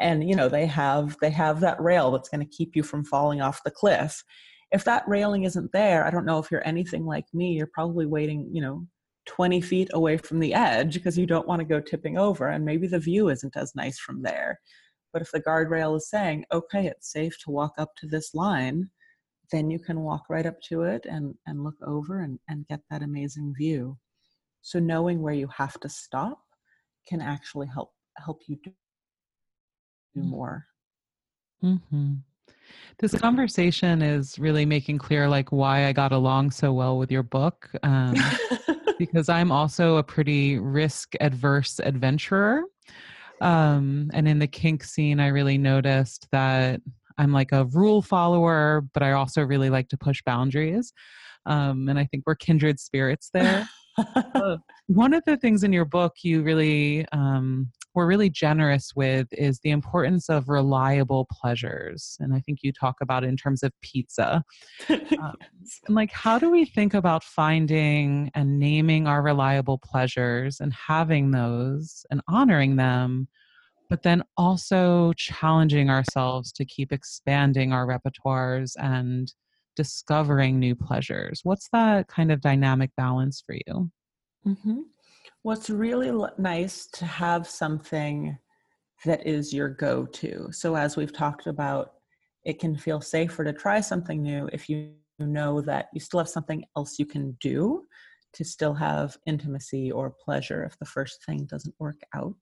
and 0.00 0.28
you 0.28 0.34
know 0.36 0.48
they 0.48 0.66
have 0.66 1.16
they 1.20 1.30
have 1.30 1.60
that 1.60 1.80
rail 1.80 2.10
that's 2.10 2.28
going 2.28 2.46
to 2.46 2.56
keep 2.56 2.76
you 2.76 2.82
from 2.82 3.04
falling 3.04 3.40
off 3.40 3.62
the 3.64 3.70
cliff. 3.70 4.22
If 4.70 4.84
that 4.84 5.08
railing 5.08 5.44
isn't 5.44 5.72
there 5.72 6.04
i 6.06 6.10
don't 6.10 6.26
know 6.26 6.38
if 6.38 6.50
you're 6.50 6.66
anything 6.66 7.06
like 7.06 7.24
me 7.32 7.52
you're 7.52 7.70
probably 7.72 8.04
waiting 8.04 8.50
you 8.52 8.60
know 8.60 8.86
20 9.28 9.60
feet 9.60 9.88
away 9.92 10.16
from 10.16 10.40
the 10.40 10.54
edge 10.54 10.94
because 10.94 11.16
you 11.16 11.26
don't 11.26 11.46
want 11.46 11.60
to 11.60 11.64
go 11.64 11.80
tipping 11.80 12.18
over 12.18 12.48
and 12.48 12.64
maybe 12.64 12.86
the 12.86 12.98
view 12.98 13.28
isn't 13.28 13.56
as 13.56 13.74
nice 13.74 13.98
from 13.98 14.22
there. 14.22 14.58
But 15.12 15.22
if 15.22 15.30
the 15.30 15.40
guardrail 15.40 15.96
is 15.96 16.10
saying 16.10 16.44
okay 16.52 16.86
it's 16.86 17.12
safe 17.12 17.38
to 17.44 17.50
walk 17.50 17.74
up 17.78 17.90
to 17.98 18.06
this 18.06 18.34
line 18.34 18.90
then 19.52 19.70
you 19.70 19.78
can 19.78 20.00
walk 20.00 20.24
right 20.28 20.46
up 20.46 20.60
to 20.68 20.82
it 20.82 21.06
and 21.06 21.34
and 21.46 21.64
look 21.64 21.76
over 21.86 22.20
and, 22.20 22.38
and 22.48 22.66
get 22.68 22.80
that 22.90 23.02
amazing 23.02 23.54
view. 23.56 23.98
So 24.62 24.78
knowing 24.78 25.22
where 25.22 25.34
you 25.34 25.48
have 25.56 25.78
to 25.80 25.88
stop 25.88 26.40
can 27.08 27.20
actually 27.20 27.68
help 27.68 27.92
help 28.16 28.42
you 28.48 28.58
do 30.18 30.22
do 30.22 30.28
mm. 30.28 30.30
more. 30.30 30.66
Mm-hmm. 31.64 32.14
This 32.98 33.14
conversation 33.14 34.02
is 34.02 34.38
really 34.38 34.66
making 34.66 34.98
clear 34.98 35.28
like 35.28 35.50
why 35.52 35.86
I 35.86 35.92
got 35.92 36.12
along 36.12 36.50
so 36.50 36.72
well 36.72 36.98
with 36.98 37.10
your 37.10 37.22
book. 37.22 37.70
Um, 37.82 38.14
because 38.98 39.28
I'm 39.28 39.52
also 39.52 39.96
a 39.96 40.02
pretty 40.02 40.58
risk 40.58 41.14
adverse 41.20 41.80
adventurer. 41.80 42.62
Um, 43.40 44.10
and 44.12 44.26
in 44.26 44.40
the 44.40 44.48
kink 44.48 44.82
scene, 44.82 45.20
I 45.20 45.28
really 45.28 45.58
noticed 45.58 46.26
that 46.32 46.80
I'm 47.18 47.32
like 47.32 47.52
a 47.52 47.66
rule 47.66 48.02
follower, 48.02 48.84
but 48.92 49.02
I 49.02 49.12
also 49.12 49.42
really 49.42 49.70
like 49.70 49.88
to 49.90 49.96
push 49.96 50.22
boundaries. 50.24 50.92
Um, 51.46 51.88
and 51.88 51.98
I 51.98 52.04
think 52.04 52.24
we're 52.26 52.34
kindred 52.34 52.80
spirits 52.80 53.30
there. 53.32 53.68
uh, 54.16 54.56
one 54.86 55.14
of 55.14 55.22
the 55.26 55.36
things 55.36 55.64
in 55.64 55.72
your 55.72 55.84
book 55.84 56.14
you 56.22 56.42
really 56.42 57.06
um, 57.12 57.70
we're 57.98 58.06
really 58.06 58.30
generous 58.30 58.92
with 58.94 59.26
is 59.32 59.58
the 59.58 59.70
importance 59.70 60.28
of 60.28 60.48
reliable 60.48 61.26
pleasures. 61.32 62.16
And 62.20 62.32
I 62.32 62.38
think 62.38 62.60
you 62.62 62.72
talk 62.72 62.94
about 63.00 63.24
in 63.24 63.36
terms 63.36 63.64
of 63.64 63.72
pizza. 63.82 64.44
um, 64.88 65.34
and 65.88 65.96
like, 65.96 66.12
how 66.12 66.38
do 66.38 66.48
we 66.48 66.64
think 66.64 66.94
about 66.94 67.24
finding 67.24 68.30
and 68.36 68.60
naming 68.60 69.08
our 69.08 69.20
reliable 69.20 69.78
pleasures 69.78 70.60
and 70.60 70.72
having 70.72 71.32
those 71.32 72.06
and 72.08 72.20
honoring 72.28 72.76
them? 72.76 73.26
But 73.90 74.04
then 74.04 74.22
also 74.36 75.12
challenging 75.14 75.90
ourselves 75.90 76.52
to 76.52 76.64
keep 76.64 76.92
expanding 76.92 77.72
our 77.72 77.84
repertoires 77.84 78.74
and 78.78 79.34
discovering 79.74 80.60
new 80.60 80.76
pleasures. 80.76 81.40
What's 81.42 81.68
that 81.72 82.06
kind 82.06 82.30
of 82.30 82.40
dynamic 82.40 82.90
balance 82.96 83.42
for 83.44 83.56
you? 83.66 83.90
Mm-hmm. 84.46 84.82
What's 85.42 85.70
really 85.70 86.12
nice 86.38 86.86
to 86.94 87.04
have 87.04 87.48
something 87.48 88.36
that 89.04 89.26
is 89.26 89.52
your 89.52 89.68
go 89.68 90.06
to. 90.06 90.48
So, 90.50 90.76
as 90.76 90.96
we've 90.96 91.12
talked 91.12 91.46
about, 91.46 91.92
it 92.44 92.58
can 92.58 92.76
feel 92.76 93.00
safer 93.00 93.44
to 93.44 93.52
try 93.52 93.80
something 93.80 94.22
new 94.22 94.48
if 94.52 94.68
you 94.68 94.92
know 95.18 95.60
that 95.60 95.86
you 95.92 96.00
still 96.00 96.20
have 96.20 96.28
something 96.28 96.64
else 96.76 96.98
you 96.98 97.06
can 97.06 97.36
do 97.40 97.84
to 98.32 98.44
still 98.44 98.74
have 98.74 99.16
intimacy 99.26 99.90
or 99.90 100.14
pleasure 100.24 100.64
if 100.64 100.78
the 100.78 100.86
first 100.86 101.24
thing 101.24 101.46
doesn't 101.46 101.74
work 101.78 102.00
out. 102.14 102.36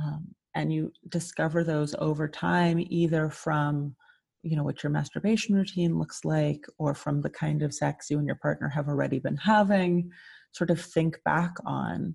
Um, 0.00 0.28
and 0.54 0.72
you 0.72 0.92
discover 1.08 1.64
those 1.64 1.94
over 1.98 2.28
time, 2.28 2.84
either 2.88 3.30
from 3.30 3.94
you 4.42 4.56
know 4.56 4.62
what 4.62 4.82
your 4.82 4.90
masturbation 4.90 5.54
routine 5.54 5.98
looks 5.98 6.24
like 6.24 6.64
or 6.78 6.94
from 6.94 7.20
the 7.20 7.30
kind 7.30 7.62
of 7.62 7.74
sex 7.74 8.10
you 8.10 8.18
and 8.18 8.26
your 8.26 8.36
partner 8.36 8.68
have 8.68 8.88
already 8.88 9.18
been 9.18 9.36
having 9.36 10.10
sort 10.56 10.70
of 10.70 10.80
think 10.80 11.18
back 11.24 11.52
on 11.66 12.14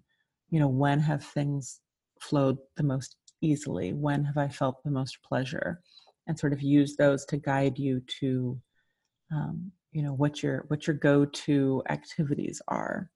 you 0.49 0.59
know 0.59 0.67
when 0.67 0.99
have 0.99 1.23
things 1.23 1.79
flowed 2.19 2.57
the 2.77 2.83
most 2.83 3.15
easily? 3.41 3.93
When 3.93 4.23
have 4.23 4.37
i 4.37 4.47
felt 4.47 4.83
the 4.83 4.91
most 4.91 5.17
pleasure? 5.23 5.81
And 6.27 6.37
sort 6.37 6.53
of 6.53 6.61
use 6.61 6.95
those 6.95 7.25
to 7.25 7.37
guide 7.37 7.77
you 7.79 8.01
to 8.19 8.59
um, 9.33 9.71
you 9.91 10.03
know 10.03 10.13
what 10.13 10.43
your 10.43 10.65
what 10.67 10.87
your 10.87 10.95
go-to 10.95 11.83
activities 11.89 12.61
are. 12.67 13.09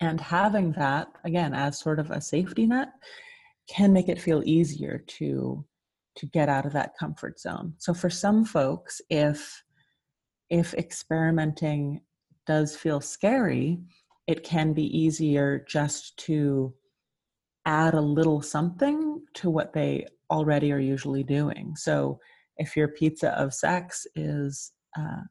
And 0.00 0.20
having 0.20 0.72
that 0.72 1.08
again 1.24 1.54
as 1.54 1.78
sort 1.78 1.98
of 1.98 2.10
a 2.10 2.20
safety 2.20 2.66
net 2.66 2.88
can 3.68 3.92
make 3.92 4.08
it 4.08 4.20
feel 4.20 4.42
easier 4.44 5.02
to 5.18 5.64
to 6.16 6.26
get 6.26 6.48
out 6.48 6.66
of 6.66 6.72
that 6.74 6.96
comfort 6.98 7.40
zone. 7.40 7.74
So 7.78 7.94
for 7.94 8.10
some 8.10 8.44
folks 8.44 9.00
if 9.10 9.62
if 10.50 10.74
experimenting 10.74 12.02
does 12.46 12.76
feel 12.76 13.00
scary, 13.00 13.80
it 14.26 14.44
can 14.44 14.72
be 14.72 14.96
easier 14.96 15.64
just 15.68 16.16
to 16.16 16.74
add 17.66 17.94
a 17.94 18.00
little 18.00 18.42
something 18.42 19.22
to 19.34 19.50
what 19.50 19.72
they 19.72 20.06
already 20.30 20.72
are 20.72 20.78
usually 20.78 21.22
doing. 21.22 21.74
So 21.76 22.18
if 22.56 22.76
your 22.76 22.88
pizza 22.88 23.30
of 23.38 23.54
sex 23.54 24.06
is, 24.14 24.72
uh, 24.98 25.22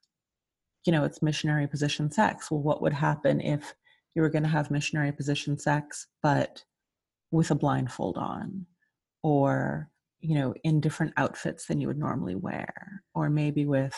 you 0.85 0.91
know, 0.91 1.03
it's 1.03 1.21
missionary 1.21 1.67
position 1.67 2.11
sex, 2.11 2.49
well, 2.49 2.61
what 2.61 2.81
would 2.81 2.93
happen 2.93 3.41
if 3.41 3.73
you 4.15 4.21
were 4.21 4.29
going 4.29 4.43
to 4.43 4.49
have 4.49 4.71
missionary 4.71 5.11
position 5.11 5.57
sex, 5.57 6.07
but 6.23 6.63
with 7.31 7.51
a 7.51 7.55
blindfold 7.55 8.17
on, 8.17 8.65
or, 9.23 9.89
you 10.19 10.35
know, 10.35 10.53
in 10.63 10.81
different 10.81 11.13
outfits 11.17 11.65
than 11.65 11.79
you 11.79 11.87
would 11.87 11.97
normally 11.97 12.35
wear, 12.35 13.03
or 13.13 13.29
maybe 13.29 13.65
with 13.65 13.97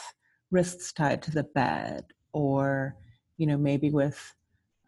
wrists 0.51 0.91
tied 0.93 1.21
to 1.23 1.31
the 1.31 1.43
bed, 1.43 2.03
or 2.33 2.97
you 3.37 3.47
know, 3.47 3.57
maybe 3.57 3.89
with 3.89 4.35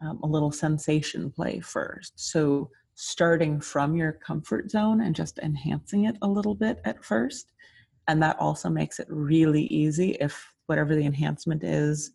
um, 0.02 0.20
a 0.22 0.26
little 0.26 0.52
sensation 0.52 1.30
play 1.30 1.60
first. 1.60 2.12
So 2.16 2.70
starting 2.94 3.60
from 3.60 3.96
your 3.96 4.12
comfort 4.12 4.70
zone 4.70 5.02
and 5.02 5.14
just 5.14 5.38
enhancing 5.40 6.04
it 6.04 6.16
a 6.22 6.28
little 6.28 6.54
bit 6.54 6.80
at 6.84 7.04
first. 7.04 7.52
And 8.08 8.22
that 8.22 8.38
also 8.38 8.70
makes 8.70 8.98
it 8.98 9.06
really 9.10 9.64
easy 9.64 10.16
if 10.20 10.54
whatever 10.66 10.94
the 10.94 11.04
enhancement 11.04 11.62
is 11.64 12.12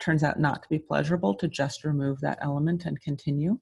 turns 0.00 0.22
out 0.22 0.40
not 0.40 0.62
to 0.62 0.68
be 0.68 0.78
pleasurable 0.78 1.34
to 1.34 1.48
just 1.48 1.84
remove 1.84 2.20
that 2.20 2.38
element 2.42 2.84
and 2.84 3.00
continue. 3.00 3.58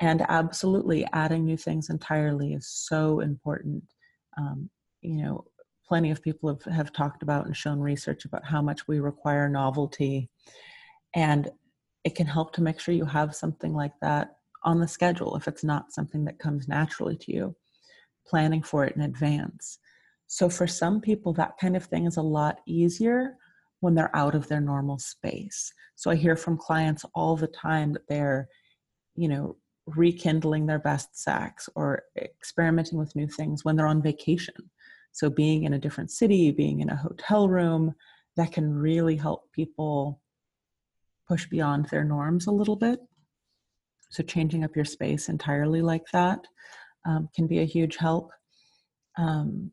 And 0.00 0.24
absolutely 0.28 1.06
adding 1.12 1.44
new 1.44 1.56
things 1.56 1.90
entirely 1.90 2.52
is 2.52 2.68
so 2.68 3.20
important. 3.20 3.82
Um, 4.36 4.70
you 5.00 5.22
know, 5.22 5.44
plenty 5.88 6.10
of 6.10 6.22
people 6.22 6.48
have, 6.48 6.74
have 6.74 6.92
talked 6.92 7.22
about 7.22 7.46
and 7.46 7.56
shown 7.56 7.80
research 7.80 8.24
about 8.24 8.44
how 8.44 8.60
much 8.60 8.86
we 8.86 9.00
require 9.00 9.48
novelty 9.48 10.28
and 11.14 11.50
it 12.04 12.14
can 12.14 12.26
help 12.26 12.52
to 12.54 12.62
make 12.62 12.80
sure 12.80 12.94
you 12.94 13.04
have 13.04 13.34
something 13.34 13.74
like 13.74 13.92
that 14.00 14.36
on 14.64 14.80
the 14.80 14.88
schedule 14.88 15.36
if 15.36 15.48
it's 15.48 15.64
not 15.64 15.92
something 15.92 16.24
that 16.24 16.38
comes 16.38 16.68
naturally 16.68 17.16
to 17.16 17.32
you, 17.32 17.56
planning 18.26 18.62
for 18.62 18.84
it 18.84 18.96
in 18.96 19.02
advance. 19.02 19.78
So, 20.26 20.48
for 20.48 20.66
some 20.66 21.00
people, 21.00 21.32
that 21.34 21.56
kind 21.60 21.76
of 21.76 21.84
thing 21.84 22.06
is 22.06 22.16
a 22.16 22.22
lot 22.22 22.60
easier 22.66 23.36
when 23.80 23.94
they're 23.94 24.14
out 24.14 24.34
of 24.34 24.48
their 24.48 24.60
normal 24.60 24.98
space. 24.98 25.72
So, 25.96 26.10
I 26.10 26.16
hear 26.16 26.36
from 26.36 26.58
clients 26.58 27.04
all 27.14 27.36
the 27.36 27.46
time 27.46 27.92
that 27.94 28.06
they're, 28.08 28.48
you 29.14 29.28
know, 29.28 29.56
rekindling 29.86 30.66
their 30.66 30.78
best 30.78 31.18
sex 31.18 31.68
or 31.74 32.02
experimenting 32.16 32.98
with 32.98 33.16
new 33.16 33.26
things 33.26 33.64
when 33.64 33.74
they're 33.74 33.86
on 33.86 34.02
vacation. 34.02 34.54
So, 35.12 35.30
being 35.30 35.64
in 35.64 35.72
a 35.72 35.78
different 35.78 36.10
city, 36.10 36.50
being 36.50 36.80
in 36.80 36.90
a 36.90 36.96
hotel 36.96 37.48
room, 37.48 37.94
that 38.36 38.52
can 38.52 38.72
really 38.72 39.16
help 39.16 39.50
people 39.52 40.20
push 41.26 41.46
beyond 41.46 41.86
their 41.86 42.04
norms 42.04 42.46
a 42.46 42.52
little 42.52 42.76
bit. 42.76 43.00
So, 44.10 44.22
changing 44.22 44.64
up 44.64 44.76
your 44.76 44.84
space 44.84 45.28
entirely 45.28 45.82
like 45.82 46.04
that 46.12 46.46
um, 47.06 47.28
can 47.34 47.46
be 47.46 47.60
a 47.60 47.64
huge 47.64 47.96
help. 47.96 48.30
Um, 49.16 49.72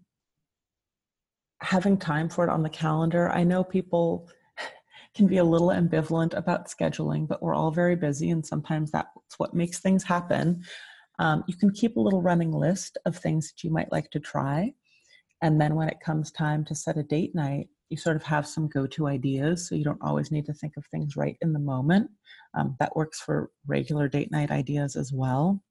having 1.62 1.98
time 1.98 2.30
for 2.30 2.44
it 2.44 2.50
on 2.50 2.64
the 2.64 2.70
calendar. 2.70 3.30
I 3.30 3.44
know 3.44 3.64
people 3.64 4.30
can 5.16 5.28
be 5.28 5.38
a 5.38 5.44
little 5.44 5.70
ambivalent 5.70 6.36
about 6.36 6.68
scheduling, 6.68 7.28
but 7.28 7.42
we're 7.42 7.56
all 7.56 7.72
very 7.72 7.96
busy, 7.96 8.30
and 8.30 8.46
sometimes 8.46 8.92
that's 8.92 9.10
what 9.38 9.54
makes 9.54 9.80
things 9.80 10.04
happen. 10.04 10.64
Um, 11.20 11.44
you 11.48 11.56
can 11.56 11.72
keep 11.72 11.96
a 11.96 12.02
little 12.02 12.22
running 12.22 12.52
list 12.52 12.98
of 13.06 13.18
things 13.18 13.52
that 13.52 13.64
you 13.64 13.72
might 13.72 13.92
like 13.92 14.12
to 14.12 14.20
try. 14.20 14.74
And 15.46 15.62
then 15.62 15.76
when 15.76 15.90
it 15.90 16.00
comes 16.04 16.32
time 16.32 16.66
to 16.66 16.74
set 16.74 16.98
a 16.98 17.04
date 17.04 17.36
night, 17.36 17.68
you 17.90 17.98
sort 17.98 18.16
of 18.16 18.24
have 18.24 18.48
some 18.48 18.68
go-to 18.68 19.06
ideas 19.06 19.70
so 19.70 19.76
you 19.76 19.84
don't 19.84 20.02
always 20.02 20.32
need 20.32 20.48
to 20.48 20.56
think 20.56 20.74
of 20.76 20.84
things 20.88 21.16
right 21.16 21.38
in 21.42 21.54
the 21.54 21.60
moment. 21.60 22.10
Um, 22.56 22.76
that 22.80 22.96
works 22.96 23.22
for 23.22 23.52
regular 23.68 24.08
date 24.08 24.32
night 24.32 24.50
ideas 24.50 24.96
as 24.96 25.14
well. 25.14 25.62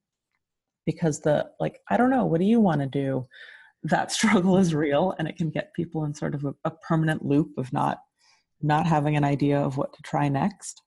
Because 0.87 1.18
the 1.18 1.51
like 1.59 1.81
i 1.91 1.97
don't 1.97 2.11
know 2.11 2.25
what 2.25 2.39
do 2.39 2.47
you 2.47 2.61
want 2.61 2.83
to 2.83 2.87
do? 2.87 3.27
That 3.83 4.12
struggle 4.18 4.59
is 4.59 4.77
real 4.77 5.12
and 5.18 5.27
it 5.27 5.35
can 5.35 5.51
get 5.51 5.75
people 5.75 6.05
in 6.05 6.14
sort 6.14 6.37
of 6.37 6.45
a, 6.45 6.55
a 6.64 6.70
permanent 6.70 7.25
loop 7.25 7.59
of 7.59 7.72
not 7.72 7.99
not 8.62 8.87
having 8.87 9.16
an 9.16 9.25
idea 9.25 9.59
of 9.59 9.77
what 9.77 9.93
to 9.95 10.03
try 10.03 10.29
next 10.29 10.84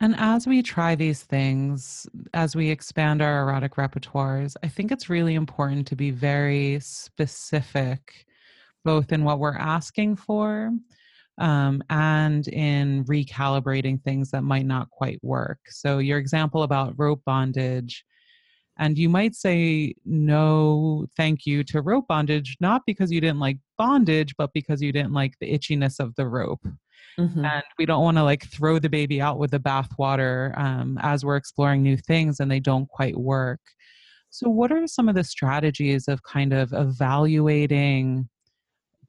and 0.00 0.14
as 0.18 0.46
we 0.46 0.62
try 0.62 0.94
these 0.94 1.22
things, 1.22 2.06
as 2.32 2.54
we 2.54 2.70
expand 2.70 3.20
our 3.20 3.42
erotic 3.42 3.74
repertoires, 3.74 4.54
I 4.62 4.68
think 4.68 4.92
it's 4.92 5.10
really 5.10 5.34
important 5.34 5.86
to 5.88 5.96
be 5.96 6.10
very 6.10 6.78
specific 6.80 8.26
both 8.84 9.12
in 9.12 9.24
what 9.24 9.40
we're 9.40 9.56
asking 9.56 10.16
for 10.16 10.70
um, 11.38 11.82
and 11.90 12.46
in 12.48 13.04
recalibrating 13.04 14.02
things 14.02 14.30
that 14.30 14.42
might 14.42 14.66
not 14.66 14.90
quite 14.90 15.18
work. 15.22 15.58
So, 15.68 15.98
your 15.98 16.18
example 16.18 16.62
about 16.62 16.94
rope 16.96 17.22
bondage, 17.24 18.04
and 18.78 18.96
you 18.96 19.08
might 19.08 19.34
say 19.34 19.94
no, 20.04 21.06
thank 21.16 21.44
you 21.44 21.64
to 21.64 21.82
rope 21.82 22.06
bondage, 22.08 22.56
not 22.60 22.82
because 22.86 23.10
you 23.10 23.20
didn't 23.20 23.40
like 23.40 23.58
bondage, 23.76 24.34
but 24.38 24.52
because 24.52 24.80
you 24.80 24.92
didn't 24.92 25.12
like 25.12 25.34
the 25.40 25.52
itchiness 25.52 25.98
of 25.98 26.14
the 26.14 26.28
rope. 26.28 26.64
Mm-hmm. 27.18 27.44
And 27.44 27.64
we 27.78 27.86
don't 27.86 28.02
want 28.02 28.16
to 28.16 28.22
like 28.22 28.44
throw 28.46 28.78
the 28.78 28.88
baby 28.88 29.20
out 29.20 29.38
with 29.38 29.50
the 29.50 29.58
bathwater 29.58 30.56
um, 30.58 30.98
as 31.02 31.24
we're 31.24 31.36
exploring 31.36 31.82
new 31.82 31.96
things 31.96 32.38
and 32.38 32.50
they 32.50 32.60
don't 32.60 32.88
quite 32.88 33.16
work. 33.16 33.60
So, 34.30 34.48
what 34.48 34.70
are 34.70 34.86
some 34.86 35.08
of 35.08 35.14
the 35.14 35.24
strategies 35.24 36.06
of 36.06 36.22
kind 36.22 36.52
of 36.52 36.72
evaluating 36.72 38.28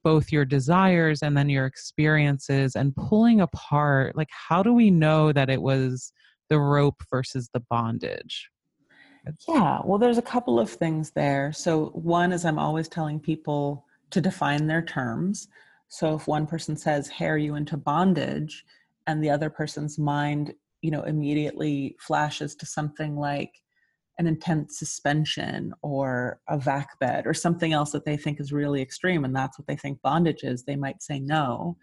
both 0.03 0.31
your 0.31 0.45
desires 0.45 1.21
and 1.21 1.37
then 1.37 1.49
your 1.49 1.65
experiences 1.65 2.75
and 2.75 2.95
pulling 2.95 3.41
apart 3.41 4.15
like 4.15 4.29
how 4.31 4.63
do 4.63 4.73
we 4.73 4.89
know 4.89 5.31
that 5.31 5.49
it 5.49 5.61
was 5.61 6.13
the 6.49 6.59
rope 6.59 7.03
versus 7.11 7.49
the 7.53 7.59
bondage 7.69 8.49
yeah 9.47 9.79
well 9.83 9.97
there's 9.97 10.17
a 10.17 10.23
couple 10.23 10.59
of 10.59 10.69
things 10.69 11.11
there 11.11 11.51
so 11.51 11.87
one 11.87 12.31
is 12.31 12.45
i'm 12.45 12.59
always 12.59 12.87
telling 12.87 13.19
people 13.19 13.85
to 14.09 14.21
define 14.21 14.67
their 14.67 14.81
terms 14.81 15.47
so 15.89 16.15
if 16.15 16.27
one 16.27 16.47
person 16.47 16.77
says 16.77 17.09
hey 17.09 17.27
are 17.27 17.37
you 17.37 17.55
into 17.55 17.75
bondage 17.75 18.63
and 19.07 19.23
the 19.23 19.29
other 19.29 19.49
person's 19.49 19.99
mind 19.99 20.53
you 20.81 20.91
know 20.91 21.03
immediately 21.03 21.95
flashes 21.99 22.55
to 22.55 22.65
something 22.65 23.15
like 23.15 23.51
an 24.19 24.27
intense 24.27 24.77
suspension 24.77 25.73
or 25.81 26.41
a 26.49 26.59
vac 26.59 26.99
bed 26.99 27.25
or 27.25 27.33
something 27.33 27.71
else 27.71 27.91
that 27.91 28.03
they 28.03 28.17
think 28.17 28.39
is 28.39 28.51
really 28.51 28.81
extreme 28.81 29.23
and 29.23 29.33
that's 29.33 29.57
what 29.57 29.65
they 29.65 29.77
think 29.77 30.01
bondage 30.01 30.43
is, 30.43 30.63
they 30.63 30.75
might 30.75 31.01
say 31.01 31.19
no. 31.19 31.77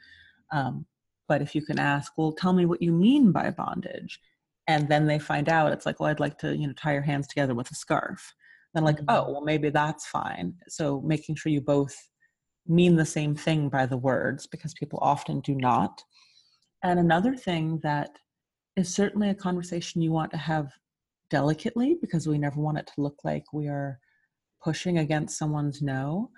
Um, 0.52 0.84
but 1.28 1.40
if 1.40 1.54
you 1.54 1.62
can 1.62 1.78
ask, 1.78 2.12
well, 2.18 2.32
tell 2.32 2.52
me 2.52 2.66
what 2.66 2.82
you 2.82 2.92
mean 2.92 3.32
by 3.32 3.50
bondage. 3.50 4.20
And 4.68 4.86
then 4.86 5.07
they 5.07 5.18
find 5.18 5.48
out 5.48 5.72
it's 5.72 5.86
like, 5.86 5.98
well, 5.98 6.11
I'd 6.11 6.20
like 6.20 6.36
to, 6.38 6.54
you 6.54 6.66
know, 6.66 6.74
tie 6.74 6.92
your 6.92 7.02
hands 7.02 7.26
together 7.26 7.54
with 7.54 7.70
a 7.70 7.74
scarf. 7.74 8.34
then 8.74 8.84
like 8.84 8.98
oh 9.09 9.22
mm-hmm. 9.22 9.32
well 9.32 9.42
maybe 9.42 9.70
that's 9.70 10.07
fine 10.07 10.52
so 10.68 11.00
making 11.00 11.34
sure 11.36 11.50
you 11.50 11.62
both 11.62 11.96
mean 12.68 12.96
the 12.96 13.06
same 13.06 13.34
thing 13.34 13.68
by 13.68 13.86
the 13.86 13.96
words 13.96 14.46
because 14.46 14.74
people 14.74 14.98
often 15.02 15.40
do 15.40 15.54
not. 15.54 16.02
And 16.82 16.98
another 16.98 17.36
thing 17.36 17.80
that 17.82 18.10
is 18.76 18.92
certainly 18.92 19.30
a 19.30 19.34
conversation 19.34 20.02
you 20.02 20.12
want 20.12 20.30
to 20.32 20.36
have 20.36 20.70
delicately 21.30 21.96
because 22.00 22.26
we 22.26 22.38
never 22.38 22.60
want 22.60 22.78
it 22.78 22.86
to 22.86 23.00
look 23.00 23.18
like 23.24 23.44
we 23.52 23.68
are 23.68 23.98
pushing 24.62 24.98
against 24.98 25.38
someone's 25.38 25.82
no 25.82 26.30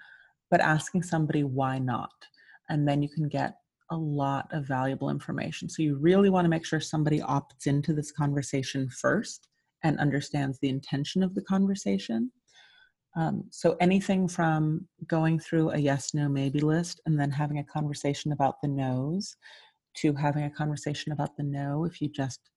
but 0.51 0.61
asking 0.61 1.03
somebody 1.03 1.45
why 1.45 1.79
not. 1.79 2.13
And 2.69 2.87
then 2.87 3.03
you 3.03 3.09
can 3.09 3.29
get 3.29 3.55
a 3.91 3.97
lot 3.97 4.49
of 4.53 4.67
valuable 4.67 5.11
information. 5.11 5.69
So 5.69 5.83
you 5.83 5.97
really 5.97 6.31
want 6.31 6.45
to 6.45 6.51
make 6.51 6.67
sure 6.67 6.81
somebody 6.81 7.21
opts 7.21 7.67
into 7.67 7.95
this 7.95 8.13
conversation 8.13 8.89
first 8.89 9.49
and 9.83 9.99
understands 9.99 10.59
the 10.59 10.69
intention 10.69 11.23
of 11.23 11.35
the 11.35 11.43
conversation. 11.43 12.31
Um, 13.17 13.45
so 13.51 13.77
anything 13.81 14.29
from 14.29 14.87
going 15.07 15.39
through 15.39 15.71
a 15.71 15.79
yes, 15.79 16.15
no, 16.15 16.29
maybe 16.29 16.61
list 16.61 17.01
and 17.07 17.19
then 17.19 17.31
having 17.31 17.59
a 17.59 17.65
conversation 17.65 18.33
about 18.33 18.61
the 18.63 18.69
no's 18.69 19.35
to 19.97 20.15
having 20.15 20.45
a 20.45 20.51
conversation 20.51 21.13
about 21.13 21.37
the 21.37 21.43
no 21.43 21.85
if 21.85 22.01
you 22.01 22.09
just 22.09 22.51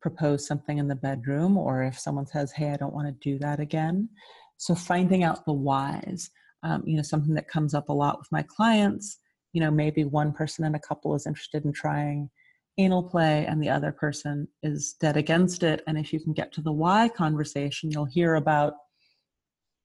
propose 0.00 0.46
something 0.46 0.78
in 0.78 0.88
the 0.88 0.94
bedroom 0.94 1.56
or 1.56 1.82
if 1.82 1.98
someone 1.98 2.26
says, 2.26 2.52
hey, 2.52 2.70
I 2.70 2.76
don't 2.76 2.94
want 2.94 3.08
to 3.08 3.30
do 3.30 3.38
that 3.40 3.60
again. 3.60 4.08
So 4.56 4.74
finding 4.74 5.24
out 5.24 5.44
the 5.44 5.52
whys, 5.52 6.30
um, 6.62 6.82
you 6.86 6.96
know, 6.96 7.02
something 7.02 7.34
that 7.34 7.48
comes 7.48 7.74
up 7.74 7.88
a 7.88 7.92
lot 7.92 8.18
with 8.18 8.28
my 8.30 8.42
clients, 8.42 9.18
you 9.52 9.60
know, 9.60 9.70
maybe 9.70 10.04
one 10.04 10.32
person 10.32 10.64
in 10.64 10.74
a 10.74 10.80
couple 10.80 11.14
is 11.14 11.26
interested 11.26 11.64
in 11.64 11.72
trying 11.72 12.30
anal 12.78 13.02
play 13.02 13.44
and 13.46 13.60
the 13.62 13.68
other 13.68 13.90
person 13.90 14.46
is 14.62 14.94
dead 15.00 15.16
against 15.16 15.62
it. 15.62 15.82
And 15.86 15.98
if 15.98 16.12
you 16.12 16.20
can 16.20 16.32
get 16.32 16.52
to 16.52 16.60
the 16.60 16.72
why 16.72 17.08
conversation, 17.08 17.90
you'll 17.90 18.04
hear 18.04 18.36
about 18.36 18.74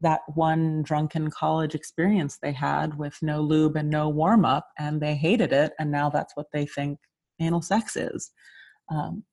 that 0.04 0.22
one 0.36 0.84
drunken 0.84 1.32
college 1.32 1.76
experience 1.76 2.38
they 2.38 2.52
had 2.52 2.98
with 2.98 3.18
no 3.22 3.42
lube 3.42 3.76
and 3.76 3.90
no 3.90 4.10
warm 4.10 4.46
up, 4.46 4.68
and 4.78 5.02
they 5.02 5.16
hated 5.16 5.52
it. 5.52 5.74
And 5.80 5.92
now 5.92 6.10
that's 6.10 6.36
what 6.36 6.48
they 6.54 6.66
think 6.66 7.00
anal 7.40 7.62
sex 7.62 7.96
is. 7.96 8.32
Um, 8.92 9.24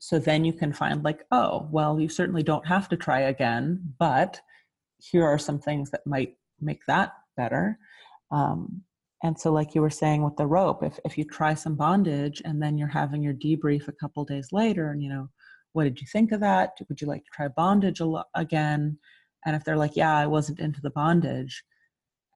so 0.00 0.18
then 0.18 0.44
you 0.44 0.52
can 0.52 0.72
find, 0.72 1.02
like, 1.02 1.24
oh, 1.32 1.68
well, 1.72 1.98
you 1.98 2.08
certainly 2.08 2.44
don't 2.44 2.66
have 2.66 2.88
to 2.90 2.96
try 2.96 3.20
again, 3.20 3.94
but 3.98 4.40
here 4.98 5.24
are 5.24 5.38
some 5.38 5.58
things 5.58 5.90
that 5.90 6.06
might 6.06 6.34
make 6.60 6.80
that 6.86 7.12
better. 7.36 7.78
Um, 8.30 8.82
and 9.24 9.38
so, 9.38 9.50
like 9.50 9.74
you 9.74 9.80
were 9.80 9.90
saying 9.90 10.22
with 10.22 10.36
the 10.36 10.46
rope, 10.46 10.84
if, 10.84 11.00
if 11.04 11.18
you 11.18 11.24
try 11.24 11.54
some 11.54 11.74
bondage 11.74 12.40
and 12.44 12.62
then 12.62 12.78
you're 12.78 12.86
having 12.86 13.22
your 13.22 13.34
debrief 13.34 13.88
a 13.88 13.92
couple 13.92 14.24
days 14.24 14.48
later, 14.52 14.90
and 14.90 15.02
you 15.02 15.08
know, 15.08 15.28
what 15.72 15.84
did 15.84 16.00
you 16.00 16.06
think 16.12 16.32
of 16.32 16.40
that? 16.40 16.72
Would 16.88 17.00
you 17.00 17.08
like 17.08 17.24
to 17.24 17.30
try 17.32 17.48
bondage 17.48 18.00
again? 18.34 18.98
And 19.48 19.56
if 19.56 19.64
they're 19.64 19.78
like, 19.78 19.96
yeah, 19.96 20.14
I 20.14 20.26
wasn't 20.26 20.60
into 20.60 20.82
the 20.82 20.90
bondage, 20.90 21.64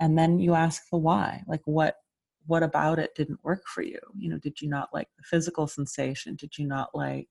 and 0.00 0.18
then 0.18 0.38
you 0.38 0.54
ask 0.54 0.82
the 0.90 0.96
why, 0.96 1.42
like 1.46 1.60
what 1.66 1.96
what 2.46 2.64
about 2.64 2.98
it 2.98 3.14
didn't 3.14 3.44
work 3.44 3.62
for 3.72 3.82
you? 3.82 4.00
You 4.18 4.30
know, 4.30 4.38
did 4.38 4.60
you 4.60 4.68
not 4.68 4.88
like 4.92 5.06
the 5.16 5.22
physical 5.22 5.68
sensation? 5.68 6.34
Did 6.34 6.58
you 6.58 6.66
not 6.66 6.88
like 6.94 7.28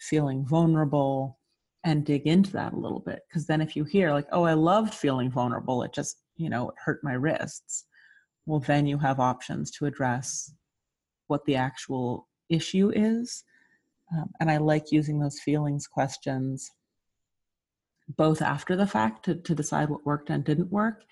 feeling 0.00 0.46
vulnerable? 0.46 1.38
And 1.84 2.06
dig 2.06 2.28
into 2.28 2.52
that 2.52 2.74
a 2.74 2.78
little 2.78 3.00
bit. 3.00 3.22
Because 3.28 3.48
then 3.48 3.60
if 3.60 3.74
you 3.74 3.82
hear 3.82 4.12
like, 4.12 4.28
oh, 4.30 4.44
I 4.44 4.54
loved 4.54 4.94
feeling 4.94 5.32
vulnerable, 5.32 5.82
it 5.82 5.92
just, 5.92 6.16
you 6.36 6.48
know, 6.48 6.68
it 6.68 6.76
hurt 6.78 7.00
my 7.02 7.14
wrists 7.14 7.86
well, 8.46 8.60
then 8.60 8.86
you 8.86 8.98
have 8.98 9.20
options 9.20 9.70
to 9.72 9.86
address 9.86 10.52
what 11.28 11.44
the 11.44 11.56
actual 11.56 12.28
issue 12.48 12.90
is. 12.94 13.44
Um, 14.12 14.30
and 14.40 14.50
I 14.50 14.58
like 14.58 14.92
using 14.92 15.20
those 15.20 15.40
feelings 15.40 15.86
questions 15.86 16.70
both 18.08 18.42
after 18.42 18.76
the 18.76 18.86
fact 18.86 19.24
to, 19.24 19.34
to 19.34 19.54
decide 19.54 19.88
what 19.88 20.06
worked 20.06 20.30
and 20.30 20.44
didn't 20.44 20.70
work, 20.70 21.04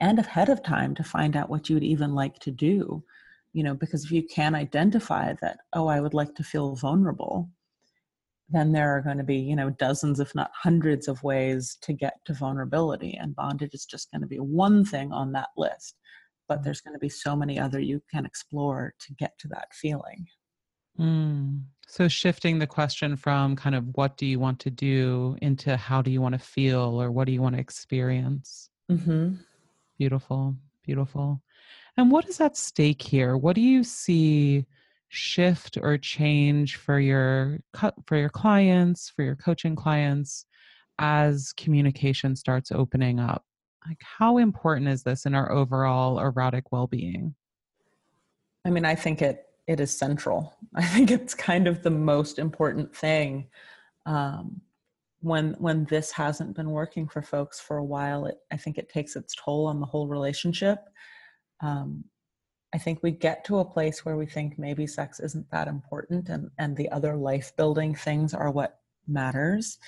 and 0.00 0.18
ahead 0.18 0.48
of 0.48 0.62
time 0.62 0.94
to 0.94 1.04
find 1.04 1.36
out 1.36 1.50
what 1.50 1.68
you 1.68 1.76
would 1.76 1.84
even 1.84 2.14
like 2.14 2.38
to 2.40 2.50
do. 2.50 3.02
You 3.52 3.62
know, 3.62 3.74
because 3.74 4.04
if 4.04 4.10
you 4.10 4.24
can 4.24 4.54
identify 4.54 5.34
that, 5.40 5.58
oh, 5.72 5.86
I 5.86 6.00
would 6.00 6.14
like 6.14 6.34
to 6.34 6.42
feel 6.42 6.74
vulnerable, 6.74 7.48
then 8.48 8.72
there 8.72 8.96
are 8.96 9.00
going 9.00 9.18
to 9.18 9.24
be, 9.24 9.36
you 9.36 9.54
know, 9.54 9.70
dozens, 9.70 10.18
if 10.18 10.34
not 10.34 10.50
hundreds, 10.54 11.06
of 11.06 11.22
ways 11.22 11.78
to 11.82 11.92
get 11.92 12.14
to 12.24 12.34
vulnerability. 12.34 13.16
And 13.20 13.36
bondage 13.36 13.72
is 13.72 13.86
just 13.86 14.10
going 14.10 14.22
to 14.22 14.26
be 14.26 14.38
one 14.38 14.84
thing 14.84 15.12
on 15.12 15.32
that 15.32 15.50
list 15.56 15.96
but 16.48 16.56
mm-hmm. 16.56 16.64
there's 16.64 16.80
going 16.80 16.94
to 16.94 17.00
be 17.00 17.08
so 17.08 17.36
many 17.36 17.58
other 17.58 17.80
you 17.80 18.02
can 18.10 18.26
explore 18.26 18.94
to 19.00 19.14
get 19.14 19.38
to 19.38 19.48
that 19.48 19.68
feeling. 19.72 20.26
Mm. 20.98 21.62
So 21.86 22.08
shifting 22.08 22.58
the 22.58 22.66
question 22.66 23.16
from 23.16 23.56
kind 23.56 23.74
of 23.74 23.84
what 23.94 24.16
do 24.16 24.26
you 24.26 24.40
want 24.40 24.58
to 24.60 24.70
do 24.70 25.36
into 25.42 25.76
how 25.76 26.02
do 26.02 26.10
you 26.10 26.20
want 26.20 26.34
to 26.34 26.38
feel 26.38 27.00
or 27.00 27.10
what 27.10 27.26
do 27.26 27.32
you 27.32 27.42
want 27.42 27.54
to 27.54 27.60
experience? 27.60 28.70
Mm-hmm. 28.90 29.34
Beautiful, 29.98 30.56
beautiful. 30.84 31.40
And 31.96 32.10
what 32.10 32.28
is 32.28 32.40
at 32.40 32.56
stake 32.56 33.02
here? 33.02 33.36
What 33.36 33.54
do 33.54 33.60
you 33.60 33.84
see 33.84 34.66
shift 35.08 35.78
or 35.80 35.96
change 35.98 36.76
for 36.76 36.98
your 36.98 37.60
for 38.06 38.16
your 38.16 38.30
clients, 38.30 39.10
for 39.10 39.22
your 39.22 39.36
coaching 39.36 39.76
clients 39.76 40.46
as 40.98 41.52
communication 41.52 42.34
starts 42.34 42.72
opening 42.72 43.20
up? 43.20 43.44
like 43.86 44.00
how 44.00 44.38
important 44.38 44.88
is 44.88 45.02
this 45.02 45.26
in 45.26 45.34
our 45.34 45.50
overall 45.52 46.18
erotic 46.18 46.72
well-being 46.72 47.34
i 48.64 48.70
mean 48.70 48.84
i 48.84 48.94
think 48.94 49.22
it 49.22 49.46
it 49.66 49.80
is 49.80 49.96
central. 49.96 50.56
I 50.74 50.84
think 50.84 51.10
it's 51.10 51.34
kind 51.34 51.66
of 51.66 51.82
the 51.82 51.90
most 51.90 52.38
important 52.38 52.94
thing 52.94 53.48
um, 54.06 54.60
when 55.20 55.54
when 55.58 55.84
this 55.84 56.10
hasn't 56.10 56.54
been 56.54 56.70
working 56.70 57.08
for 57.08 57.22
folks 57.22 57.58
for 57.58 57.78
a 57.78 57.84
while 57.84 58.26
it 58.26 58.36
i 58.52 58.58
think 58.58 58.76
it 58.76 58.90
takes 58.90 59.16
its 59.16 59.34
toll 59.34 59.66
on 59.66 59.80
the 59.80 59.86
whole 59.86 60.06
relationship. 60.06 60.78
Um, 61.60 62.04
i 62.74 62.78
think 62.78 62.98
we 63.02 63.10
get 63.10 63.44
to 63.46 63.60
a 63.60 63.64
place 63.64 64.04
where 64.04 64.16
we 64.16 64.26
think 64.26 64.58
maybe 64.58 64.86
sex 64.86 65.20
isn't 65.20 65.50
that 65.50 65.68
important 65.68 66.28
and 66.28 66.50
and 66.58 66.76
the 66.76 66.90
other 66.90 67.16
life 67.16 67.56
building 67.56 67.94
things 67.94 68.34
are 68.34 68.50
what 68.50 68.80
matters. 69.06 69.78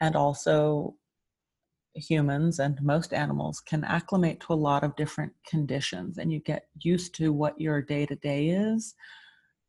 And 0.00 0.16
also 0.16 0.96
humans 1.94 2.58
and 2.58 2.80
most 2.82 3.12
animals 3.12 3.60
can 3.60 3.84
acclimate 3.84 4.40
to 4.40 4.52
a 4.52 4.54
lot 4.54 4.82
of 4.82 4.96
different 4.96 5.32
conditions 5.46 6.18
and 6.18 6.32
you 6.32 6.40
get 6.40 6.66
used 6.80 7.14
to 7.14 7.32
what 7.32 7.60
your 7.60 7.82
day 7.82 8.06
to 8.06 8.16
day 8.16 8.48
is 8.48 8.94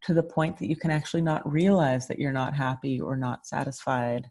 to 0.03 0.13
the 0.13 0.23
point 0.23 0.57
that 0.57 0.67
you 0.67 0.75
can 0.75 0.91
actually 0.91 1.21
not 1.21 1.49
realize 1.49 2.07
that 2.07 2.19
you're 2.19 2.31
not 2.31 2.55
happy 2.55 2.99
or 2.99 3.15
not 3.15 3.45
satisfied 3.45 4.27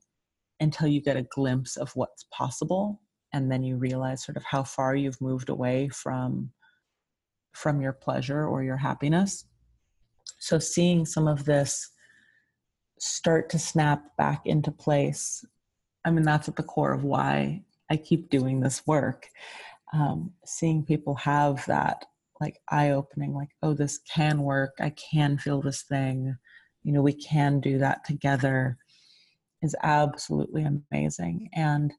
until 0.60 0.86
you 0.86 1.00
get 1.02 1.16
a 1.16 1.26
glimpse 1.30 1.76
of 1.76 1.90
what's 1.94 2.24
possible 2.32 3.00
and 3.32 3.50
then 3.50 3.62
you 3.62 3.76
realize 3.76 4.24
sort 4.24 4.36
of 4.36 4.44
how 4.44 4.62
far 4.62 4.94
you've 4.94 5.20
moved 5.20 5.48
away 5.48 5.88
from 5.88 6.50
from 7.54 7.82
your 7.82 7.92
pleasure 7.92 8.46
or 8.46 8.62
your 8.62 8.78
happiness. 8.78 9.44
So 10.38 10.58
seeing 10.58 11.04
some 11.04 11.28
of 11.28 11.44
this 11.44 11.92
start 13.02 13.50
to 13.50 13.58
snap 13.58 14.04
back 14.16 14.42
into 14.46 14.70
place 14.70 15.44
i 16.04 16.10
mean 16.10 16.22
that's 16.22 16.48
at 16.48 16.54
the 16.54 16.62
core 16.62 16.92
of 16.92 17.02
why 17.02 17.60
I 17.92 17.96
keep 17.98 18.30
doing 18.30 18.60
this 18.60 18.86
work. 18.86 19.28
Um, 19.92 20.32
seeing 20.46 20.82
people 20.82 21.14
have 21.16 21.64
that 21.66 22.06
like 22.40 22.58
eye 22.70 22.90
opening, 22.90 23.34
like, 23.34 23.50
oh, 23.62 23.74
this 23.74 24.00
can 24.10 24.42
work. 24.42 24.72
I 24.80 24.90
can 24.90 25.36
feel 25.36 25.60
this 25.60 25.82
thing. 25.82 26.34
You 26.84 26.92
know, 26.92 27.02
we 27.02 27.12
can 27.12 27.60
do 27.60 27.78
that 27.78 28.04
together 28.06 28.78
is 29.60 29.76
absolutely 29.82 30.64
amazing. 30.64 31.50
And 31.52 31.92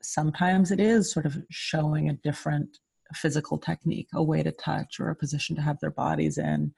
sometimes 0.00 0.70
it 0.70 0.78
is 0.78 1.12
sort 1.12 1.26
of 1.26 1.36
showing 1.50 2.08
a 2.08 2.18
different 2.24 2.78
physical 3.14 3.58
technique, 3.58 4.08
a 4.14 4.22
way 4.22 4.44
to 4.44 4.52
touch 4.52 5.00
or 5.00 5.10
a 5.10 5.16
position 5.16 5.56
to 5.56 5.62
have 5.62 5.80
their 5.80 5.90
bodies 5.90 6.38
in. 6.38 6.72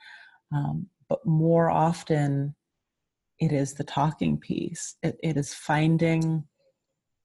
Um, 0.52 0.86
but 1.08 1.24
more 1.26 1.70
often, 1.70 2.54
it 3.38 3.52
is 3.52 3.74
the 3.74 3.84
talking 3.84 4.38
piece. 4.38 4.96
It, 5.02 5.18
it 5.22 5.36
is 5.36 5.52
finding 5.52 6.44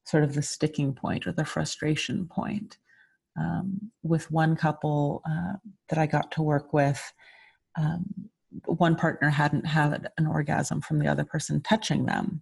sort 0.07 0.23
of 0.23 0.33
the 0.33 0.41
sticking 0.41 0.93
point 0.93 1.27
or 1.27 1.33
the 1.33 1.45
frustration 1.45 2.27
point. 2.27 2.77
Um, 3.37 3.91
with 4.03 4.31
one 4.31 4.55
couple 4.55 5.21
uh, 5.29 5.57
that 5.89 5.99
I 5.99 6.07
got 6.07 6.31
to 6.31 6.41
work 6.41 6.73
with, 6.73 6.99
um, 7.77 8.05
one 8.65 8.95
partner 8.95 9.29
hadn't 9.29 9.65
had 9.65 10.09
an 10.17 10.25
orgasm 10.25 10.81
from 10.81 10.99
the 10.99 11.07
other 11.07 11.25
person 11.25 11.61
touching 11.61 12.05
them. 12.05 12.41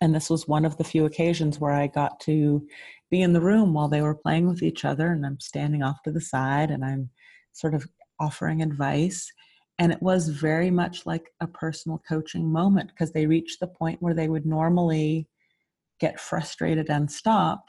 And 0.00 0.14
this 0.14 0.30
was 0.30 0.48
one 0.48 0.64
of 0.64 0.78
the 0.78 0.84
few 0.84 1.04
occasions 1.04 1.60
where 1.60 1.72
I 1.72 1.86
got 1.86 2.18
to 2.20 2.66
be 3.10 3.20
in 3.20 3.34
the 3.34 3.40
room 3.40 3.74
while 3.74 3.88
they 3.88 4.00
were 4.00 4.14
playing 4.14 4.48
with 4.48 4.62
each 4.62 4.84
other, 4.84 5.12
and 5.12 5.24
I'm 5.24 5.38
standing 5.38 5.82
off 5.82 6.02
to 6.04 6.10
the 6.10 6.20
side 6.20 6.70
and 6.70 6.84
I'm 6.84 7.10
sort 7.52 7.74
of 7.74 7.86
offering 8.18 8.62
advice. 8.62 9.30
And 9.78 9.92
it 9.92 10.02
was 10.02 10.28
very 10.28 10.70
much 10.70 11.06
like 11.06 11.30
a 11.40 11.46
personal 11.46 12.02
coaching 12.08 12.50
moment 12.50 12.90
because 12.90 13.12
they 13.12 13.26
reached 13.26 13.60
the 13.60 13.66
point 13.66 14.00
where 14.02 14.14
they 14.14 14.28
would 14.28 14.46
normally 14.46 15.28
get 16.02 16.20
frustrated 16.20 16.90
and 16.90 17.10
stop. 17.10 17.64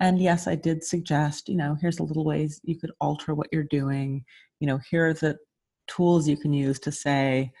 And 0.00 0.18
yes, 0.20 0.48
I 0.48 0.56
did 0.56 0.82
suggest, 0.82 1.48
you 1.48 1.56
know, 1.56 1.76
here's 1.80 1.98
a 1.98 2.02
little 2.02 2.24
ways 2.24 2.60
you 2.64 2.78
could 2.80 2.90
alter 3.00 3.34
what 3.34 3.48
you're 3.52 3.62
doing. 3.80 4.24
You 4.60 4.66
know, 4.66 4.80
here 4.90 5.08
are 5.08 5.14
the 5.14 5.36
tools 5.86 6.26
you 6.26 6.38
can 6.38 6.52
use 6.52 6.80
to 6.80 6.90
say, 6.90 7.52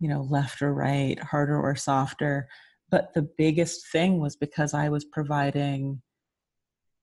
you 0.00 0.08
know, 0.08 0.22
left 0.30 0.60
or 0.62 0.74
right, 0.74 1.18
harder 1.22 1.58
or 1.58 1.74
softer. 1.74 2.46
But 2.90 3.14
the 3.14 3.28
biggest 3.38 3.90
thing 3.90 4.20
was 4.20 4.36
because 4.36 4.74
I 4.74 4.90
was 4.90 5.04
providing 5.04 6.02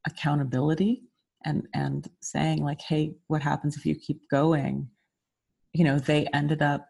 accountability 0.06 1.04
and 1.46 1.68
and 1.74 2.08
saying 2.22 2.64
like 2.64 2.82
hey 2.82 3.14
what 3.28 3.42
happens 3.42 3.78
if 3.78 3.86
you 3.86 3.96
keep 3.96 4.22
going 4.30 4.88
you 5.74 5.84
know 5.84 6.00
they 6.00 6.28
ended 6.34 6.62
up 6.62 6.88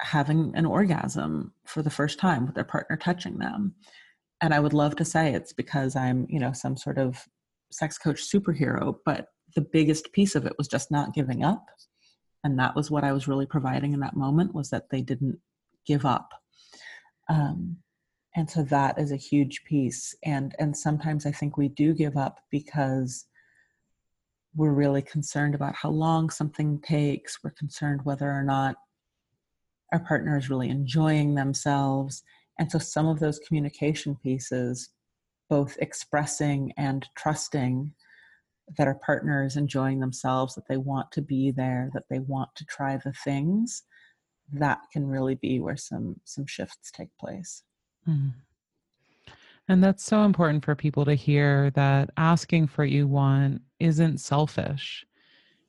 having 0.00 0.52
an 0.54 0.66
orgasm 0.66 1.52
for 1.66 1.82
the 1.82 1.90
first 1.90 2.18
time 2.18 2.46
with 2.46 2.54
their 2.54 2.64
partner 2.64 2.96
touching 2.96 3.38
them 3.38 3.74
and 4.42 4.54
i 4.54 4.60
would 4.60 4.72
love 4.72 4.96
to 4.96 5.04
say 5.04 5.32
it's 5.32 5.52
because 5.52 5.96
i'm 5.96 6.26
you 6.28 6.38
know 6.38 6.52
some 6.52 6.76
sort 6.76 6.98
of 6.98 7.26
sex 7.70 7.98
coach 7.98 8.22
superhero 8.22 8.96
but 9.04 9.28
the 9.54 9.60
biggest 9.60 10.12
piece 10.12 10.34
of 10.34 10.46
it 10.46 10.54
was 10.58 10.68
just 10.68 10.90
not 10.90 11.14
giving 11.14 11.44
up. 11.44 11.66
And 12.44 12.58
that 12.58 12.74
was 12.74 12.90
what 12.90 13.04
i 13.04 13.12
was 13.12 13.28
really 13.28 13.46
providing 13.46 13.92
in 13.92 14.00
that 14.00 14.16
moment 14.16 14.54
was 14.54 14.70
that 14.70 14.90
they 14.90 15.02
didn't 15.02 15.38
give 15.86 16.04
up. 16.04 16.30
Um, 17.28 17.76
and 18.36 18.48
so 18.48 18.62
that 18.64 18.98
is 18.98 19.12
a 19.12 19.16
huge 19.16 19.64
piece. 19.64 20.14
And 20.24 20.54
and 20.58 20.76
sometimes 20.76 21.26
i 21.26 21.32
think 21.32 21.56
we 21.56 21.68
do 21.68 21.92
give 21.94 22.16
up 22.16 22.38
because 22.50 23.26
we're 24.56 24.72
really 24.72 25.02
concerned 25.02 25.54
about 25.54 25.76
how 25.76 25.90
long 25.90 26.28
something 26.28 26.80
takes. 26.80 27.38
We're 27.44 27.50
concerned 27.50 28.00
whether 28.02 28.28
or 28.28 28.42
not 28.42 28.74
our 29.92 30.00
partner 30.00 30.36
is 30.36 30.50
really 30.50 30.70
enjoying 30.70 31.34
themselves 31.34 32.22
and 32.60 32.70
so 32.70 32.78
some 32.78 33.08
of 33.08 33.18
those 33.18 33.40
communication 33.40 34.14
pieces 34.22 34.90
both 35.48 35.76
expressing 35.80 36.72
and 36.76 37.08
trusting 37.16 37.92
that 38.78 38.86
our 38.86 38.94
partner 38.94 39.44
is 39.44 39.56
enjoying 39.56 39.98
themselves 39.98 40.54
that 40.54 40.68
they 40.68 40.76
want 40.76 41.10
to 41.10 41.22
be 41.22 41.50
there 41.50 41.90
that 41.94 42.04
they 42.08 42.20
want 42.20 42.50
to 42.54 42.64
try 42.66 42.96
the 42.98 43.12
things 43.24 43.82
that 44.52 44.78
can 44.92 45.06
really 45.06 45.34
be 45.36 45.58
where 45.58 45.76
some 45.76 46.20
some 46.24 46.46
shifts 46.46 46.92
take 46.92 47.08
place. 47.18 47.64
Mm. 48.08 48.32
and 49.68 49.82
that's 49.82 50.04
so 50.04 50.22
important 50.22 50.64
for 50.64 50.74
people 50.74 51.04
to 51.04 51.14
hear 51.14 51.70
that 51.72 52.10
asking 52.16 52.66
for 52.66 52.82
what 52.82 52.90
you 52.90 53.06
want 53.06 53.62
isn't 53.78 54.18
selfish. 54.18 55.04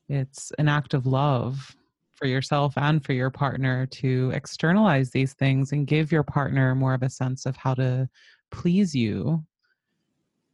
It's 0.07 0.51
an 0.59 0.67
act 0.67 0.93
of 0.93 1.05
love 1.05 1.75
for 2.21 2.27
yourself 2.27 2.73
and 2.77 3.03
for 3.03 3.13
your 3.13 3.31
partner 3.31 3.87
to 3.87 4.31
externalize 4.35 5.09
these 5.09 5.33
things 5.33 5.71
and 5.71 5.87
give 5.87 6.11
your 6.11 6.21
partner 6.21 6.75
more 6.75 6.93
of 6.93 7.01
a 7.01 7.09
sense 7.09 7.47
of 7.47 7.57
how 7.57 7.73
to 7.73 8.07
please 8.51 8.93
you. 8.93 9.43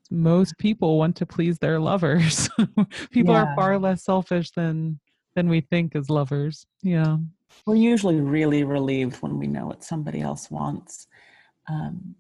Most 0.09 0.57
people 0.57 0.97
want 0.97 1.17
to 1.17 1.25
please 1.25 1.59
their 1.59 1.77
lovers. 1.77 2.49
People 3.11 3.33
yeah. 3.33 3.43
are 3.43 3.55
far 3.55 3.77
less 3.77 4.05
selfish 4.05 4.51
than 4.51 4.97
than 5.35 5.49
we 5.49 5.59
think 5.59 5.95
as 5.95 6.09
lovers. 6.09 6.65
Yeah. 6.81 7.17
We're 7.65 7.75
usually 7.75 8.21
really 8.21 8.63
relieved 8.63 9.17
when 9.17 9.37
we 9.37 9.47
know 9.47 9.65
what 9.65 9.83
somebody 9.83 10.21
else 10.21 10.49
wants. 10.49 11.07
Um, 11.69 12.15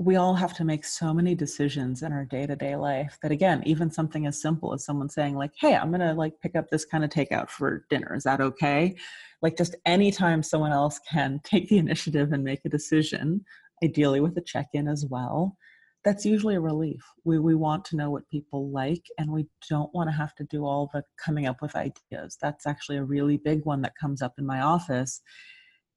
we 0.00 0.16
all 0.16 0.34
have 0.34 0.54
to 0.54 0.64
make 0.64 0.84
so 0.84 1.12
many 1.12 1.34
decisions 1.34 2.02
in 2.02 2.10
our 2.10 2.24
day-to-day 2.24 2.74
life 2.74 3.18
that 3.22 3.30
again 3.30 3.62
even 3.66 3.90
something 3.90 4.26
as 4.26 4.40
simple 4.40 4.72
as 4.72 4.84
someone 4.84 5.08
saying 5.08 5.36
like 5.36 5.52
hey 5.60 5.74
i'm 5.76 5.90
gonna 5.90 6.14
like 6.14 6.32
pick 6.40 6.56
up 6.56 6.68
this 6.70 6.84
kind 6.84 7.04
of 7.04 7.10
takeout 7.10 7.50
for 7.50 7.84
dinner 7.90 8.14
is 8.14 8.24
that 8.24 8.40
okay 8.40 8.94
like 9.42 9.56
just 9.56 9.76
anytime 9.84 10.42
someone 10.42 10.72
else 10.72 10.98
can 11.10 11.40
take 11.44 11.68
the 11.68 11.78
initiative 11.78 12.32
and 12.32 12.42
make 12.42 12.60
a 12.64 12.70
decision 12.70 13.44
ideally 13.84 14.20
with 14.20 14.36
a 14.36 14.42
check-in 14.42 14.88
as 14.88 15.04
well 15.06 15.56
that's 16.02 16.24
usually 16.24 16.54
a 16.54 16.60
relief. 16.60 17.02
We, 17.24 17.38
we 17.38 17.54
want 17.54 17.84
to 17.86 17.96
know 17.96 18.10
what 18.10 18.26
people 18.30 18.70
like 18.70 19.04
and 19.18 19.30
we 19.30 19.46
don't 19.68 19.92
want 19.92 20.08
to 20.08 20.16
have 20.16 20.34
to 20.36 20.44
do 20.44 20.64
all 20.64 20.88
the 20.94 21.04
coming 21.22 21.46
up 21.46 21.60
with 21.60 21.76
ideas. 21.76 22.38
That's 22.40 22.66
actually 22.66 22.96
a 22.96 23.04
really 23.04 23.36
big 23.36 23.66
one 23.66 23.82
that 23.82 23.98
comes 24.00 24.22
up 24.22 24.32
in 24.38 24.46
my 24.46 24.62
office 24.62 25.20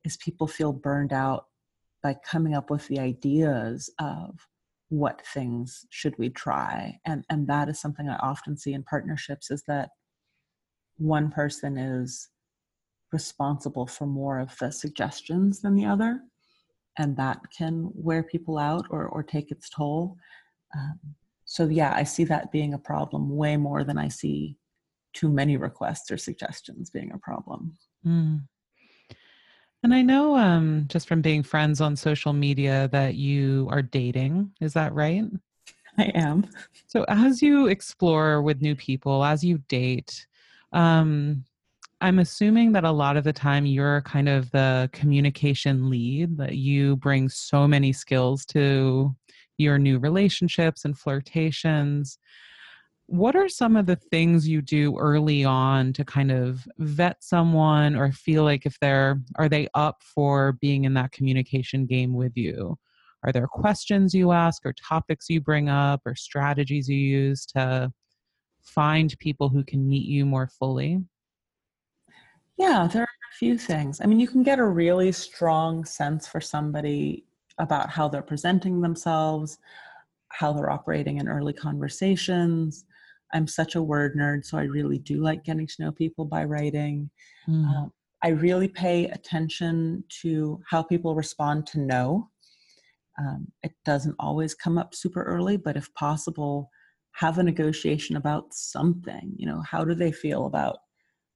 is 0.03 0.17
people 0.17 0.45
feel 0.45 0.73
burned 0.73 1.13
out 1.13 1.45
by 2.03 2.15
coming 2.29 2.53
up 2.53 2.69
with 2.69 2.87
the 2.87 2.99
ideas 2.99 3.89
of 3.99 4.47
what 4.89 5.25
things 5.33 5.85
should 5.89 6.13
we 6.19 6.29
try 6.29 6.99
and 7.05 7.23
and 7.29 7.47
that 7.47 7.67
is 7.67 7.79
something 7.79 8.07
i 8.09 8.15
often 8.17 8.55
see 8.55 8.73
in 8.73 8.83
partnerships 8.83 9.49
is 9.49 9.63
that 9.67 9.89
one 10.97 11.31
person 11.31 11.77
is 11.77 12.29
responsible 13.11 13.87
for 13.87 14.05
more 14.05 14.39
of 14.39 14.55
the 14.59 14.71
suggestions 14.71 15.61
than 15.61 15.75
the 15.75 15.85
other 15.85 16.19
and 16.97 17.17
that 17.17 17.39
can 17.55 17.89
wear 17.93 18.23
people 18.23 18.57
out 18.57 18.85
or, 18.89 19.07
or 19.07 19.23
take 19.23 19.51
its 19.51 19.69
toll. 19.69 20.17
Um, 20.75 20.99
so, 21.45 21.67
yeah, 21.67 21.93
I 21.95 22.03
see 22.03 22.23
that 22.25 22.51
being 22.51 22.73
a 22.73 22.79
problem 22.79 23.35
way 23.35 23.57
more 23.57 23.83
than 23.83 23.97
I 23.97 24.07
see 24.07 24.57
too 25.13 25.29
many 25.29 25.57
requests 25.57 26.11
or 26.11 26.17
suggestions 26.17 26.89
being 26.89 27.11
a 27.11 27.17
problem. 27.17 27.77
Mm. 28.05 28.43
And 29.83 29.93
I 29.93 30.01
know 30.01 30.37
um, 30.37 30.85
just 30.87 31.09
from 31.09 31.21
being 31.21 31.43
friends 31.43 31.81
on 31.81 31.97
social 31.97 32.31
media 32.31 32.89
that 32.93 33.15
you 33.15 33.67
are 33.69 33.81
dating. 33.81 34.51
Is 34.61 34.73
that 34.73 34.93
right? 34.93 35.25
I 35.97 36.03
am. 36.15 36.47
So, 36.87 37.05
as 37.09 37.41
you 37.41 37.67
explore 37.67 38.41
with 38.41 38.61
new 38.61 38.75
people, 38.75 39.23
as 39.25 39.43
you 39.43 39.57
date, 39.67 40.25
um, 40.71 41.43
I'm 42.01 42.19
assuming 42.19 42.71
that 42.73 42.83
a 42.83 42.91
lot 42.91 43.17
of 43.17 43.23
the 43.23 43.33
time 43.33 43.65
you're 43.65 44.01
kind 44.01 44.27
of 44.27 44.49
the 44.51 44.89
communication 44.93 45.89
lead, 45.89 46.37
that 46.37 46.55
you 46.55 46.95
bring 46.97 47.29
so 47.29 47.67
many 47.67 47.93
skills 47.93 48.45
to 48.47 49.15
your 49.57 49.77
new 49.77 49.99
relationships 49.99 50.85
and 50.85 50.97
flirtations. 50.97 52.17
What 53.07 53.35
are 53.35 53.49
some 53.49 53.75
of 53.75 53.85
the 53.85 53.97
things 53.97 54.47
you 54.47 54.61
do 54.61 54.97
early 54.97 55.43
on 55.43 55.93
to 55.93 56.05
kind 56.05 56.31
of 56.31 56.65
vet 56.79 57.23
someone 57.23 57.95
or 57.95 58.11
feel 58.11 58.43
like 58.43 58.65
if 58.65 58.79
they're 58.79 59.21
are 59.35 59.49
they 59.49 59.67
up 59.73 60.01
for 60.01 60.53
being 60.53 60.85
in 60.85 60.93
that 60.95 61.11
communication 61.11 61.85
game 61.85 62.13
with 62.13 62.35
you? 62.35 62.77
Are 63.23 63.31
there 63.31 63.47
questions 63.47 64.13
you 64.13 64.31
ask 64.31 64.65
or 64.65 64.73
topics 64.73 65.29
you 65.29 65.41
bring 65.41 65.69
up 65.69 66.01
or 66.05 66.15
strategies 66.15 66.89
you 66.89 66.97
use 66.97 67.45
to 67.47 67.91
find 68.63 69.17
people 69.19 69.49
who 69.49 69.63
can 69.63 69.87
meet 69.87 70.05
you 70.05 70.25
more 70.25 70.47
fully? 70.47 70.99
Yeah, 72.57 72.87
there 72.91 73.03
are 73.03 73.05
a 73.05 73.35
few 73.37 73.57
things. 73.57 73.99
I 74.01 74.05
mean, 74.05 74.19
you 74.19 74.27
can 74.27 74.43
get 74.43 74.59
a 74.59 74.65
really 74.65 75.11
strong 75.11 75.85
sense 75.85 76.27
for 76.27 76.39
somebody 76.39 77.25
about 77.57 77.89
how 77.89 78.07
they're 78.07 78.21
presenting 78.21 78.81
themselves, 78.81 79.57
how 80.29 80.53
they're 80.53 80.69
operating 80.69 81.17
in 81.17 81.27
early 81.27 81.53
conversations. 81.53 82.85
I'm 83.33 83.47
such 83.47 83.75
a 83.75 83.83
word 83.83 84.15
nerd, 84.15 84.45
so 84.45 84.57
I 84.57 84.63
really 84.63 84.99
do 84.99 85.21
like 85.21 85.43
getting 85.43 85.67
to 85.67 85.75
know 85.79 85.91
people 85.91 86.25
by 86.25 86.43
writing. 86.43 87.09
Mm. 87.47 87.65
Um, 87.65 87.91
I 88.23 88.29
really 88.29 88.67
pay 88.67 89.05
attention 89.05 90.03
to 90.21 90.61
how 90.69 90.83
people 90.83 91.15
respond 91.15 91.67
to 91.67 91.79
no. 91.79 92.29
Um, 93.19 93.47
it 93.63 93.73
doesn't 93.85 94.15
always 94.19 94.55
come 94.55 94.77
up 94.77 94.95
super 94.95 95.23
early, 95.23 95.57
but 95.57 95.77
if 95.77 95.93
possible, 95.93 96.69
have 97.13 97.37
a 97.37 97.43
negotiation 97.43 98.15
about 98.15 98.53
something. 98.53 99.33
You 99.35 99.47
know, 99.47 99.61
how 99.61 99.83
do 99.83 99.93
they 99.93 100.11
feel 100.11 100.45
about 100.45 100.77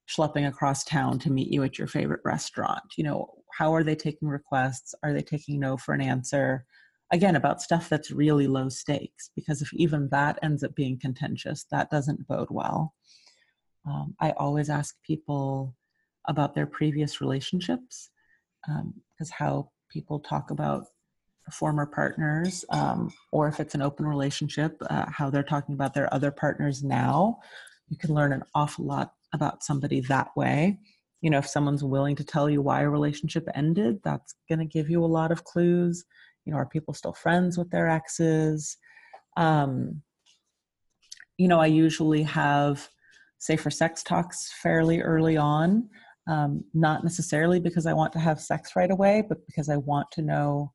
schlepping 0.08 0.48
across 0.48 0.84
town 0.84 1.20
to 1.20 1.32
meet 1.32 1.50
you 1.52 1.64
at 1.64 1.78
your 1.78 1.88
favorite 1.88 2.22
restaurant 2.24 2.84
you 2.98 3.04
know 3.04 3.28
how 3.54 3.74
are 3.74 3.84
they 3.84 3.96
taking 3.96 4.28
requests 4.28 4.96
are 5.04 5.14
they 5.14 5.22
taking 5.22 5.60
no 5.60 5.78
for 5.78 5.94
an 5.94 6.02
answer 6.02 6.66
again 7.12 7.36
about 7.36 7.62
stuff 7.62 7.90
that's 7.90 8.12
really 8.12 8.48
low 8.48 8.70
stakes 8.70 9.30
because 9.36 9.62
if 9.62 9.74
even 9.74 10.10
that 10.10 10.38
ends 10.44 10.64
up 10.64 10.76
being 10.76 11.00
contentious 11.00 11.66
that 11.72 11.90
doesn't 11.90 12.28
bode 12.28 12.50
well 12.50 12.94
um, 13.86 14.16
i 14.20 14.32
always 14.32 14.70
ask 14.70 14.96
people 15.04 15.76
about 16.28 16.54
their 16.54 16.68
previous 16.68 17.22
relationships 17.22 18.10
because 18.64 19.32
um, 19.32 19.38
how 19.38 19.70
people 19.90 20.20
talk 20.20 20.52
about 20.52 20.86
former 21.52 21.86
partners 21.86 22.66
um, 22.72 23.10
or 23.32 23.48
if 23.48 23.62
it's 23.62 23.74
an 23.74 23.82
open 23.82 24.06
relationship 24.06 24.76
uh, 24.90 25.06
how 25.10 25.30
they're 25.30 25.44
talking 25.44 25.76
about 25.76 25.94
their 25.94 26.14
other 26.14 26.32
partners 26.32 26.84
now 26.84 27.40
you 27.90 27.98
can 27.98 28.14
learn 28.14 28.34
an 28.34 28.44
awful 28.54 28.86
lot 28.86 29.14
about 29.34 29.64
somebody 29.64 30.02
that 30.02 30.36
way. 30.36 30.80
You 31.22 31.30
know, 31.30 31.40
if 31.40 31.48
someone's 31.48 31.84
willing 31.84 32.16
to 32.18 32.24
tell 32.24 32.50
you 32.50 32.62
why 32.62 32.82
a 32.82 32.90
relationship 32.90 33.48
ended, 33.56 34.00
that's 34.04 34.36
going 34.48 34.60
to 34.60 34.66
give 34.66 34.90
you 34.90 35.04
a 35.04 35.08
lot 35.08 35.32
of 35.32 35.44
clues. 35.44 36.06
You 36.48 36.54
know, 36.54 36.60
are 36.60 36.66
people 36.66 36.94
still 36.94 37.14
friends 37.14 37.58
with 37.58 37.70
their 37.70 37.90
exes? 37.90 38.78
Um, 39.36 40.02
you 41.38 41.50
know, 41.50 41.60
I 41.60 41.68
usually 41.68 42.24
have 42.24 42.88
safer 43.38 43.70
sex 43.70 44.02
talks 44.02 44.52
fairly 44.64 45.02
early 45.02 45.36
on, 45.36 45.90
um, 46.28 46.64
not 46.74 47.04
necessarily 47.04 47.60
because 47.60 47.86
I 47.86 47.94
want 47.94 48.14
to 48.14 48.20
have 48.20 48.40
sex 48.40 48.78
right 48.78 48.90
away, 48.90 49.24
but 49.28 49.46
because 49.46 49.70
I 49.70 49.76
want 49.76 50.08
to 50.14 50.22
know 50.22 50.72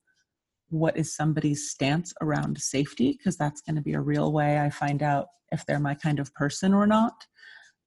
what 0.68 0.96
is 0.96 1.16
somebody's 1.16 1.70
stance 1.70 2.12
around 2.20 2.60
safety, 2.60 3.12
because 3.12 3.38
that's 3.38 3.62
going 3.62 3.76
to 3.76 3.82
be 3.82 3.94
a 3.94 4.00
real 4.00 4.30
way 4.30 4.58
I 4.58 4.68
find 4.68 5.02
out 5.02 5.28
if 5.50 5.64
they're 5.66 5.80
my 5.80 5.94
kind 5.94 6.20
of 6.20 6.32
person 6.34 6.74
or 6.74 6.86
not 6.86 7.14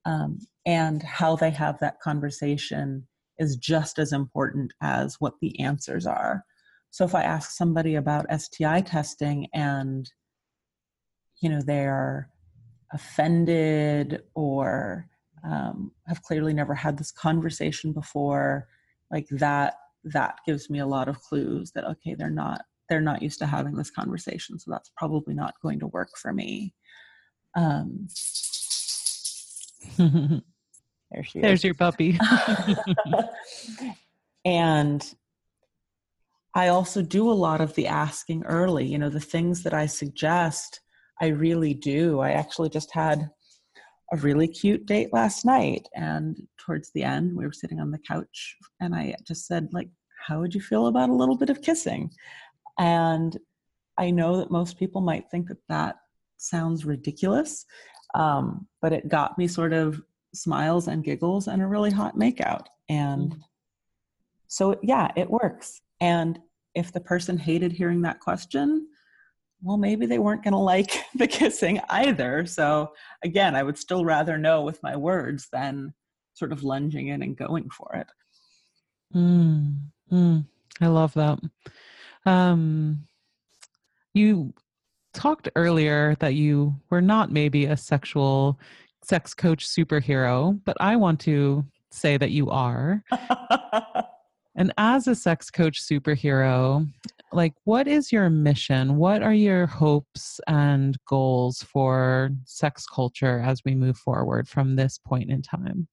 um, 0.06 0.40
and 0.66 1.04
how 1.04 1.36
they 1.36 1.52
have 1.52 1.80
that 1.80 2.00
conversation 2.00 3.08
is 3.38 3.58
just 3.58 4.00
as 4.00 4.12
important 4.12 4.74
as 4.82 5.16
what 5.20 5.34
the 5.40 5.60
answers 5.60 6.08
are. 6.08 6.44
So 6.96 7.04
if 7.04 7.14
I 7.14 7.24
ask 7.24 7.52
somebody 7.52 7.96
about 7.96 8.26
STI 8.40 8.80
testing 8.80 9.50
and 9.54 10.10
you 11.42 11.50
know 11.50 11.60
they're 11.62 12.30
offended 12.94 14.24
or 14.34 15.10
um, 15.44 15.92
have 16.08 16.22
clearly 16.22 16.54
never 16.54 16.74
had 16.74 16.98
this 16.98 17.12
conversation 17.12 17.92
before, 17.92 18.70
like 19.12 19.28
that 19.32 19.74
that 20.06 20.38
gives 20.46 20.70
me 20.70 20.80
a 20.80 20.86
lot 20.86 21.10
of 21.10 21.20
clues 21.20 21.74
that 21.76 21.84
okay 21.84 22.16
they're 22.16 22.30
not 22.30 22.62
they're 22.88 23.02
not 23.02 23.22
used 23.22 23.40
to 23.40 23.46
having 23.46 23.76
this 23.76 23.92
conversation. 23.92 24.58
So 24.58 24.72
that's 24.72 24.90
probably 24.96 25.34
not 25.34 25.56
going 25.62 25.80
to 25.80 25.88
work 25.88 26.12
for 26.16 26.32
me. 26.32 26.74
Um, 27.58 28.08
there 29.98 31.26
she 31.26 31.42
there's 31.42 31.60
is. 31.60 31.66
your 31.66 31.74
puppy. 31.74 32.18
And 34.46 35.04
i 36.56 36.68
also 36.68 37.02
do 37.02 37.30
a 37.30 37.34
lot 37.34 37.62
of 37.62 37.74
the 37.76 37.88
asking 37.88 38.44
early 38.46 38.86
you 38.86 38.98
know 38.98 39.10
the 39.10 39.20
things 39.20 39.64
that 39.64 39.74
i 39.74 39.86
suggest 39.86 40.82
i 41.22 41.28
really 41.28 41.74
do 41.74 42.20
i 42.20 42.32
actually 42.32 42.70
just 42.70 42.92
had 42.92 43.30
a 44.14 44.18
really 44.18 44.48
cute 44.48 44.86
date 44.86 45.12
last 45.14 45.46
night 45.46 45.88
and 45.96 46.38
towards 46.58 46.92
the 46.92 47.04
end 47.04 47.36
we 47.36 47.46
were 47.46 47.54
sitting 47.54 47.80
on 47.80 47.92
the 47.92 48.00
couch 48.08 48.56
and 48.80 48.96
i 48.96 49.14
just 49.28 49.48
said 49.48 49.68
like 49.72 49.90
how 50.28 50.40
would 50.40 50.54
you 50.56 50.62
feel 50.62 50.88
about 50.88 51.10
a 51.10 51.14
little 51.14 51.38
bit 51.38 51.50
of 51.50 51.62
kissing 51.62 52.10
and 52.78 53.38
I 53.98 54.12
know 54.12 54.38
that 54.38 54.52
most 54.52 54.78
people 54.78 55.02
might 55.02 55.30
think 55.30 55.48
that 55.48 55.58
that 55.70 55.96
sounds 56.38 56.86
ridiculous, 56.86 57.66
um, 58.14 58.68
but 58.82 58.94
it 58.94 59.08
got 59.08 59.38
me 59.38 59.48
sort 59.48 59.74
of 59.74 60.02
smiles 60.34 60.88
and 60.88 61.04
giggles 61.04 61.48
and 61.48 61.62
a 61.62 61.68
really 61.68 61.92
hot 61.92 62.18
makeout. 62.18 62.66
And 62.90 63.32
mm. 63.32 63.40
so, 64.48 64.78
yeah, 64.84 65.12
it 65.16 65.30
works. 65.30 65.82
And 66.02 66.40
if 66.76 66.92
the 66.92 67.00
person 67.00 67.38
hated 67.38 67.72
hearing 67.72 68.02
that 68.02 68.20
question, 68.20 68.88
well, 69.62 69.78
maybe 69.78 70.06
they 70.06 70.20
weren't 70.20 70.44
going 70.44 70.54
to 70.54 70.60
like 70.60 70.92
the 71.16 71.28
kissing 71.28 71.80
either. 71.90 72.46
So, 72.46 72.94
again, 73.24 73.56
I 73.56 73.64
would 73.64 73.78
still 73.78 74.06
rather 74.06 74.38
know 74.38 74.62
with 74.62 74.84
my 74.84 74.96
words 74.96 75.48
than 75.52 75.94
sort 76.34 76.52
of 76.52 76.64
lunging 76.64 77.08
in 77.08 77.24
and 77.24 77.36
going 77.36 77.70
for 77.70 77.94
it. 77.96 78.08
Mm, 79.16 79.80
mm, 80.12 80.46
I 80.82 80.88
love 80.88 81.14
that. 81.14 81.40
Um, 82.26 83.06
you 84.14 84.54
talked 85.14 85.50
earlier 85.56 86.16
that 86.20 86.34
you 86.34 86.76
were 86.90 87.02
not 87.02 87.32
maybe 87.32 87.66
a 87.66 87.78
sexual 87.78 88.60
sex 89.02 89.34
coach 89.34 89.66
superhero, 89.66 90.60
but 90.66 90.76
I 90.80 90.96
want 90.98 91.20
to 91.22 91.66
say 91.92 92.18
that 92.18 92.32
you 92.32 92.50
are. 92.50 93.04
and 94.56 94.74
as 94.78 95.08
a 95.08 95.16
sex 95.16 95.50
coach 95.52 95.82
superhero, 95.82 96.88
like 97.34 97.54
what 97.66 97.88
is 97.88 98.12
your 98.12 98.30
mission? 98.30 98.96
What 98.96 99.22
are 99.22 99.34
your 99.34 99.66
hopes 99.66 100.40
and 100.48 100.98
goals 101.08 101.64
for 101.64 102.30
sex 102.46 102.86
culture 102.88 103.42
as 103.46 103.62
we 103.66 103.76
move 103.76 103.98
forward 103.98 104.48
from 104.48 104.76
this 104.76 104.98
point 104.98 105.30
in 105.30 105.42
time? 105.42 105.88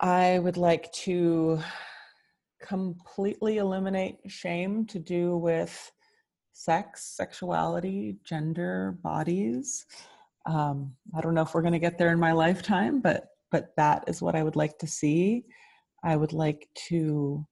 I 0.00 0.38
would 0.38 0.56
like 0.56 0.92
to 0.92 1.60
completely 2.62 3.58
eliminate 3.58 4.18
shame 4.28 4.86
to 4.86 5.00
do 5.00 5.36
with 5.36 5.90
sex, 6.52 7.16
sexuality, 7.16 8.16
gender, 8.24 8.98
bodies. 9.02 9.86
Um, 10.46 10.94
I 11.16 11.20
don't 11.20 11.34
know 11.34 11.42
if 11.42 11.54
we're 11.54 11.62
going 11.62 11.72
to 11.72 11.78
get 11.80 11.98
there 11.98 12.12
in 12.12 12.20
my 12.20 12.32
lifetime, 12.32 13.00
but 13.00 13.26
but 13.50 13.74
that 13.76 14.04
is 14.06 14.20
what 14.20 14.34
I 14.34 14.42
would 14.42 14.56
like 14.56 14.78
to 14.78 14.86
see. 14.86 15.44
I 16.04 16.16
would 16.16 16.32
like 16.32 16.68
to 16.88 17.46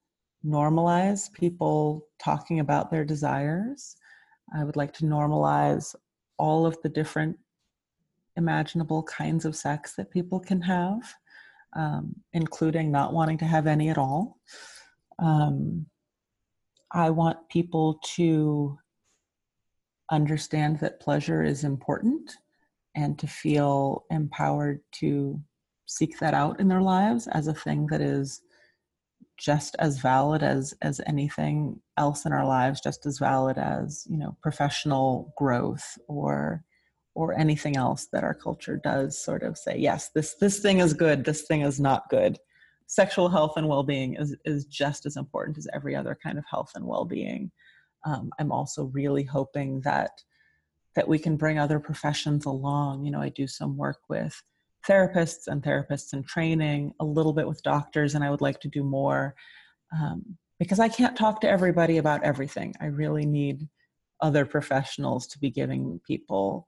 normalize 0.45 1.31
people 1.33 2.07
talking 2.19 2.59
about 2.59 2.89
their 2.89 3.05
desires. 3.05 3.95
I 4.55 4.63
would 4.63 4.75
like 4.75 4.93
to 4.93 5.05
normalize 5.05 5.93
all 6.37 6.65
of 6.65 6.77
the 6.81 6.89
different 6.89 7.37
imaginable 8.35 9.03
kinds 9.03 9.45
of 9.45 9.55
sex 9.55 9.95
that 9.95 10.11
people 10.11 10.39
can 10.39 10.61
have, 10.61 11.01
um, 11.75 12.15
including 12.33 12.91
not 12.91 13.13
wanting 13.13 13.37
to 13.39 13.45
have 13.45 13.67
any 13.67 13.89
at 13.89 13.97
all. 13.97 14.37
Um, 15.19 15.87
I 16.91 17.09
want 17.09 17.49
people 17.49 17.99
to 18.15 18.77
understand 20.09 20.79
that 20.79 21.01
pleasure 21.01 21.43
is 21.43 21.63
important 21.63 22.31
and 22.95 23.19
to 23.19 23.27
feel 23.27 24.05
empowered 24.09 24.79
to 24.91 25.41
seek 25.87 26.19
that 26.19 26.33
out 26.33 26.59
in 26.59 26.67
their 26.67 26.81
lives 26.81 27.27
as 27.27 27.47
a 27.47 27.53
thing 27.53 27.87
that 27.87 28.01
is 28.01 28.41
just 29.37 29.75
as 29.79 29.99
valid 29.99 30.43
as 30.43 30.73
as 30.81 30.99
anything 31.07 31.79
else 31.95 32.25
in 32.25 32.33
our 32.33 32.45
lives 32.45 32.81
just 32.81 33.05
as 33.05 33.19
valid 33.19 33.57
as 33.57 34.05
you 34.09 34.17
know 34.17 34.35
professional 34.41 35.33
growth 35.37 35.97
or 36.07 36.63
or 37.15 37.33
anything 37.37 37.77
else 37.77 38.07
that 38.11 38.23
our 38.23 38.33
culture 38.33 38.79
does 38.83 39.17
sort 39.17 39.43
of 39.43 39.57
say 39.57 39.77
yes 39.77 40.09
this 40.13 40.35
this 40.35 40.59
thing 40.59 40.79
is 40.79 40.93
good 40.93 41.23
this 41.23 41.43
thing 41.43 41.61
is 41.61 41.79
not 41.79 42.09
good. 42.09 42.37
Sexual 42.89 43.27
health 43.27 43.57
and 43.57 43.67
well-being 43.67 44.15
is, 44.15 44.33
is 44.45 44.63
just 44.63 45.05
as 45.05 45.17
important 45.17 45.57
as 45.57 45.67
every 45.73 45.93
other 45.93 46.17
kind 46.23 46.37
of 46.37 46.45
health 46.49 46.71
and 46.75 46.85
well-being. 46.85 47.51
Um, 48.05 48.31
i'm 48.39 48.51
also 48.51 48.85
really 48.85 49.23
hoping 49.23 49.81
that 49.81 50.11
that 50.95 51.07
we 51.07 51.19
can 51.19 51.37
bring 51.37 51.59
other 51.59 51.79
professions 51.79 52.45
along. 52.45 53.05
You 53.05 53.11
know 53.11 53.21
i 53.21 53.29
do 53.29 53.45
some 53.45 53.77
work 53.77 53.99
with 54.09 54.41
therapists 54.85 55.47
and 55.47 55.63
therapists 55.63 56.13
in 56.13 56.23
training 56.23 56.93
a 56.99 57.05
little 57.05 57.33
bit 57.33 57.47
with 57.47 57.61
doctors 57.63 58.15
and 58.15 58.23
i 58.23 58.29
would 58.29 58.41
like 58.41 58.59
to 58.59 58.67
do 58.67 58.83
more 58.83 59.35
um, 59.93 60.23
because 60.59 60.79
i 60.79 60.89
can't 60.89 61.17
talk 61.17 61.41
to 61.41 61.49
everybody 61.49 61.97
about 61.97 62.23
everything 62.23 62.73
i 62.81 62.85
really 62.85 63.25
need 63.25 63.67
other 64.21 64.45
professionals 64.45 65.27
to 65.27 65.39
be 65.39 65.49
giving 65.49 65.99
people 66.07 66.67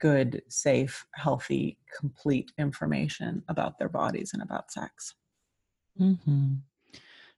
good 0.00 0.42
safe 0.48 1.04
healthy 1.14 1.76
complete 1.98 2.50
information 2.58 3.42
about 3.48 3.78
their 3.78 3.88
bodies 3.88 4.30
and 4.32 4.42
about 4.42 4.70
sex 4.70 5.14
Mm-hmm. 6.00 6.54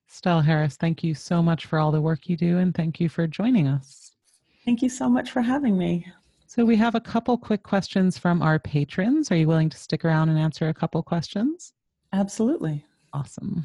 Stella 0.06 0.42
Harris, 0.42 0.76
thank 0.76 1.04
you 1.04 1.14
so 1.14 1.42
much 1.42 1.66
for 1.66 1.78
all 1.78 1.92
the 1.92 2.00
work 2.00 2.28
you 2.28 2.36
do 2.36 2.58
and 2.58 2.74
thank 2.74 3.00
you 3.00 3.08
for 3.08 3.26
joining 3.26 3.68
us. 3.68 4.12
Thank 4.64 4.82
you 4.82 4.88
so 4.88 5.08
much 5.08 5.30
for 5.30 5.40
having 5.40 5.78
me. 5.78 6.06
So, 6.50 6.64
we 6.64 6.74
have 6.78 6.96
a 6.96 7.00
couple 7.00 7.38
quick 7.38 7.62
questions 7.62 8.18
from 8.18 8.42
our 8.42 8.58
patrons. 8.58 9.30
Are 9.30 9.36
you 9.36 9.46
willing 9.46 9.70
to 9.70 9.76
stick 9.76 10.04
around 10.04 10.30
and 10.30 10.36
answer 10.36 10.68
a 10.68 10.74
couple 10.74 11.00
questions? 11.00 11.74
Absolutely. 12.12 12.84
Awesome. 13.12 13.62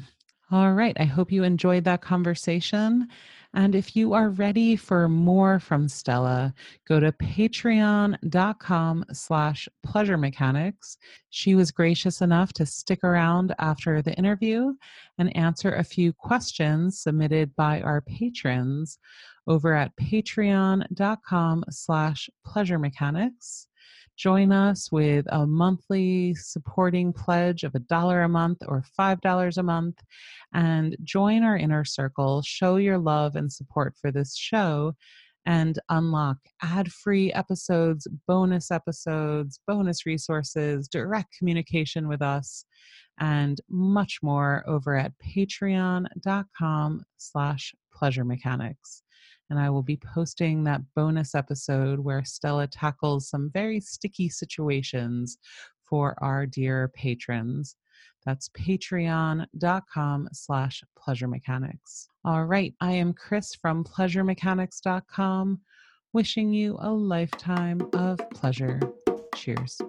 All 0.52 0.72
right. 0.72 0.96
I 1.00 1.02
hope 1.02 1.32
you 1.32 1.42
enjoyed 1.42 1.82
that 1.82 2.00
conversation. 2.00 3.08
And 3.54 3.74
if 3.74 3.96
you 3.96 4.12
are 4.12 4.28
ready 4.28 4.76
for 4.76 5.08
more 5.08 5.58
from 5.58 5.88
Stella, 5.88 6.54
go 6.86 7.00
to 7.00 7.10
patreon.com 7.10 9.04
slash 9.12 9.68
pleasure 9.82 10.16
mechanics. 10.16 10.96
She 11.30 11.56
was 11.56 11.72
gracious 11.72 12.20
enough 12.20 12.52
to 12.52 12.66
stick 12.66 13.02
around 13.02 13.52
after 13.58 14.00
the 14.00 14.14
interview 14.14 14.74
and 15.18 15.36
answer 15.36 15.74
a 15.74 15.82
few 15.82 16.12
questions 16.12 17.00
submitted 17.00 17.56
by 17.56 17.80
our 17.80 18.00
patrons 18.00 19.00
over 19.46 19.74
at 19.74 19.92
patreon.com 19.96 21.64
slash 21.70 22.30
pleasure 22.44 22.78
mechanics. 22.78 23.68
Join 24.16 24.50
us 24.50 24.90
with 24.90 25.26
a 25.28 25.46
monthly 25.46 26.34
supporting 26.34 27.12
pledge 27.12 27.64
of 27.64 27.74
a 27.74 27.80
dollar 27.80 28.22
a 28.22 28.28
month 28.28 28.58
or 28.66 28.82
$5 28.98 29.58
a 29.58 29.62
month 29.62 30.02
and 30.54 30.96
join 31.04 31.42
our 31.42 31.56
inner 31.56 31.84
circle. 31.84 32.40
Show 32.42 32.76
your 32.76 32.96
love 32.96 33.36
and 33.36 33.52
support 33.52 33.94
for 34.00 34.10
this 34.10 34.34
show 34.34 34.94
and 35.44 35.78
unlock 35.90 36.38
ad 36.62 36.90
free 36.90 37.32
episodes, 37.32 38.08
bonus 38.26 38.70
episodes, 38.70 39.60
bonus 39.66 40.06
resources, 40.06 40.88
direct 40.88 41.36
communication 41.38 42.08
with 42.08 42.22
us, 42.22 42.64
and 43.20 43.60
much 43.68 44.18
more 44.22 44.64
over 44.66 44.96
at 44.96 45.12
patreon.com 45.24 47.04
slash 47.18 47.74
pleasure 47.92 48.24
mechanics 48.24 49.02
and 49.50 49.58
I 49.58 49.70
will 49.70 49.82
be 49.82 49.96
posting 49.96 50.64
that 50.64 50.82
bonus 50.94 51.34
episode 51.34 51.98
where 51.98 52.24
Stella 52.24 52.66
tackles 52.66 53.28
some 53.28 53.50
very 53.52 53.80
sticky 53.80 54.28
situations 54.28 55.38
for 55.84 56.16
our 56.22 56.46
dear 56.46 56.88
patrons. 56.94 57.76
That's 58.24 58.48
patreon.com 58.50 60.28
slash 60.32 60.82
pleasure 60.98 61.28
mechanics. 61.28 62.08
All 62.24 62.44
right, 62.44 62.74
I 62.80 62.92
am 62.92 63.12
Chris 63.12 63.54
from 63.54 63.84
pleasuremechanics.com, 63.84 65.60
wishing 66.12 66.52
you 66.52 66.76
a 66.80 66.90
lifetime 66.90 67.88
of 67.92 68.18
pleasure. 68.30 68.80
Cheers. 69.36 69.80